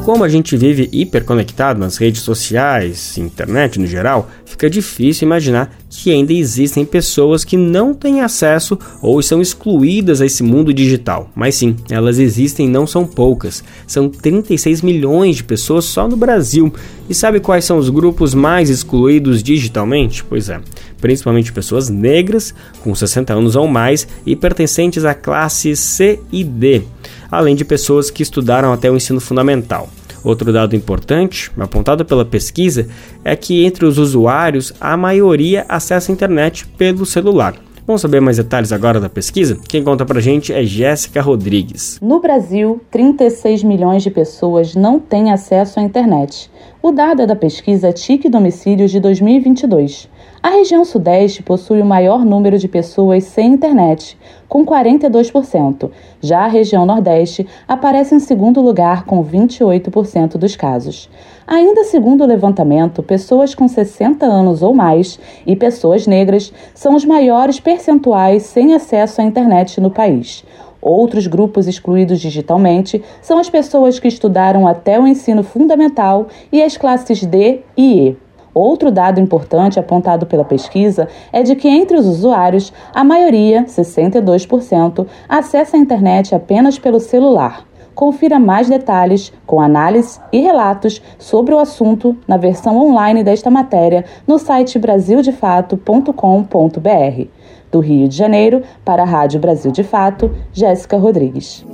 Como 0.03 0.25
a 0.25 0.27
gente 0.27 0.57
vive 0.57 0.89
hiperconectado 0.91 1.79
nas 1.79 1.95
redes 1.95 2.23
sociais, 2.23 3.17
internet 3.17 3.79
no 3.79 3.87
geral, 3.87 4.29
fica 4.45 4.69
difícil 4.69 5.25
imaginar 5.25 5.73
que 5.89 6.11
ainda 6.11 6.33
existem 6.33 6.83
pessoas 6.83 7.45
que 7.45 7.55
não 7.55 7.93
têm 7.93 8.19
acesso 8.19 8.77
ou 9.01 9.21
são 9.21 9.41
excluídas 9.41 10.19
a 10.19 10.25
esse 10.25 10.43
mundo 10.43 10.73
digital. 10.73 11.31
Mas 11.33 11.55
sim, 11.55 11.77
elas 11.89 12.19
existem 12.19 12.65
e 12.65 12.69
não 12.69 12.85
são 12.85 13.05
poucas. 13.05 13.63
São 13.87 14.09
36 14.09 14.81
milhões 14.81 15.37
de 15.37 15.45
pessoas 15.45 15.85
só 15.85 16.05
no 16.05 16.17
Brasil. 16.17 16.73
E 17.09 17.15
sabe 17.15 17.39
quais 17.39 17.63
são 17.63 17.77
os 17.77 17.89
grupos 17.89 18.33
mais 18.33 18.69
excluídos 18.69 19.41
digitalmente? 19.41 20.21
Pois 20.21 20.49
é, 20.49 20.59
principalmente 20.99 21.53
pessoas 21.53 21.87
negras 21.87 22.53
com 22.83 22.93
60 22.93 23.33
anos 23.33 23.55
ou 23.55 23.69
mais 23.69 24.05
e 24.25 24.35
pertencentes 24.35 25.05
à 25.05 25.13
classe 25.13 25.77
C 25.77 26.19
e 26.29 26.43
D 26.43 26.83
além 27.30 27.55
de 27.55 27.65
pessoas 27.65 28.09
que 28.09 28.24
estudaram 28.24 28.71
até 28.74 28.89
o 28.89 28.95
ensino 28.95 29.19
fundamental. 29.19 29.89
Outro 30.24 30.53
dado 30.53 30.76
importante, 30.76 31.51
apontado 31.59 32.05
pela 32.05 32.24
pesquisa, 32.24 32.88
é 33.26 33.36
que 33.36 33.65
entre 33.65 33.86
os 33.86 33.97
usuários, 33.97 34.71
a 34.80 34.95
maioria 34.95 35.65
acessa 35.67 36.11
a 36.11 36.13
internet 36.13 36.65
pelo 36.65 37.05
celular. 37.05 37.55
Vamos 37.86 38.01
saber 38.01 38.21
mais 38.21 38.38
detalhes 38.38 38.71
agora 38.71 38.97
da 38.97 39.09
pesquisa? 39.09 39.57
Quem 39.67 39.84
conta 39.84 40.05
pra 40.05 40.21
gente 40.21 40.53
é 40.53 40.63
Jéssica 40.63 41.21
Rodrigues. 41.21 41.99
No 42.01 42.21
Brasil, 42.21 42.80
36 42.89 43.61
milhões 43.61 44.01
de 44.03 44.09
pessoas 44.09 44.74
não 44.74 45.01
têm 45.01 45.34
acesso 45.34 45.82
à 45.82 45.84
internet. 45.84 46.49
O 46.86 46.91
dado 46.91 47.21
é 47.21 47.25
da 47.25 47.34
pesquisa 47.34 47.93
TIC 47.93 48.27
Domicílios 48.27 48.91
de 48.91 48.99
2022. 48.99 50.09
A 50.43 50.49
região 50.49 50.84
Sudeste 50.84 51.41
possui 51.41 51.81
o 51.81 51.86
maior 51.86 52.25
número 52.25 52.57
de 52.59 52.67
pessoas 52.67 53.23
sem 53.23 53.53
internet, 53.53 54.17
com 54.49 54.65
42%. 54.65 55.89
Já 56.19 56.41
a 56.41 56.47
região 56.47 56.86
Nordeste 56.86 57.47
aparece 57.65 58.13
em 58.13 58.19
segundo 58.19 58.59
lugar, 58.59 59.05
com 59.05 59.23
28% 59.23 60.36
dos 60.38 60.57
casos. 60.57 61.09
Ainda 61.47 61.86
segundo 61.86 62.25
o 62.25 62.27
levantamento, 62.27 63.01
pessoas 63.01 63.55
com 63.55 63.65
60 63.65 64.25
anos 64.25 64.61
ou 64.61 64.73
mais 64.73 65.17
e 65.47 65.55
pessoas 65.55 66.05
negras 66.05 66.51
são 66.75 66.95
os 66.95 67.05
maiores 67.05 67.61
percentuais 67.61 68.43
sem 68.43 68.73
acesso 68.73 69.21
à 69.21 69.23
internet 69.23 69.79
no 69.79 69.89
país. 69.89 70.43
Outros 70.86 71.27
grupos 71.27 71.65
excluídos 71.65 72.19
digitalmente 72.19 73.01
são 73.21 73.39
as 73.39 73.49
pessoas 73.49 73.99
que 73.99 74.07
estudaram 74.09 74.67
até 74.67 74.99
o 74.99 75.07
ensino 75.07 75.41
fundamental 75.41 76.27
e 76.51 76.61
as 76.61 76.75
classes 76.75 77.25
D 77.25 77.61
e 77.77 78.09
E. 78.09 78.17
Outro 78.53 78.91
dado 78.91 79.17
importante 79.17 79.79
apontado 79.79 80.25
pela 80.25 80.43
pesquisa 80.43 81.07
é 81.31 81.41
de 81.41 81.55
que 81.55 81.69
entre 81.69 81.95
os 81.95 82.05
usuários, 82.05 82.73
a 82.93 83.01
maioria, 83.01 83.63
62%, 83.63 85.07
acessa 85.29 85.77
a 85.77 85.79
internet 85.79 86.36
apenas 86.36 86.77
pelo 86.77 86.99
celular. 86.99 87.65
Confira 87.95 88.38
mais 88.38 88.67
detalhes, 88.67 89.31
com 89.45 89.61
análise 89.61 90.19
e 90.34 90.41
relatos 90.41 91.01
sobre 91.17 91.53
o 91.53 91.59
assunto 91.59 92.17
na 92.27 92.36
versão 92.36 92.77
online 92.77 93.23
desta 93.23 93.49
matéria 93.49 94.03
no 94.27 94.38
site 94.38 94.77
brasildefato.com.br. 94.77 97.42
Do 97.74 97.80
Rio 97.80 98.07
de 98.07 98.15
Janeiro, 98.15 98.61
para 98.86 99.01
a 99.01 99.05
Rádio 99.05 99.39
Brasil 99.39 99.71
de 99.71 99.84
Fato, 99.84 100.32
Jéssica 100.53 100.95
Rodrigues. 100.95 101.65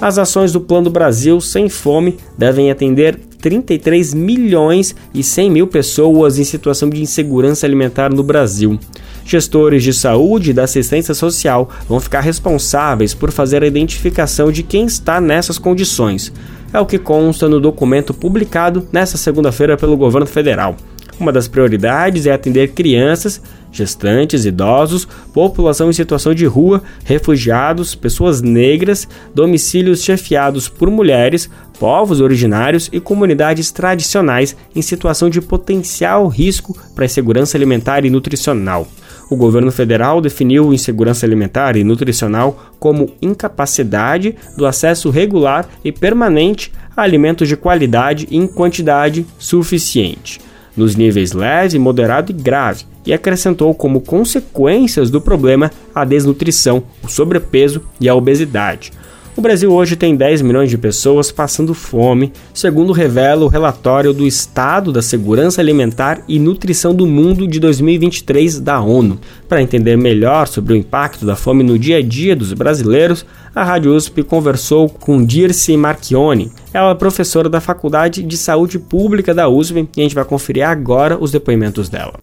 As 0.00 0.16
ações 0.16 0.52
do 0.52 0.60
Plano 0.60 0.88
Brasil 0.90 1.40
Sem 1.40 1.68
Fome 1.68 2.16
devem 2.38 2.70
atender 2.70 3.18
33 3.40 4.14
milhões 4.14 4.94
e 5.12 5.22
100 5.24 5.50
mil 5.50 5.66
pessoas 5.66 6.38
em 6.38 6.44
situação 6.44 6.88
de 6.88 7.02
insegurança 7.02 7.66
alimentar 7.66 8.14
no 8.14 8.22
Brasil. 8.22 8.78
Gestores 9.24 9.82
de 9.82 9.92
saúde 9.92 10.50
e 10.50 10.54
da 10.54 10.62
assistência 10.62 11.12
social 11.12 11.68
vão 11.88 11.98
ficar 11.98 12.20
responsáveis 12.20 13.12
por 13.12 13.32
fazer 13.32 13.64
a 13.64 13.66
identificação 13.66 14.52
de 14.52 14.62
quem 14.62 14.86
está 14.86 15.20
nessas 15.20 15.58
condições. 15.58 16.32
É 16.72 16.78
o 16.78 16.86
que 16.86 16.98
consta 16.98 17.48
no 17.48 17.58
documento 17.58 18.14
publicado 18.14 18.86
nesta 18.92 19.16
segunda-feira 19.16 19.76
pelo 19.76 19.96
governo 19.96 20.26
federal. 20.26 20.76
Uma 21.18 21.32
das 21.32 21.48
prioridades 21.48 22.26
é 22.26 22.32
atender 22.32 22.72
crianças, 22.72 23.40
gestantes, 23.72 24.44
idosos, 24.44 25.08
população 25.32 25.88
em 25.88 25.92
situação 25.92 26.34
de 26.34 26.44
rua, 26.44 26.82
refugiados, 27.04 27.94
pessoas 27.94 28.42
negras, 28.42 29.08
domicílios 29.34 30.02
chefiados 30.02 30.68
por 30.68 30.90
mulheres, 30.90 31.48
povos 31.78 32.20
originários 32.20 32.90
e 32.92 33.00
comunidades 33.00 33.70
tradicionais 33.70 34.54
em 34.74 34.82
situação 34.82 35.30
de 35.30 35.40
potencial 35.40 36.26
risco 36.28 36.76
para 36.94 37.04
a 37.04 37.06
insegurança 37.06 37.56
alimentar 37.56 38.04
e 38.04 38.10
nutricional. 38.10 38.86
O 39.30 39.36
governo 39.36 39.72
federal 39.72 40.20
definiu 40.20 40.72
insegurança 40.72 41.26
alimentar 41.26 41.76
e 41.76 41.82
nutricional 41.82 42.72
como 42.78 43.10
incapacidade 43.20 44.36
do 44.56 44.66
acesso 44.66 45.10
regular 45.10 45.66
e 45.82 45.90
permanente 45.90 46.72
a 46.96 47.02
alimentos 47.02 47.48
de 47.48 47.56
qualidade 47.56 48.28
e 48.30 48.36
em 48.36 48.46
quantidade 48.46 49.26
suficiente 49.38 50.40
nos 50.76 50.94
níveis 50.94 51.32
leve, 51.32 51.78
moderado 51.78 52.30
e 52.30 52.34
grave, 52.34 52.84
e 53.04 53.12
acrescentou 53.12 53.74
como 53.74 54.00
consequências 54.00 55.10
do 55.10 55.20
problema 55.20 55.70
a 55.94 56.04
desnutrição, 56.04 56.82
o 57.02 57.08
sobrepeso 57.08 57.82
e 58.00 58.08
a 58.08 58.14
obesidade. 58.14 58.92
O 59.36 59.42
Brasil 59.42 59.70
hoje 59.70 59.96
tem 59.96 60.16
10 60.16 60.40
milhões 60.40 60.70
de 60.70 60.78
pessoas 60.78 61.30
passando 61.30 61.74
fome, 61.74 62.32
segundo 62.54 62.90
revela 62.90 63.44
o 63.44 63.48
relatório 63.48 64.14
do 64.14 64.26
Estado 64.26 64.90
da 64.90 65.02
Segurança 65.02 65.60
Alimentar 65.60 66.22
e 66.26 66.38
Nutrição 66.38 66.94
do 66.94 67.06
Mundo 67.06 67.46
de 67.46 67.60
2023 67.60 68.60
da 68.60 68.80
ONU. 68.80 69.20
Para 69.46 69.60
entender 69.60 69.94
melhor 69.94 70.48
sobre 70.48 70.72
o 70.72 70.76
impacto 70.76 71.26
da 71.26 71.36
fome 71.36 71.62
no 71.62 71.78
dia 71.78 71.98
a 71.98 72.02
dia 72.02 72.34
dos 72.34 72.54
brasileiros, 72.54 73.26
a 73.54 73.62
Rádio 73.62 73.94
USP 73.94 74.22
conversou 74.22 74.88
com 74.88 75.22
Dirce 75.22 75.76
Marchione. 75.76 76.50
Ela 76.72 76.92
é 76.92 76.94
professora 76.94 77.50
da 77.50 77.60
Faculdade 77.60 78.22
de 78.22 78.38
Saúde 78.38 78.78
Pública 78.78 79.34
da 79.34 79.50
USP 79.50 79.86
e 79.98 80.00
a 80.00 80.02
gente 80.02 80.14
vai 80.14 80.24
conferir 80.24 80.66
agora 80.66 81.18
os 81.20 81.30
depoimentos 81.30 81.90
dela. 81.90 82.14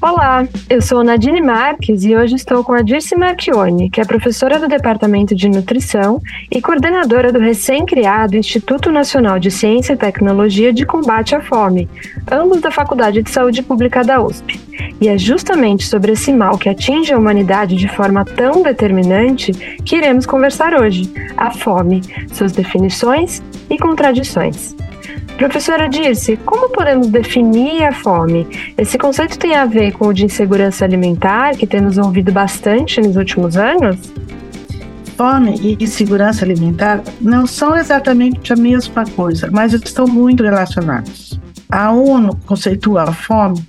Olá, 0.00 0.46
eu 0.70 0.80
sou 0.80 1.02
Nadine 1.02 1.40
Marques 1.40 2.04
e 2.04 2.14
hoje 2.14 2.36
estou 2.36 2.62
com 2.62 2.72
a 2.72 2.82
Dirce 2.82 3.16
Marchione, 3.16 3.90
que 3.90 4.00
é 4.00 4.04
professora 4.04 4.56
do 4.56 4.68
Departamento 4.68 5.34
de 5.34 5.48
Nutrição 5.48 6.22
e 6.48 6.62
coordenadora 6.62 7.32
do 7.32 7.40
recém-criado 7.40 8.36
Instituto 8.36 8.92
Nacional 8.92 9.40
de 9.40 9.50
Ciência 9.50 9.94
e 9.94 9.96
Tecnologia 9.96 10.72
de 10.72 10.86
Combate 10.86 11.34
à 11.34 11.40
Fome, 11.40 11.88
ambos 12.30 12.60
da 12.60 12.70
Faculdade 12.70 13.22
de 13.22 13.30
Saúde 13.30 13.60
Pública 13.60 14.04
da 14.04 14.22
USP. 14.22 14.60
E 15.00 15.08
é 15.08 15.18
justamente 15.18 15.84
sobre 15.84 16.12
esse 16.12 16.32
mal 16.32 16.56
que 16.56 16.68
atinge 16.68 17.12
a 17.12 17.18
humanidade 17.18 17.74
de 17.74 17.88
forma 17.88 18.24
tão 18.24 18.62
determinante 18.62 19.50
que 19.84 19.96
iremos 19.96 20.26
conversar 20.26 20.80
hoje: 20.80 21.12
a 21.36 21.50
fome, 21.50 22.02
suas 22.32 22.52
definições 22.52 23.42
e 23.68 23.76
contradições. 23.76 24.76
Professora 25.38 25.88
Dirce, 25.88 26.36
como 26.38 26.68
podemos 26.68 27.06
definir 27.06 27.84
a 27.84 27.92
fome? 27.92 28.44
Esse 28.76 28.98
conceito 28.98 29.38
tem 29.38 29.54
a 29.54 29.66
ver 29.66 29.92
com 29.92 30.08
o 30.08 30.12
de 30.12 30.24
insegurança 30.24 30.84
alimentar, 30.84 31.56
que 31.56 31.64
temos 31.64 31.96
ouvido 31.96 32.32
bastante 32.32 33.00
nos 33.00 33.14
últimos 33.14 33.56
anos? 33.56 33.96
Fome 35.16 35.54
e 35.60 35.78
insegurança 35.82 36.44
alimentar 36.44 37.04
não 37.20 37.46
são 37.46 37.76
exatamente 37.76 38.52
a 38.52 38.56
mesma 38.56 39.04
coisa, 39.06 39.48
mas 39.52 39.72
estão 39.72 40.08
muito 40.08 40.42
relacionados. 40.42 41.38
A 41.70 41.92
ONU 41.92 42.36
conceitua 42.44 43.04
a 43.04 43.12
fome 43.12 43.64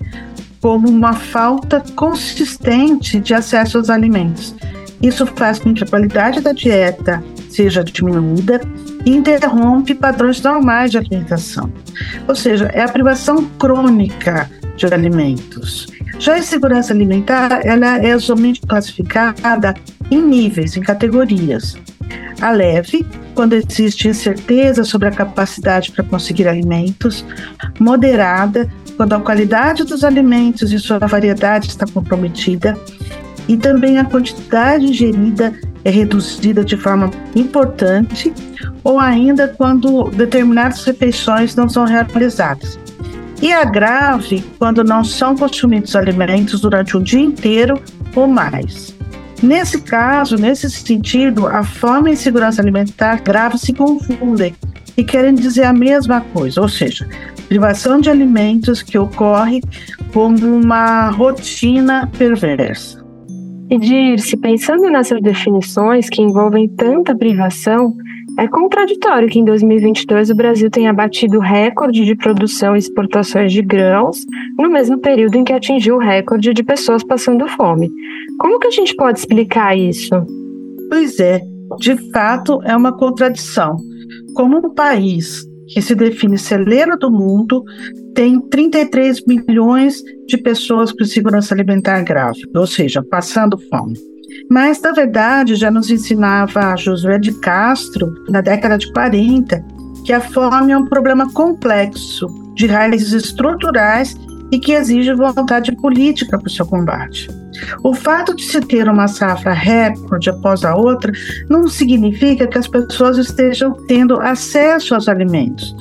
como 0.60 0.90
uma 0.90 1.14
falta 1.14 1.84
consistente 1.96 3.20
de 3.20 3.36
acesso 3.36 3.78
aos 3.78 3.92
alimentos. 3.92 4.56
Isso 5.04 5.24
faz 5.28 5.60
com 5.60 5.72
que 5.72 5.84
a 5.84 5.88
qualidade 5.88 6.42
da 6.42 6.52
dieta 6.52 7.24
seja 7.48 7.84
diminuída 7.84 8.60
interrompe 9.06 9.94
padrões 9.94 10.42
normais 10.42 10.92
de 10.92 10.98
alimentação. 10.98 11.72
Ou 12.28 12.36
seja, 12.36 12.66
é 12.74 12.82
a 12.82 12.88
privação 12.88 13.46
crônica 13.58 14.50
de 14.76 14.86
alimentos. 14.86 15.88
Já 16.20 16.34
a 16.34 16.40
insegurança 16.40 16.94
alimentar, 16.94 17.62
ela 17.64 17.98
é 17.98 18.18
somente 18.20 18.62
classificada 18.62 19.74
em 20.12 20.22
níveis, 20.22 20.76
em 20.76 20.82
categorias. 20.82 21.78
A 22.42 22.52
leve, 22.52 23.06
quando 23.36 23.54
existe 23.54 24.08
incerteza 24.08 24.84
sobre 24.84 25.08
a 25.08 25.12
capacidade 25.12 25.92
para 25.92 26.04
conseguir 26.04 26.48
alimentos. 26.48 27.26
Moderada, 27.80 28.70
quando 28.98 29.14
a 29.14 29.20
qualidade 29.20 29.84
dos 29.84 30.04
alimentos 30.04 30.74
e 30.74 30.80
sua 30.80 31.00
variedade 31.00 31.68
está 31.68 31.86
comprometida. 31.86 32.78
E 33.48 33.58
também 33.58 33.98
a 33.98 34.06
quantidade 34.06 34.86
ingerida 34.86 35.54
é 35.84 35.90
reduzida 35.90 36.64
de 36.64 36.78
forma 36.78 37.10
importante 37.36 38.34
ou 38.84 39.00
ainda 39.00 39.48
quando 39.48 40.10
determinadas 40.12 40.84
refeições 40.84 41.56
não 41.56 41.70
são 41.70 41.86
realizadas. 41.86 42.80
e 43.42 43.54
a 43.54 43.64
grave 43.64 44.44
quando 44.58 44.84
não 44.84 45.02
são 45.02 45.34
consumidos 45.36 45.96
alimentos 45.96 46.60
durante 46.60 46.98
o 46.98 47.02
dia 47.02 47.22
inteiro 47.22 47.82
ou 48.14 48.28
mais. 48.28 48.94
Nesse 49.42 49.80
caso, 49.82 50.36
nesse 50.36 50.70
sentido, 50.70 51.48
a 51.48 51.64
fome 51.64 52.10
e 52.10 52.14
insegurança 52.14 52.62
alimentar 52.62 53.22
grave 53.22 53.58
se 53.58 53.72
confundem 53.72 54.54
e 54.98 55.04
querem 55.04 55.34
dizer 55.34 55.64
a 55.64 55.72
mesma 55.72 56.20
coisa, 56.20 56.60
ou 56.60 56.68
seja, 56.68 57.08
privação 57.48 58.02
de 58.02 58.10
alimentos 58.10 58.82
que 58.82 58.98
ocorre 58.98 59.62
como 60.12 60.46
uma 60.46 61.10
rotina 61.10 62.10
perversa. 62.18 63.09
E 63.70 63.78
Dirce, 63.78 64.36
pensando 64.36 64.90
nessas 64.90 65.22
definições 65.22 66.10
que 66.10 66.22
envolvem 66.22 66.68
tanta 66.68 67.16
privação, 67.16 67.94
é 68.40 68.48
contraditório 68.48 69.28
que 69.28 69.38
em 69.38 69.46
2022 69.46 70.32
o 70.32 70.36
Brasil 70.36 70.72
tenha 70.72 70.92
batido 70.92 71.40
recorde 71.40 72.04
de 72.04 72.16
produção 72.16 72.76
e 72.76 72.80
exportações 72.80 73.52
de 73.52 73.62
grãos 73.62 74.26
no 74.58 74.70
mesmo 74.70 74.98
período 74.98 75.36
em 75.36 75.44
que 75.44 75.54
atingiu 75.54 75.98
o 75.98 76.00
recorde 76.00 76.54
de 76.54 76.64
pessoas 76.64 77.04
passando 77.04 77.48
fome. 77.48 77.92
Como 78.40 78.58
que 78.60 78.68
a 78.68 78.72
gente 78.72 78.96
pode 78.96 79.20
explicar 79.20 79.78
isso? 79.78 80.16
Pois 80.90 81.20
é, 81.20 81.40
de 81.80 81.96
fato 82.12 82.60
é 82.64 82.76
uma 82.76 82.98
contradição. 82.98 83.76
Como 84.36 84.58
um 84.58 84.74
país 84.74 85.49
que 85.70 85.82
se 85.82 85.96
define 85.96 86.38
celeiro 86.38 86.98
do 86.98 87.12
mundo 87.12 87.64
tem 88.14 88.40
33 88.40 89.24
milhões 89.26 90.02
de 90.28 90.38
pessoas 90.38 90.92
com 90.92 91.06
segurança 91.06 91.54
alimentar 91.54 92.02
grave, 92.02 92.42
ou 92.56 92.68
seja, 92.68 93.04
passando 93.04 93.58
fome. 93.70 93.98
Mas, 94.50 94.82
na 94.82 94.92
verdade, 94.92 95.56
já 95.56 95.72
nos 95.72 95.90
ensinava 95.90 96.76
Josué 96.76 97.18
de 97.18 97.34
Castro, 97.40 98.14
na 98.30 98.42
década 98.42 98.78
de 98.78 98.92
40, 98.92 99.64
que 100.06 100.14
a 100.14 100.22
fome 100.22 100.72
é 100.72 100.78
um 100.78 100.86
problema 100.86 101.32
complexo, 101.34 102.28
de 102.56 102.68
raízes 102.68 103.14
estruturais 103.14 104.16
e 104.52 104.60
que 104.60 104.74
exige 104.74 105.14
vontade 105.14 105.72
política 105.78 106.38
para 106.38 106.48
o 106.48 106.52
seu 106.52 106.66
combate. 106.66 107.28
O 107.84 107.94
fato 107.94 108.36
de 108.36 108.44
se 108.44 108.60
ter 108.62 108.88
uma 108.88 109.08
safra 109.08 109.54
recorde 109.54 110.30
após 110.30 110.64
a 110.64 110.76
outra 110.76 111.12
não 111.50 111.68
significa 111.68 112.48
que 112.48 112.58
as 112.58 112.68
pessoas 112.68 113.18
estejam 113.18 113.74
tendo 113.88 114.20
acesso 114.20 114.96
aos 114.96 115.08
alimentos. 115.08 115.76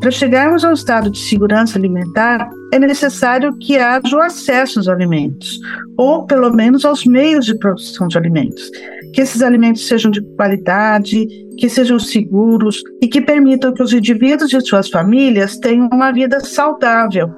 Para 0.00 0.10
chegarmos 0.10 0.64
ao 0.64 0.72
estado 0.72 1.10
de 1.10 1.18
segurança 1.18 1.78
alimentar, 1.78 2.50
é 2.72 2.78
necessário 2.78 3.56
que 3.58 3.78
haja 3.78 4.16
o 4.16 4.20
acesso 4.20 4.80
aos 4.80 4.88
alimentos, 4.88 5.60
ou 5.96 6.26
pelo 6.26 6.50
menos 6.52 6.84
aos 6.84 7.04
meios 7.06 7.46
de 7.46 7.56
produção 7.56 8.08
de 8.08 8.18
alimentos. 8.18 8.68
Que 9.12 9.20
esses 9.20 9.42
alimentos 9.42 9.86
sejam 9.86 10.10
de 10.10 10.22
qualidade, 10.36 11.26
que 11.58 11.68
sejam 11.68 11.98
seguros 11.98 12.82
e 13.00 13.06
que 13.06 13.20
permitam 13.20 13.72
que 13.72 13.82
os 13.82 13.92
indivíduos 13.92 14.52
e 14.52 14.60
suas 14.60 14.88
famílias 14.88 15.58
tenham 15.58 15.88
uma 15.92 16.10
vida 16.10 16.40
saudável. 16.40 17.30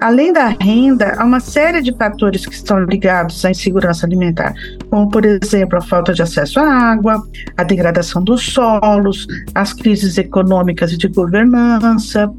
Além 0.00 0.32
da 0.32 0.48
renda, 0.48 1.14
há 1.16 1.24
uma 1.24 1.40
série 1.40 1.80
de 1.80 1.96
fatores 1.96 2.44
que 2.44 2.54
estão 2.54 2.84
ligados 2.84 3.44
à 3.44 3.50
insegurança 3.50 4.06
alimentar, 4.06 4.52
como, 4.90 5.08
por 5.08 5.24
exemplo, 5.24 5.78
a 5.78 5.80
falta 5.80 6.12
de 6.12 6.22
acesso 6.22 6.60
à 6.60 6.66
água, 6.66 7.22
a 7.56 7.64
degradação 7.64 8.22
dos 8.22 8.52
solos, 8.52 9.26
as 9.54 9.72
crises 9.72 10.18
econômicas 10.18 10.92
e 10.92 10.98
de 10.98 11.08
governança. 11.08 12.30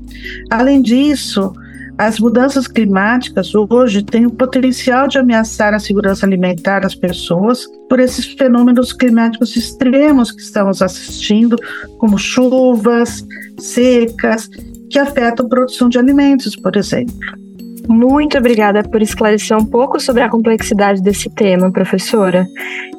Além 0.52 0.82
disso, 0.82 1.54
as 1.98 2.20
mudanças 2.20 2.68
climáticas 2.68 3.54
hoje 3.56 4.04
têm 4.04 4.26
o 4.26 4.32
potencial 4.32 5.08
de 5.08 5.18
ameaçar 5.18 5.74
a 5.74 5.80
segurança 5.80 6.26
alimentar 6.26 6.82
das 6.82 6.94
pessoas 6.94 7.66
por 7.90 8.00
esses 8.00 8.26
fenômenos 8.26 8.92
climáticos 8.92 9.56
extremos 9.56 10.32
que 10.32 10.42
estamos 10.42 10.82
assistindo, 10.82 11.56
como 11.98 12.18
chuvas, 12.18 13.26
secas, 13.60 14.50
que 14.90 15.00
afetam 15.00 15.46
a 15.46 15.50
produção 15.50 15.88
de 15.88 15.98
alimentos, 15.98 16.56
por 16.56 16.76
exemplo. 16.76 17.45
Muito 17.88 18.38
obrigada 18.38 18.84
por 18.84 19.02
esclarecer 19.02 19.58
um 19.58 19.66
pouco 19.66 20.00
sobre 20.00 20.24
a 20.24 20.30
complexidade 20.30 21.02
desse 21.02 21.30
tema, 21.30 21.72
professora. 21.72 22.46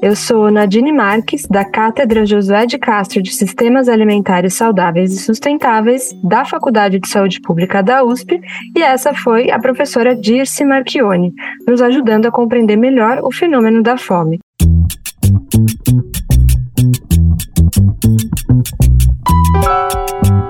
Eu 0.00 0.14
sou 0.14 0.50
Nadine 0.50 0.92
Marques, 0.92 1.46
da 1.46 1.64
Cátedra 1.64 2.24
Josué 2.24 2.66
de 2.66 2.78
Castro 2.78 3.22
de 3.22 3.32
Sistemas 3.32 3.88
Alimentares 3.88 4.54
Saudáveis 4.54 5.12
e 5.12 5.18
Sustentáveis, 5.18 6.10
da 6.22 6.44
Faculdade 6.44 6.98
de 6.98 7.08
Saúde 7.08 7.40
Pública 7.40 7.82
da 7.82 8.04
USP, 8.04 8.40
e 8.76 8.82
essa 8.82 9.12
foi 9.14 9.50
a 9.50 9.58
professora 9.58 10.14
Dirce 10.14 10.64
Marchione, 10.64 11.32
nos 11.66 11.82
ajudando 11.82 12.26
a 12.26 12.30
compreender 12.30 12.76
melhor 12.76 13.20
o 13.22 13.32
fenômeno 13.32 13.82
da 13.82 13.96
fome. 13.96 14.38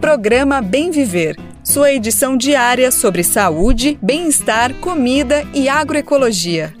Programa 0.00 0.62
Bem 0.62 0.90
Viver, 0.90 1.36
sua 1.64 1.92
edição 1.92 2.36
diária 2.36 2.92
sobre 2.92 3.24
saúde, 3.24 3.98
bem-estar, 4.00 4.74
comida 4.74 5.44
e 5.52 5.68
agroecologia. 5.68 6.72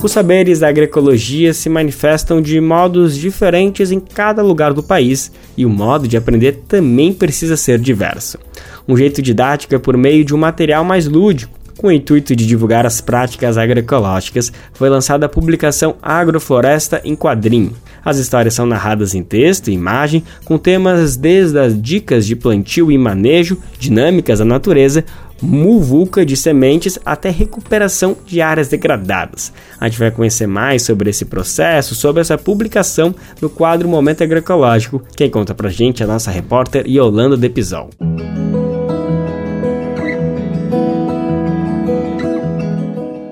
Os 0.00 0.12
saberes 0.12 0.60
da 0.60 0.68
agroecologia 0.68 1.52
se 1.52 1.68
manifestam 1.68 2.40
de 2.40 2.60
modos 2.60 3.18
diferentes 3.18 3.90
em 3.90 3.98
cada 3.98 4.42
lugar 4.42 4.72
do 4.72 4.82
país 4.82 5.32
e 5.56 5.66
o 5.66 5.68
modo 5.68 6.06
de 6.06 6.16
aprender 6.16 6.62
também 6.68 7.12
precisa 7.12 7.56
ser 7.56 7.80
diverso. 7.80 8.38
Um 8.86 8.96
jeito 8.96 9.20
didático 9.20 9.74
é 9.74 9.78
por 9.78 9.96
meio 9.96 10.24
de 10.24 10.32
um 10.32 10.38
material 10.38 10.84
mais 10.84 11.08
lúdico, 11.08 11.57
com 11.78 11.86
o 11.86 11.92
intuito 11.92 12.36
de 12.36 12.44
divulgar 12.44 12.84
as 12.84 13.00
práticas 13.00 13.56
agroecológicas, 13.56 14.52
foi 14.74 14.90
lançada 14.90 15.24
a 15.24 15.28
publicação 15.28 15.96
Agrofloresta 16.02 17.00
em 17.04 17.14
Quadrinho. 17.14 17.72
As 18.04 18.18
histórias 18.18 18.54
são 18.54 18.66
narradas 18.66 19.14
em 19.14 19.22
texto 19.22 19.68
e 19.68 19.74
imagem, 19.74 20.24
com 20.44 20.58
temas 20.58 21.16
desde 21.16 21.58
as 21.58 21.80
dicas 21.80 22.26
de 22.26 22.34
plantio 22.34 22.90
e 22.90 22.98
manejo, 22.98 23.58
dinâmicas 23.78 24.40
da 24.40 24.44
natureza, 24.44 25.04
muvuca 25.40 26.26
de 26.26 26.36
sementes 26.36 26.98
até 27.06 27.30
recuperação 27.30 28.16
de 28.26 28.40
áreas 28.40 28.68
degradadas. 28.68 29.52
A 29.78 29.88
gente 29.88 30.00
vai 30.00 30.10
conhecer 30.10 30.48
mais 30.48 30.82
sobre 30.82 31.10
esse 31.10 31.24
processo, 31.24 31.94
sobre 31.94 32.20
essa 32.20 32.36
publicação 32.36 33.14
no 33.40 33.48
quadro 33.48 33.88
Momento 33.88 34.24
Agroecológico. 34.24 35.00
Quem 35.16 35.30
conta 35.30 35.54
pra 35.54 35.68
gente 35.68 36.02
é 36.02 36.04
a 36.04 36.08
nossa 36.08 36.30
repórter 36.30 36.84
Yolanda 36.86 37.36
Depisol. 37.36 37.90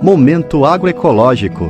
Momento 0.07 0.65
agroecológico. 0.65 1.69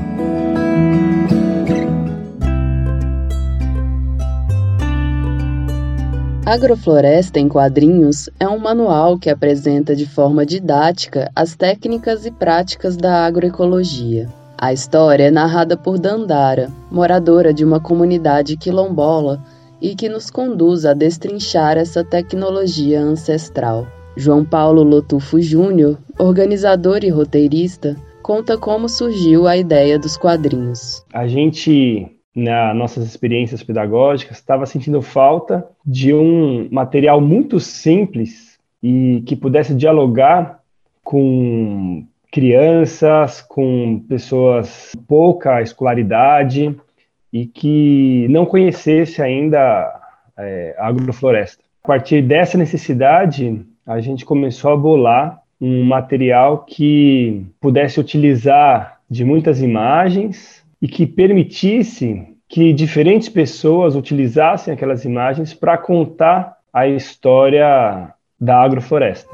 Agrofloresta 6.45 7.41
em 7.41 7.49
Quadrinhos 7.49 8.28
é 8.39 8.47
um 8.47 8.59
manual 8.59 9.18
que 9.18 9.30
apresenta 9.30 9.97
de 9.97 10.05
forma 10.05 10.45
didática 10.45 11.30
as 11.34 11.57
técnicas 11.57 12.26
e 12.26 12.30
práticas 12.30 12.95
da 12.95 13.24
agroecologia. 13.24 14.28
A 14.59 14.70
história 14.70 15.24
é 15.24 15.30
narrada 15.30 15.74
por 15.74 15.99
Dandara, 15.99 16.70
moradora 16.91 17.55
de 17.55 17.64
uma 17.64 17.80
comunidade 17.80 18.59
quilombola 18.59 19.43
e 19.80 19.95
que 19.95 20.11
nos 20.11 20.28
conduz 20.28 20.84
a 20.84 20.93
destrinchar 20.93 21.78
essa 21.78 22.05
tecnologia 22.05 23.01
ancestral. 23.01 23.87
João 24.14 24.45
Paulo 24.45 24.82
Lotufo 24.82 25.41
Júnior, 25.41 25.97
organizador 26.18 27.03
e 27.03 27.09
roteirista, 27.09 27.97
conta 28.26 28.58
como 28.58 28.88
surgiu 28.88 29.46
a 29.46 29.56
ideia 29.56 30.00
dos 30.00 30.16
quadrinhos. 30.16 31.06
A 31.12 31.28
gente 31.28 32.10
nas 32.34 32.76
nossas 32.76 33.06
experiências 33.06 33.62
pedagógicas, 33.62 34.36
estava 34.36 34.66
sentindo 34.66 35.00
falta 35.00 35.66
de 35.86 36.12
um 36.12 36.68
material 36.70 37.18
muito 37.18 37.58
simples 37.58 38.58
e 38.82 39.22
que 39.24 39.34
pudesse 39.34 39.74
dialogar 39.74 40.58
com 41.02 42.04
crianças, 42.30 43.40
com 43.40 44.04
pessoas 44.06 44.92
pouca 45.08 45.62
escolaridade 45.62 46.76
e 47.32 47.46
que 47.46 48.26
não 48.28 48.44
conhecesse 48.44 49.22
ainda 49.22 49.98
é, 50.36 50.74
a 50.78 50.88
agrofloresta. 50.88 51.62
A 51.82 51.86
partir 51.86 52.20
dessa 52.22 52.58
necessidade, 52.58 53.64
a 53.86 54.00
gente 54.00 54.26
começou 54.26 54.72
a 54.72 54.76
bolar 54.76 55.45
um 55.61 55.84
material 55.84 56.64
que 56.64 57.46
pudesse 57.61 57.98
utilizar 57.98 58.98
de 59.11 59.24
muitas 59.24 59.61
imagens 59.62 60.64
e 60.80 60.88
que 60.88 61.07
permitisse 61.07 62.36
que 62.48 62.72
diferentes 62.72 63.28
pessoas 63.28 63.96
utilizassem 63.96 64.72
aquelas 64.72 65.04
imagens 65.04 65.54
para 65.54 65.78
contar 65.78 66.57
a 66.72 66.86
história 66.86 68.12
da 68.38 68.62
agrofloresta. 68.62 69.28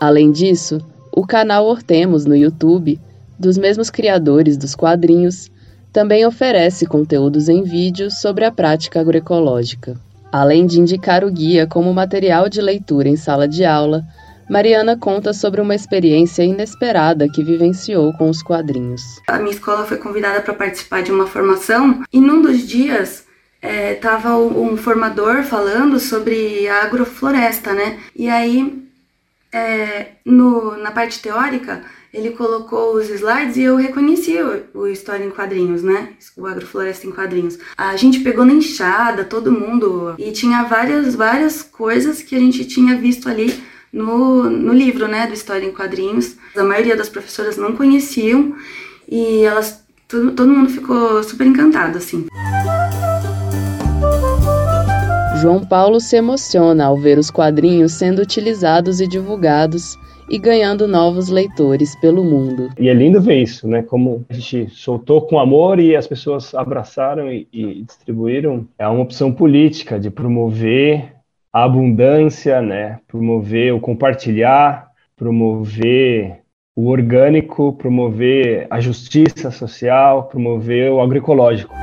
Além 0.00 0.30
disso, 0.30 0.80
o 1.12 1.26
canal 1.26 1.66
Hortemos 1.66 2.24
no 2.24 2.34
YouTube, 2.34 2.98
dos 3.38 3.58
mesmos 3.58 3.90
criadores 3.90 4.56
dos 4.56 4.74
quadrinhos, 4.74 5.50
também 5.92 6.26
oferece 6.26 6.86
conteúdos 6.86 7.48
em 7.48 7.62
vídeo 7.62 8.10
sobre 8.10 8.44
a 8.44 8.52
prática 8.52 9.00
agroecológica. 9.00 9.96
Além 10.30 10.66
de 10.66 10.78
indicar 10.78 11.24
o 11.24 11.30
guia 11.30 11.66
como 11.66 11.92
material 11.92 12.48
de 12.48 12.60
leitura 12.60 13.08
em 13.08 13.16
sala 13.16 13.48
de 13.48 13.64
aula, 13.64 14.04
Mariana 14.48 14.96
conta 14.96 15.32
sobre 15.32 15.60
uma 15.60 15.74
experiência 15.74 16.42
inesperada 16.42 17.28
que 17.28 17.42
vivenciou 17.42 18.12
com 18.14 18.30
os 18.30 18.42
quadrinhos. 18.42 19.02
A 19.28 19.38
minha 19.38 19.50
escola 19.50 19.84
foi 19.84 19.98
convidada 19.98 20.40
para 20.40 20.54
participar 20.54 21.02
de 21.02 21.12
uma 21.12 21.26
formação 21.26 22.02
e 22.12 22.20
num 22.20 22.40
dos 22.40 22.66
dias 22.66 23.26
estava 23.62 24.30
é, 24.30 24.32
um 24.34 24.76
formador 24.76 25.42
falando 25.42 25.98
sobre 25.98 26.68
a 26.68 26.84
agrofloresta, 26.84 27.74
né? 27.74 27.98
E 28.14 28.28
aí, 28.28 28.82
é, 29.52 30.06
no, 30.24 30.76
na 30.76 30.92
parte 30.92 31.20
teórica, 31.20 31.82
ele 32.12 32.30
colocou 32.30 32.94
os 32.94 33.08
slides 33.10 33.56
e 33.56 33.62
eu 33.62 33.76
reconheci 33.76 34.36
o, 34.38 34.80
o 34.80 34.86
História 34.86 35.24
em 35.24 35.30
Quadrinhos, 35.30 35.82
né? 35.82 36.10
O 36.36 36.46
Agrofloresta 36.46 37.06
em 37.06 37.12
Quadrinhos. 37.12 37.58
A 37.76 37.96
gente 37.96 38.20
pegou 38.20 38.44
na 38.44 38.54
enxada, 38.54 39.24
todo 39.24 39.52
mundo, 39.52 40.14
e 40.18 40.32
tinha 40.32 40.62
várias, 40.64 41.14
várias 41.14 41.62
coisas 41.62 42.22
que 42.22 42.34
a 42.34 42.38
gente 42.38 42.64
tinha 42.64 42.96
visto 42.96 43.28
ali 43.28 43.62
no, 43.92 44.48
no 44.48 44.72
livro, 44.72 45.06
né, 45.06 45.26
do 45.26 45.34
História 45.34 45.66
em 45.66 45.72
Quadrinhos. 45.72 46.36
A 46.56 46.64
maioria 46.64 46.96
das 46.96 47.08
professoras 47.08 47.56
não 47.56 47.72
conheciam 47.72 48.54
e 49.06 49.42
elas, 49.42 49.82
todo, 50.06 50.32
todo 50.32 50.52
mundo 50.52 50.70
ficou 50.70 51.22
super 51.22 51.46
encantado, 51.46 51.98
assim. 51.98 52.26
João 55.40 55.64
Paulo 55.64 56.00
se 56.00 56.16
emociona 56.16 56.86
ao 56.86 56.98
ver 56.98 57.16
os 57.16 57.30
quadrinhos 57.30 57.92
sendo 57.92 58.20
utilizados 58.20 59.00
e 59.00 59.06
divulgados 59.06 59.96
e 60.28 60.38
ganhando 60.38 60.86
novos 60.86 61.28
leitores 61.28 61.96
pelo 61.96 62.22
mundo. 62.22 62.70
E 62.78 62.88
é 62.88 62.94
lindo 62.94 63.20
ver 63.20 63.42
isso, 63.42 63.66
né? 63.66 63.82
Como 63.82 64.24
a 64.28 64.34
gente 64.34 64.68
soltou 64.70 65.22
com 65.22 65.38
amor 65.38 65.78
e 65.78 65.96
as 65.96 66.06
pessoas 66.06 66.54
abraçaram 66.54 67.32
e, 67.32 67.48
e 67.52 67.82
distribuíram. 67.82 68.66
É 68.78 68.86
uma 68.86 69.02
opção 69.02 69.32
política 69.32 69.98
de 69.98 70.10
promover 70.10 71.14
a 71.52 71.64
abundância, 71.64 72.60
né? 72.60 72.98
Promover 73.06 73.74
o 73.74 73.80
compartilhar, 73.80 74.88
promover 75.16 76.40
o 76.76 76.88
orgânico, 76.88 77.72
promover 77.72 78.66
a 78.70 78.80
justiça 78.80 79.50
social, 79.50 80.28
promover 80.28 80.92
o 80.92 81.00
agroecológico. 81.00 81.74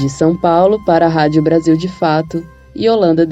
De 0.00 0.08
São 0.08 0.34
Paulo 0.40 0.82
para 0.86 1.06
a 1.06 1.10
Rádio 1.10 1.42
Brasil 1.42 1.76
de 1.76 1.88
Fato 1.88 2.42
e 2.74 2.88
Holanda 2.88 3.26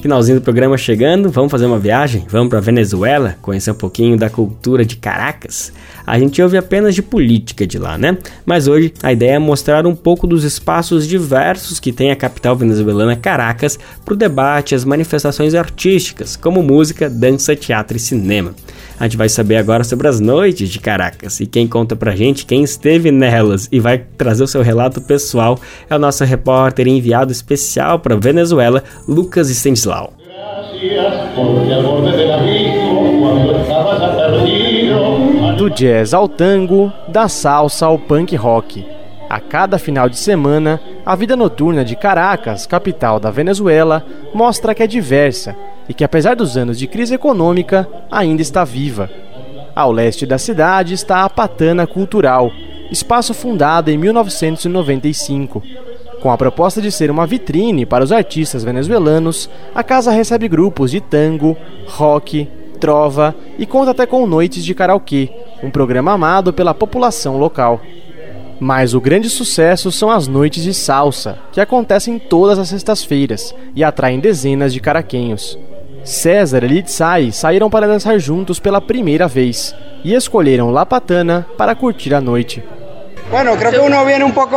Finalzinho 0.00 0.40
do 0.40 0.42
programa 0.42 0.78
chegando, 0.78 1.28
vamos 1.28 1.50
fazer 1.50 1.66
uma 1.66 1.78
viagem? 1.78 2.24
Vamos 2.26 2.48
para 2.48 2.58
Venezuela, 2.58 3.36
conhecer 3.42 3.70
um 3.70 3.74
pouquinho 3.74 4.16
da 4.16 4.30
cultura 4.30 4.82
de 4.82 4.96
Caracas. 4.96 5.74
A 6.06 6.18
gente 6.18 6.40
ouve 6.40 6.56
apenas 6.56 6.94
de 6.94 7.02
política 7.02 7.66
de 7.66 7.78
lá, 7.78 7.98
né? 7.98 8.16
Mas 8.46 8.66
hoje 8.66 8.94
a 9.02 9.12
ideia 9.12 9.32
é 9.32 9.38
mostrar 9.38 9.86
um 9.86 9.94
pouco 9.94 10.26
dos 10.26 10.42
espaços 10.42 11.06
diversos 11.06 11.78
que 11.78 11.92
tem 11.92 12.10
a 12.10 12.16
capital 12.16 12.56
venezuelana 12.56 13.14
Caracas 13.14 13.78
para 14.02 14.14
o 14.14 14.16
debate 14.16 14.74
as 14.74 14.86
manifestações 14.86 15.54
artísticas, 15.54 16.34
como 16.34 16.62
música, 16.62 17.10
dança, 17.10 17.54
teatro 17.54 17.98
e 17.98 18.00
cinema. 18.00 18.54
A 19.00 19.04
gente 19.04 19.16
vai 19.16 19.30
saber 19.30 19.56
agora 19.56 19.82
sobre 19.82 20.06
as 20.08 20.20
noites 20.20 20.68
de 20.68 20.78
Caracas 20.78 21.40
e 21.40 21.46
quem 21.46 21.66
conta 21.66 21.96
pra 21.96 22.14
gente 22.14 22.44
quem 22.44 22.62
esteve 22.62 23.10
nelas 23.10 23.66
e 23.72 23.80
vai 23.80 23.96
trazer 23.96 24.44
o 24.44 24.46
seu 24.46 24.60
relato 24.60 25.00
pessoal 25.00 25.58
é 25.88 25.96
o 25.96 25.98
nosso 25.98 26.22
repórter 26.22 26.86
enviado 26.86 27.32
especial 27.32 27.98
para 27.98 28.14
Venezuela, 28.14 28.84
Lucas 29.08 29.48
Stenslau. 29.48 30.12
Do 35.56 35.70
jazz 35.70 36.12
ao 36.12 36.28
tango, 36.28 36.92
da 37.08 37.26
salsa 37.26 37.86
ao 37.86 37.98
punk 37.98 38.36
rock. 38.36 38.84
A 39.30 39.38
cada 39.38 39.78
final 39.78 40.08
de 40.08 40.18
semana, 40.18 40.80
a 41.06 41.14
vida 41.14 41.36
noturna 41.36 41.84
de 41.84 41.94
Caracas, 41.94 42.66
capital 42.66 43.20
da 43.20 43.30
Venezuela, 43.30 44.04
mostra 44.34 44.74
que 44.74 44.82
é 44.82 44.88
diversa 44.88 45.54
e 45.88 45.94
que, 45.94 46.02
apesar 46.02 46.34
dos 46.34 46.56
anos 46.56 46.76
de 46.76 46.88
crise 46.88 47.14
econômica, 47.14 47.88
ainda 48.10 48.42
está 48.42 48.64
viva. 48.64 49.08
Ao 49.72 49.92
leste 49.92 50.26
da 50.26 50.36
cidade 50.36 50.94
está 50.94 51.22
a 51.22 51.30
Patana 51.30 51.86
Cultural, 51.86 52.50
espaço 52.90 53.32
fundado 53.32 53.88
em 53.88 53.96
1995. 53.96 55.62
Com 56.20 56.32
a 56.32 56.36
proposta 56.36 56.82
de 56.82 56.90
ser 56.90 57.08
uma 57.08 57.24
vitrine 57.24 57.86
para 57.86 58.02
os 58.02 58.10
artistas 58.10 58.64
venezuelanos, 58.64 59.48
a 59.72 59.84
casa 59.84 60.10
recebe 60.10 60.48
grupos 60.48 60.90
de 60.90 61.00
tango, 61.00 61.56
rock, 61.86 62.48
trova 62.80 63.32
e 63.56 63.64
conta 63.64 63.92
até 63.92 64.06
com 64.06 64.26
noites 64.26 64.64
de 64.64 64.74
karaokê, 64.74 65.30
um 65.62 65.70
programa 65.70 66.10
amado 66.10 66.52
pela 66.52 66.74
população 66.74 67.38
local. 67.38 67.80
Mas 68.60 68.92
o 68.92 69.00
grande 69.00 69.30
sucesso 69.30 69.90
são 69.90 70.10
as 70.10 70.28
noites 70.28 70.62
de 70.62 70.74
salsa, 70.74 71.38
que 71.50 71.62
acontecem 71.62 72.18
todas 72.18 72.58
as 72.58 72.68
sextas-feiras 72.68 73.54
e 73.74 73.82
atraem 73.82 74.20
dezenas 74.20 74.74
de 74.74 74.80
caraquenhos. 74.80 75.58
César 76.04 76.62
e 76.64 76.68
Litzai 76.68 77.32
saíram 77.32 77.70
para 77.70 77.86
dançar 77.86 78.18
juntos 78.18 78.60
pela 78.60 78.80
primeira 78.80 79.26
vez 79.26 79.74
e 80.04 80.14
escolheram 80.14 80.70
La 80.70 80.84
Patana 80.84 81.46
para 81.56 81.74
curtir 81.74 82.14
a 82.14 82.20
noite. 82.20 82.62
Bueno, 83.30 83.56
creo 83.56 83.70
que 83.70 83.78
uno 83.78 84.04
viene 84.04 84.24
un 84.24 84.32
poco 84.32 84.56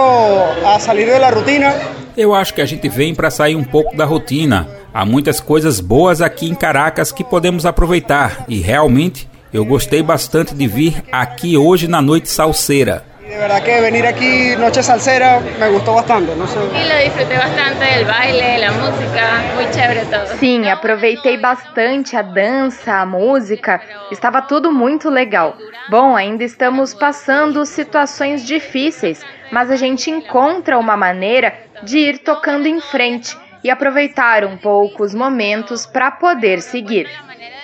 a 0.66 0.80
salir 0.80 1.06
de 1.06 1.20
la 1.20 1.30
rutina. 1.30 1.74
Eu 2.18 2.34
acho 2.34 2.54
que 2.54 2.62
a 2.62 2.66
gente 2.66 2.90
vem 2.90 3.16
para 3.16 3.30
sair 3.30 3.56
um 3.56 3.64
pouco 3.64 3.96
da 3.96 4.04
rotina. 4.04 4.68
Há 4.94 5.06
muitas 5.06 5.40
coisas 5.40 5.80
boas 5.80 6.22
aqui 6.22 6.50
em 6.50 6.56
Caracas 6.56 7.12
que 7.12 7.24
podemos 7.24 7.66
aproveitar 7.66 8.46
e 8.48 8.60
realmente 8.60 9.30
eu 9.54 9.64
gostei 9.64 10.02
bastante 10.02 10.54
de 10.54 10.68
vir 10.68 11.04
aqui 11.12 11.58
hoje 11.58 11.88
na 11.88 12.02
noite 12.02 12.30
salseira. 12.30 13.13
De 13.30 13.38
verdad 13.38 13.64
que 13.64 13.80
venir 13.80 14.06
aquí 14.06 14.54
noche 14.58 14.84
salsera 14.84 15.40
me 15.40 15.70
gustó 15.70 15.94
bastante, 15.94 16.36
no 16.36 16.46
sé. 16.46 16.60
Sí, 16.60 16.88
lo 16.90 16.98
disfruté 16.98 17.38
bastante 17.38 17.86
del 17.86 18.06
baile, 18.06 18.58
la 18.58 18.72
música, 18.74 19.42
muy 19.56 19.66
chévere 19.72 20.06
todo. 20.06 20.26
Sim, 20.40 20.70
aproveitei 20.70 21.38
bastante 21.38 22.18
a 22.18 22.22
dança, 22.22 23.00
a 23.00 23.06
música, 23.06 23.82
estava 24.12 24.42
tudo 24.42 24.74
muito 24.74 25.10
legal. 25.10 25.56
Bom, 25.90 26.18
ainda 26.18 26.44
estamos 26.44 26.94
passando 26.94 27.66
situações 27.66 28.46
difíceis, 28.46 29.26
mas 29.52 29.72
a 29.72 29.78
gente 29.78 30.12
encontra 30.12 30.78
uma 30.78 30.98
maneira 30.98 31.54
de 31.82 32.00
ir 32.00 32.18
tocando 32.20 32.68
em 32.68 32.82
frente 32.82 33.38
e 33.64 33.70
aproveitar 33.70 34.44
um 34.44 34.58
pouco 34.58 35.04
os 35.04 35.16
momentos 35.16 35.86
para 35.86 36.12
poder 36.12 36.62
seguir. 36.62 37.08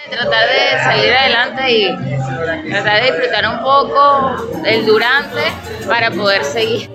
Tratar 0.10 0.47
de 0.47 0.84
salir 0.84 1.14
adelante 1.14 1.72
y 1.72 2.70
tratar 2.70 3.03
de 3.03 3.12
disfrutar 3.12 3.47
un 3.47 3.60
poco 3.60 4.62
el 4.66 4.86
durante 4.86 5.41
para 5.88 6.12
poder 6.12 6.43
seguir. 6.43 6.89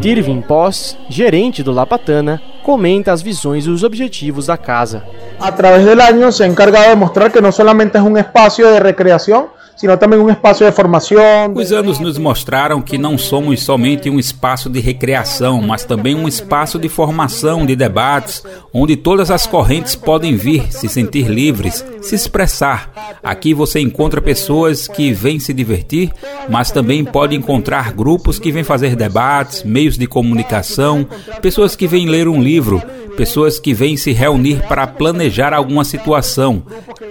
Tirvin 0.00 0.42
Pós, 0.42 0.98
gerente 1.08 1.62
do 1.62 1.72
Lapatana, 1.72 2.42
comenta 2.62 3.12
as 3.12 3.22
visões 3.22 3.66
e 3.66 3.70
os 3.70 3.82
objetivos 3.82 4.46
da 4.46 4.56
casa. 4.56 5.04
A 5.40 5.52
través 5.52 5.84
del 5.84 6.00
año 6.00 6.30
se 6.32 6.44
ha 6.44 6.46
encargado 6.46 6.90
de 6.90 6.96
mostrar 6.96 7.30
que 7.30 7.40
no 7.40 7.52
solamente 7.52 7.98
es 7.98 8.04
un 8.04 8.18
espacio 8.18 8.68
de 8.70 8.80
recreación, 8.80 9.46
sino 9.82 9.96
também 9.96 10.16
um 10.16 10.30
espaço 10.30 10.64
de 10.64 10.70
formação. 10.70 11.52
Os 11.56 11.72
anos 11.72 11.98
nos 11.98 12.16
mostraram 12.16 12.80
que 12.80 12.96
não 12.96 13.18
somos 13.18 13.64
somente 13.64 14.08
um 14.08 14.16
espaço 14.16 14.70
de 14.70 14.78
recreação, 14.78 15.60
mas 15.60 15.84
também 15.84 16.14
um 16.14 16.28
espaço 16.28 16.78
de 16.78 16.88
formação, 16.88 17.66
de 17.66 17.74
debates, 17.74 18.44
onde 18.72 18.94
todas 18.94 19.28
as 19.28 19.44
correntes 19.44 19.96
podem 19.96 20.36
vir, 20.36 20.72
se 20.72 20.88
sentir 20.88 21.26
livres, 21.26 21.84
se 22.00 22.14
expressar. 22.14 23.18
Aqui 23.24 23.52
você 23.52 23.80
encontra 23.80 24.22
pessoas 24.22 24.86
que 24.86 25.12
vêm 25.12 25.40
se 25.40 25.52
divertir, 25.52 26.12
mas 26.48 26.70
também 26.70 27.04
pode 27.04 27.34
encontrar 27.34 27.92
grupos 27.92 28.38
que 28.38 28.52
vêm 28.52 28.62
fazer 28.62 28.94
debates, 28.94 29.64
meios 29.64 29.98
de 29.98 30.06
comunicação, 30.06 31.04
pessoas 31.40 31.74
que 31.74 31.88
vêm 31.88 32.06
ler 32.06 32.28
um 32.28 32.40
livro, 32.40 32.80
pessoas 33.16 33.58
que 33.58 33.74
vêm 33.74 33.96
se 33.96 34.12
reunir 34.12 34.62
para 34.68 34.86
planejar 34.86 35.52
alguma 35.52 35.84
situação. 35.84 36.62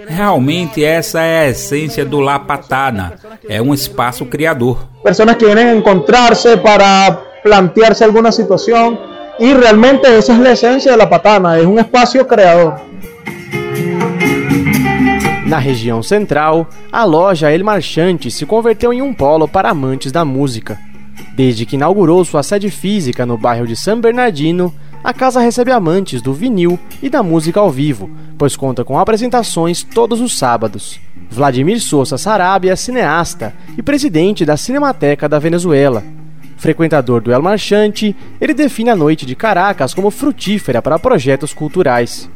Realmente 0.08 0.82
essa 0.82 1.20
é 1.20 1.40
a 1.40 1.48
essência 1.50 2.04
do 2.04 2.20
La 2.20 2.38
Patana, 2.62 3.12
é 3.48 3.60
um 3.60 3.74
espaço 3.74 4.24
criador. 4.26 4.86
Pessoas 5.02 5.34
que 5.34 5.46
vêm 5.46 5.78
encontrar-se 5.78 6.56
para 6.58 7.12
plantear-se 7.42 8.04
alguma 8.04 8.30
situação 8.30 8.98
e 9.38 9.52
realmente 9.52 10.06
essa 10.06 10.32
é 10.32 10.48
a 10.48 10.52
essência 10.52 10.92
da 10.92 10.98
La 10.98 11.06
Patana, 11.06 11.58
é 11.58 11.66
um 11.66 11.78
espaço 11.78 12.24
criador. 12.24 12.80
Na 15.46 15.58
região 15.58 16.02
central, 16.02 16.66
a 16.90 17.04
loja 17.04 17.52
El 17.52 17.64
Marchante 17.64 18.30
se 18.30 18.46
converteu 18.46 18.92
em 18.92 19.02
um 19.02 19.12
polo 19.12 19.46
para 19.46 19.70
amantes 19.70 20.10
da 20.10 20.24
música. 20.24 20.78
Desde 21.34 21.66
que 21.66 21.76
inaugurou 21.76 22.24
sua 22.24 22.42
sede 22.42 22.70
física 22.70 23.26
no 23.26 23.36
bairro 23.36 23.66
de 23.66 23.76
San 23.76 24.00
Bernardino, 24.00 24.72
a 25.02 25.12
casa 25.12 25.40
recebe 25.40 25.72
amantes 25.72 26.22
do 26.22 26.32
vinil 26.32 26.78
e 27.02 27.10
da 27.10 27.22
música 27.22 27.58
ao 27.58 27.70
vivo, 27.70 28.10
pois 28.38 28.54
conta 28.54 28.84
com 28.84 28.98
apresentações 28.98 29.82
todos 29.82 30.20
os 30.20 30.38
sábados. 30.38 31.00
Vladimir 31.30 31.80
Sousa 31.80 32.18
Sarabia 32.18 32.72
é 32.72 32.76
cineasta 32.76 33.54
e 33.76 33.82
presidente 33.82 34.44
da 34.44 34.56
Cinemateca 34.56 35.28
da 35.28 35.38
Venezuela. 35.38 36.04
Frequentador 36.62 37.20
do 37.20 37.32
El 37.32 37.42
Marchante, 37.42 38.14
ele 38.40 38.54
define 38.54 38.90
a 38.90 38.94
noite 38.94 39.26
de 39.26 39.34
Caracas 39.34 39.92
como 39.92 40.12
frutífera 40.12 40.80
para 40.80 40.96
projetos 40.96 41.52
culturais. 41.52 42.30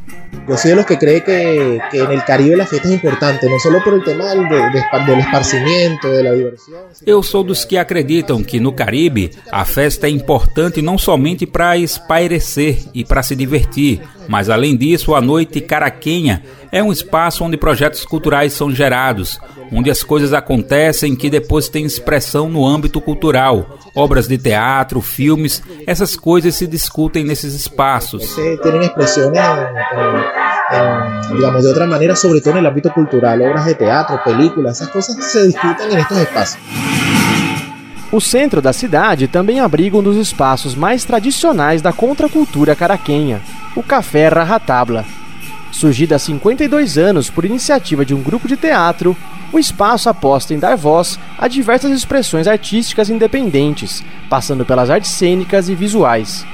Yo 0.48 0.56
soy 0.56 0.70
de 0.72 0.76
los 0.76 0.84
que 0.84 0.98
cree 0.98 1.22
que, 1.22 1.80
que 1.92 2.00
en 2.00 2.10
el 2.10 2.24
Caribe 2.24 2.56
la 2.56 2.66
fiesta 2.66 2.88
es 2.88 2.94
importante, 2.94 3.48
no 3.48 3.60
solo 3.60 3.82
por 3.84 3.94
el 3.94 4.02
tema 4.02 4.24
del, 4.26 4.48
de, 4.48 4.82
del 5.06 5.18
esparcimiento, 5.20 6.08
de 6.08 6.22
la 6.24 6.32
diversión. 6.32 6.80
Eu 7.06 7.22
sou 7.22 7.44
dos 7.44 7.64
que 7.64 7.78
acreditam 7.78 8.42
que 8.42 8.58
no 8.58 8.72
Caribe 8.72 9.30
a 9.50 9.64
festa 9.64 10.08
é 10.08 10.10
importante 10.10 10.82
não 10.82 10.98
somente 10.98 11.46
para 11.46 11.76
espairecer 11.76 12.78
e 12.92 13.04
para 13.04 13.22
se 13.22 13.36
divertir, 13.36 14.00
mas 14.26 14.50
além 14.50 14.76
disso 14.76 15.14
a 15.14 15.20
noite 15.20 15.60
caraquenha 15.60 16.42
é 16.70 16.82
um 16.82 16.92
espaço 16.92 17.44
onde 17.44 17.56
projetos 17.56 18.04
culturais 18.04 18.52
são 18.52 18.70
gerados, 18.70 19.40
onde 19.72 19.90
as 19.90 20.02
coisas 20.02 20.32
acontecem 20.32 21.16
que 21.16 21.30
depois 21.30 21.68
têm 21.68 21.84
expressão 21.84 22.48
no 22.48 22.66
âmbito 22.66 23.00
cultural. 23.00 23.78
Obras 23.94 24.28
de 24.28 24.38
teatro, 24.38 25.00
filmes, 25.00 25.62
essas 25.86 26.16
coisas 26.16 26.54
se 26.54 26.66
discutem 26.66 27.24
nesses 27.24 27.54
espaços. 27.54 28.34
Tem 28.34 28.80
expressão 28.80 29.32
digamos, 31.30 31.62
de 31.62 31.68
outra 31.68 31.86
maneira, 31.86 32.16
sobretudo 32.16 32.60
no 32.60 32.68
âmbito 32.68 32.90
cultural, 32.90 33.40
obras 33.40 33.64
de 33.64 33.74
teatro, 33.74 34.18
películas, 34.18 34.80
essas 34.80 34.88
coisas 34.88 35.24
se 35.24 35.46
discutem 35.46 35.88
nestes 35.88 36.16
espaços. 36.18 36.58
O 38.12 38.20
centro 38.20 38.62
da 38.62 38.72
cidade 38.72 39.26
também 39.26 39.60
abriga 39.60 39.96
um 39.96 40.02
dos 40.02 40.16
espaços 40.16 40.74
mais 40.74 41.04
tradicionais 41.04 41.82
da 41.82 41.92
contracultura 41.92 42.74
caraquenha, 42.76 43.40
o 43.74 43.82
Café 43.82 44.28
Rajatabla. 44.28 45.04
Surgido 45.76 46.14
há 46.14 46.18
52 46.18 46.96
anos 46.96 47.28
por 47.28 47.44
iniciativa 47.44 48.02
de 48.02 48.14
um 48.14 48.22
grupo 48.22 48.48
de 48.48 48.56
teatro, 48.56 49.14
o 49.52 49.58
espaço 49.58 50.08
aposta 50.08 50.54
em 50.54 50.58
dar 50.58 50.74
voz 50.74 51.18
a 51.36 51.46
diversas 51.46 51.92
expressões 51.92 52.46
artísticas 52.46 53.10
independentes, 53.10 54.02
passando 54.30 54.64
pelas 54.64 54.88
artes 54.88 55.10
cênicas 55.10 55.68
e 55.68 55.74
visuais. 55.74 56.46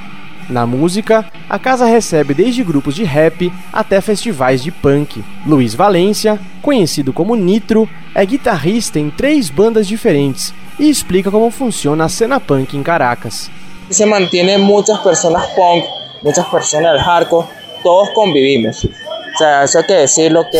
Na 0.48 0.66
música, 0.66 1.24
a 1.48 1.56
casa 1.56 1.86
recebe 1.86 2.34
desde 2.34 2.64
grupos 2.64 2.96
de 2.96 3.04
rap 3.04 3.52
até 3.72 4.00
festivais 4.00 4.60
de 4.60 4.72
punk. 4.72 5.22
Luiz 5.46 5.72
Valência, 5.72 6.36
conhecido 6.60 7.12
como 7.12 7.36
Nitro, 7.36 7.88
é 8.16 8.26
guitarrista 8.26 8.98
em 8.98 9.08
três 9.08 9.48
bandas 9.50 9.86
diferentes 9.86 10.52
e 10.80 10.90
explica 10.90 11.30
como 11.30 11.48
funciona 11.52 12.06
a 12.06 12.08
cena 12.08 12.40
punk 12.40 12.76
em 12.76 12.82
Caracas. 12.82 13.48
Se 13.88 14.04
mantém 14.04 14.58
muitas 14.58 14.98
pessoas 14.98 15.46
punk, 15.54 15.86
muitas 16.24 16.44
pessoas 16.48 17.00
hardcore, 17.00 17.46
todos 17.84 18.12
convivimos. 18.14 18.84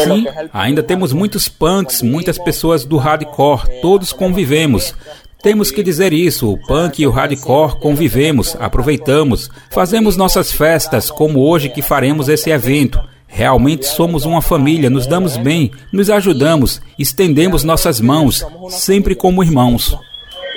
Sim, 0.04 0.48
ainda 0.52 0.82
temos 0.82 1.12
muitos 1.12 1.48
punks, 1.48 2.02
muitas 2.02 2.38
pessoas 2.38 2.84
do 2.84 2.96
hardcore, 2.96 3.80
todos 3.80 4.12
convivemos. 4.12 4.94
Temos 5.42 5.72
que 5.72 5.82
dizer 5.82 6.12
isso, 6.12 6.52
o 6.52 6.56
punk 6.56 7.00
e 7.00 7.06
o 7.06 7.10
hardcore 7.10 7.80
convivemos, 7.80 8.56
aproveitamos, 8.60 9.50
fazemos 9.72 10.16
nossas 10.16 10.52
festas, 10.52 11.10
como 11.10 11.40
hoje 11.40 11.68
que 11.68 11.82
faremos 11.82 12.28
esse 12.28 12.50
evento. 12.50 13.00
Realmente 13.26 13.86
somos 13.86 14.24
uma 14.24 14.42
família, 14.42 14.90
nos 14.90 15.06
damos 15.06 15.36
bem, 15.36 15.72
nos 15.90 16.10
ajudamos, 16.10 16.80
estendemos 16.98 17.64
nossas 17.64 18.00
mãos, 18.00 18.46
sempre 18.68 19.16
como 19.16 19.42
irmãos. 19.42 19.98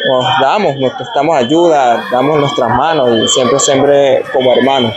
Nos 0.05 0.39
damos, 0.39 0.79
nos 0.79 0.93
prestamos 0.93 1.35
ajuda, 1.35 2.03
damos 2.11 2.41
nossas 2.41 2.69
mãos 2.77 3.23
e 3.23 3.27
sempre, 3.33 3.59
sempre 3.59 4.23
como 4.31 4.51
irmãos. 4.51 4.93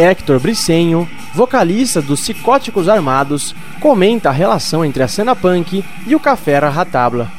Hector 0.00 0.40
Bricenho, 0.40 1.08
vocalista 1.34 2.00
dos 2.00 2.20
Psicóticos 2.20 2.88
Armados, 2.88 3.54
comenta 3.80 4.30
a 4.30 4.32
relação 4.32 4.84
entre 4.84 5.02
a 5.02 5.08
cena 5.08 5.36
punk 5.36 5.84
e 6.06 6.14
o 6.14 6.20
Café 6.20 6.58
Rajatabla. 6.58 7.30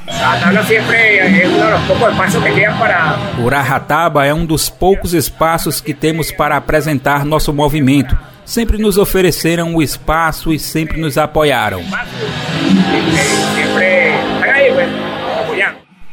O 3.40 3.50
Rahataba 3.50 4.26
é 4.26 4.34
um 4.34 4.46
dos 4.46 4.70
poucos 4.70 5.14
espaços 5.14 5.82
que 5.82 5.94
temos 5.94 6.32
para 6.32 6.56
apresentar 6.56 7.26
nosso 7.26 7.52
movimento. 7.52 8.18
Sempre 8.46 8.78
nos 8.78 8.98
ofereceram 8.98 9.76
o 9.76 9.82
espaço 9.82 10.54
e 10.54 10.60
sempre 10.60 11.00
nos 11.00 11.18
apoiaram. 11.18 11.82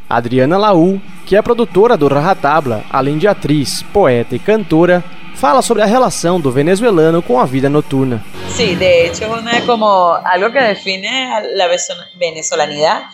Adriana 0.09 0.57
Laú, 0.57 1.01
que 1.27 1.37
é 1.37 1.43
produtora 1.43 1.97
do 1.97 2.09
Rajatabla, 2.09 2.83
além 2.91 3.19
de 3.19 3.29
atriz, 3.29 3.83
poeta 3.93 4.35
e 4.35 4.39
cantora, 4.39 5.05
fala 5.39 5.63
sobre 5.63 5.85
a 5.85 5.87
relação 5.87 6.41
do 6.41 6.51
venezuelano 6.51 7.23
com 7.23 7.39
a 7.39 7.45
vida 7.45 7.69
noturna. 7.69 8.25
Sí, 8.49 8.75
de 8.75 9.07
hecho 9.07 9.31
una 9.31 9.65
como 9.65 9.87
algo 9.87 10.51
que 10.53 10.61
define 10.61 11.09
la 11.55 11.69
venezolanidad. 12.19 13.05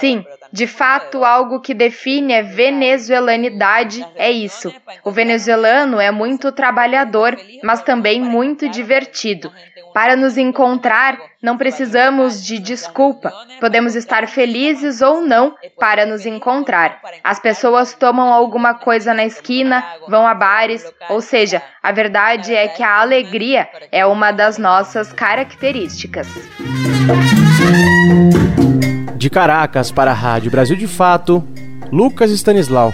Sim, 0.00 0.24
de 0.52 0.66
fato, 0.66 1.24
algo 1.24 1.60
que 1.60 1.72
define 1.72 2.34
a 2.34 2.42
venezuelanidade 2.42 4.04
é 4.16 4.30
isso. 4.30 4.72
O 5.04 5.12
venezuelano 5.12 6.00
é 6.00 6.10
muito 6.10 6.50
trabalhador, 6.50 7.38
mas 7.62 7.82
também 7.82 8.20
muito 8.20 8.68
divertido. 8.68 9.52
Para 9.96 10.14
nos 10.14 10.36
encontrar, 10.36 11.16
não 11.42 11.56
precisamos 11.56 12.44
de 12.44 12.58
desculpa. 12.58 13.32
Podemos 13.58 13.94
estar 13.94 14.28
felizes 14.28 15.00
ou 15.00 15.22
não 15.22 15.54
para 15.80 16.04
nos 16.04 16.26
encontrar. 16.26 17.00
As 17.24 17.40
pessoas 17.40 17.94
tomam 17.94 18.30
alguma 18.30 18.74
coisa 18.74 19.14
na 19.14 19.24
esquina, 19.24 19.82
vão 20.06 20.26
a 20.26 20.34
bares, 20.34 20.84
ou 21.08 21.22
seja, 21.22 21.62
a 21.82 21.92
verdade 21.92 22.54
é 22.54 22.68
que 22.68 22.82
a 22.82 23.00
alegria 23.00 23.66
é 23.90 24.04
uma 24.04 24.32
das 24.32 24.58
nossas 24.58 25.14
características. 25.14 26.28
De 29.16 29.30
Caracas 29.30 29.90
para 29.90 30.10
a 30.10 30.14
Rádio 30.14 30.50
Brasil 30.50 30.76
de 30.76 30.86
Fato, 30.86 31.42
Lucas 31.90 32.30
Stanislau. 32.32 32.92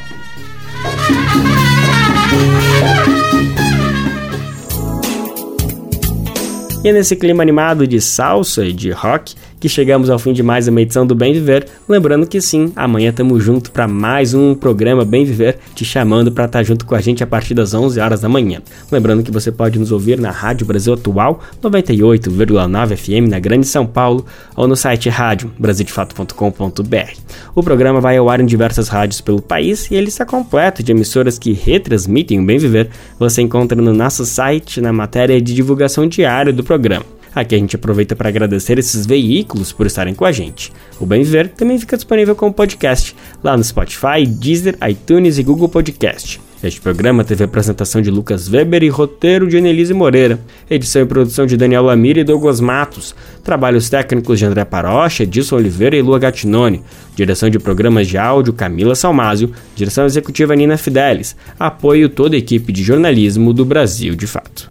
E 6.85 6.89
é 6.89 6.93
nesse 6.93 7.15
clima 7.15 7.43
animado 7.45 7.87
de 7.87 8.01
salsa 8.01 8.65
e 8.65 8.73
de 8.73 8.91
rock 8.91 9.37
que 9.63 9.69
chegamos 9.69 10.11
ao 10.11 10.19
fim 10.19 10.33
de 10.33 10.43
mais 10.43 10.67
uma 10.67 10.81
edição 10.81 11.07
do 11.07 11.15
Bem 11.15 11.33
Viver. 11.33 11.69
Lembrando 11.89 12.27
que 12.27 12.41
sim, 12.41 12.73
amanhã 12.75 13.11
estamos 13.11 13.45
junto 13.45 13.71
para 13.71 13.87
mais 13.87 14.35
um 14.35 14.57
programa 14.57 15.05
Bem 15.05 15.25
Viver, 15.25 15.57
te 15.73 15.85
chamando 15.85 16.33
para 16.33 16.47
estar 16.47 16.59
tá 16.59 16.63
junto 16.65 16.85
com 16.85 16.97
a 16.97 17.01
gente 17.01 17.23
a 17.23 17.29
partir 17.29 17.55
das 17.55 17.73
11 17.73 18.01
horas 18.01 18.21
da 18.23 18.29
manhã. 18.29 18.61
Lembrando 18.91 19.23
que 19.23 19.31
você 19.31 19.53
pode 19.53 19.79
nos 19.79 19.93
ouvir 19.93 20.19
na 20.19 20.33
Rádio 20.33 20.67
Brasil 20.67 20.95
Atual 20.95 21.41
98,9 21.63 22.97
FM 22.97 23.31
na 23.31 23.39
Grande 23.39 23.69
São 23.69 23.87
Paulo 23.87 24.27
ou 24.57 24.67
no 24.67 24.75
site 24.75 25.09
rádio 25.09 25.53
brasildefato.com.br. 25.57 27.21
O 27.55 27.63
programa 27.63 28.01
vai 28.01 28.17
ao 28.17 28.29
ar 28.29 28.41
em 28.41 28.47
diversas 28.47 28.89
rádios 28.89 29.21
pelo 29.21 29.41
país 29.41 29.89
e 29.93 29.95
ele 29.95 30.09
está 30.09 30.27
completo 30.27 30.83
de 30.83 30.91
emissoras 30.91 31.39
que 31.39 31.53
retransmitem 31.53 32.41
o 32.41 32.45
Bem 32.45 32.59
Viver. 32.59 32.91
Você 33.17 33.41
encontra 33.43 33.81
no 33.81 33.93
nosso 33.93 34.27
site 34.27 34.81
na 34.81 34.93
matéria 34.93 35.41
de 35.41 35.55
divulgação 35.55 36.09
diária 36.09 36.53
do 36.53 36.65
programa. 36.65 37.22
Aqui 37.35 37.55
a 37.55 37.59
gente 37.59 37.77
aproveita 37.77 38.15
para 38.15 38.29
agradecer 38.29 38.79
esses 38.79 39.07
veículos 39.07 39.73
por 39.73 39.87
estarem 39.87 40.15
com 40.15 40.25
a 40.25 40.33
gente. 40.33 40.73
O 41.01 41.07
Bem 41.07 41.23
Viver 41.23 41.49
também 41.49 41.79
fica 41.79 41.97
disponível 41.97 42.37
como 42.37 42.53
podcast 42.53 43.17
lá 43.43 43.57
no 43.57 43.65
Spotify, 43.65 44.27
Deezer, 44.27 44.77
iTunes 44.89 45.39
e 45.39 45.43
Google 45.43 45.69
Podcast. 45.69 46.41
Este 46.63 46.81
programa 46.81 47.25
teve 47.25 47.43
apresentação 47.43 48.01
de 48.01 48.09
Lucas 48.09 48.49
Weber 48.49 48.85
e 48.85 48.89
roteiro 48.89 49.49
de 49.49 49.57
Annelise 49.57 49.93
Moreira, 49.93 50.39
edição 50.71 51.03
e 51.03 51.07
produção 51.07 51.45
de 51.45 51.57
Daniel 51.57 51.83
Lamir 51.83 52.17
e 52.19 52.23
Douglas 52.23 52.61
Matos, 52.61 53.17
trabalhos 53.43 53.91
técnicos 53.91 54.39
de 54.39 54.45
André 54.45 54.65
Parocha, 54.65 55.25
Edson 55.25 55.57
Oliveira 55.57 55.97
e 55.97 56.03
Lua 56.03 56.21
Gattinoni, 56.21 56.81
direção 57.17 57.51
de 57.51 57.59
programas 57.59 58.07
de 58.07 58.17
áudio 58.17 58.53
Camila 58.53 58.95
Salmásio, 58.95 59.51
direção 59.75 60.05
executiva 60.05 60.55
Nina 60.55 60.77
Fidelis, 60.77 61.35
apoio 61.59 62.09
toda 62.09 62.37
a 62.37 62.39
equipe 62.39 62.73
de 62.73 62.85
jornalismo 62.85 63.53
do 63.53 63.65
Brasil 63.65 64.15
de 64.15 64.29
Fato. 64.29 64.71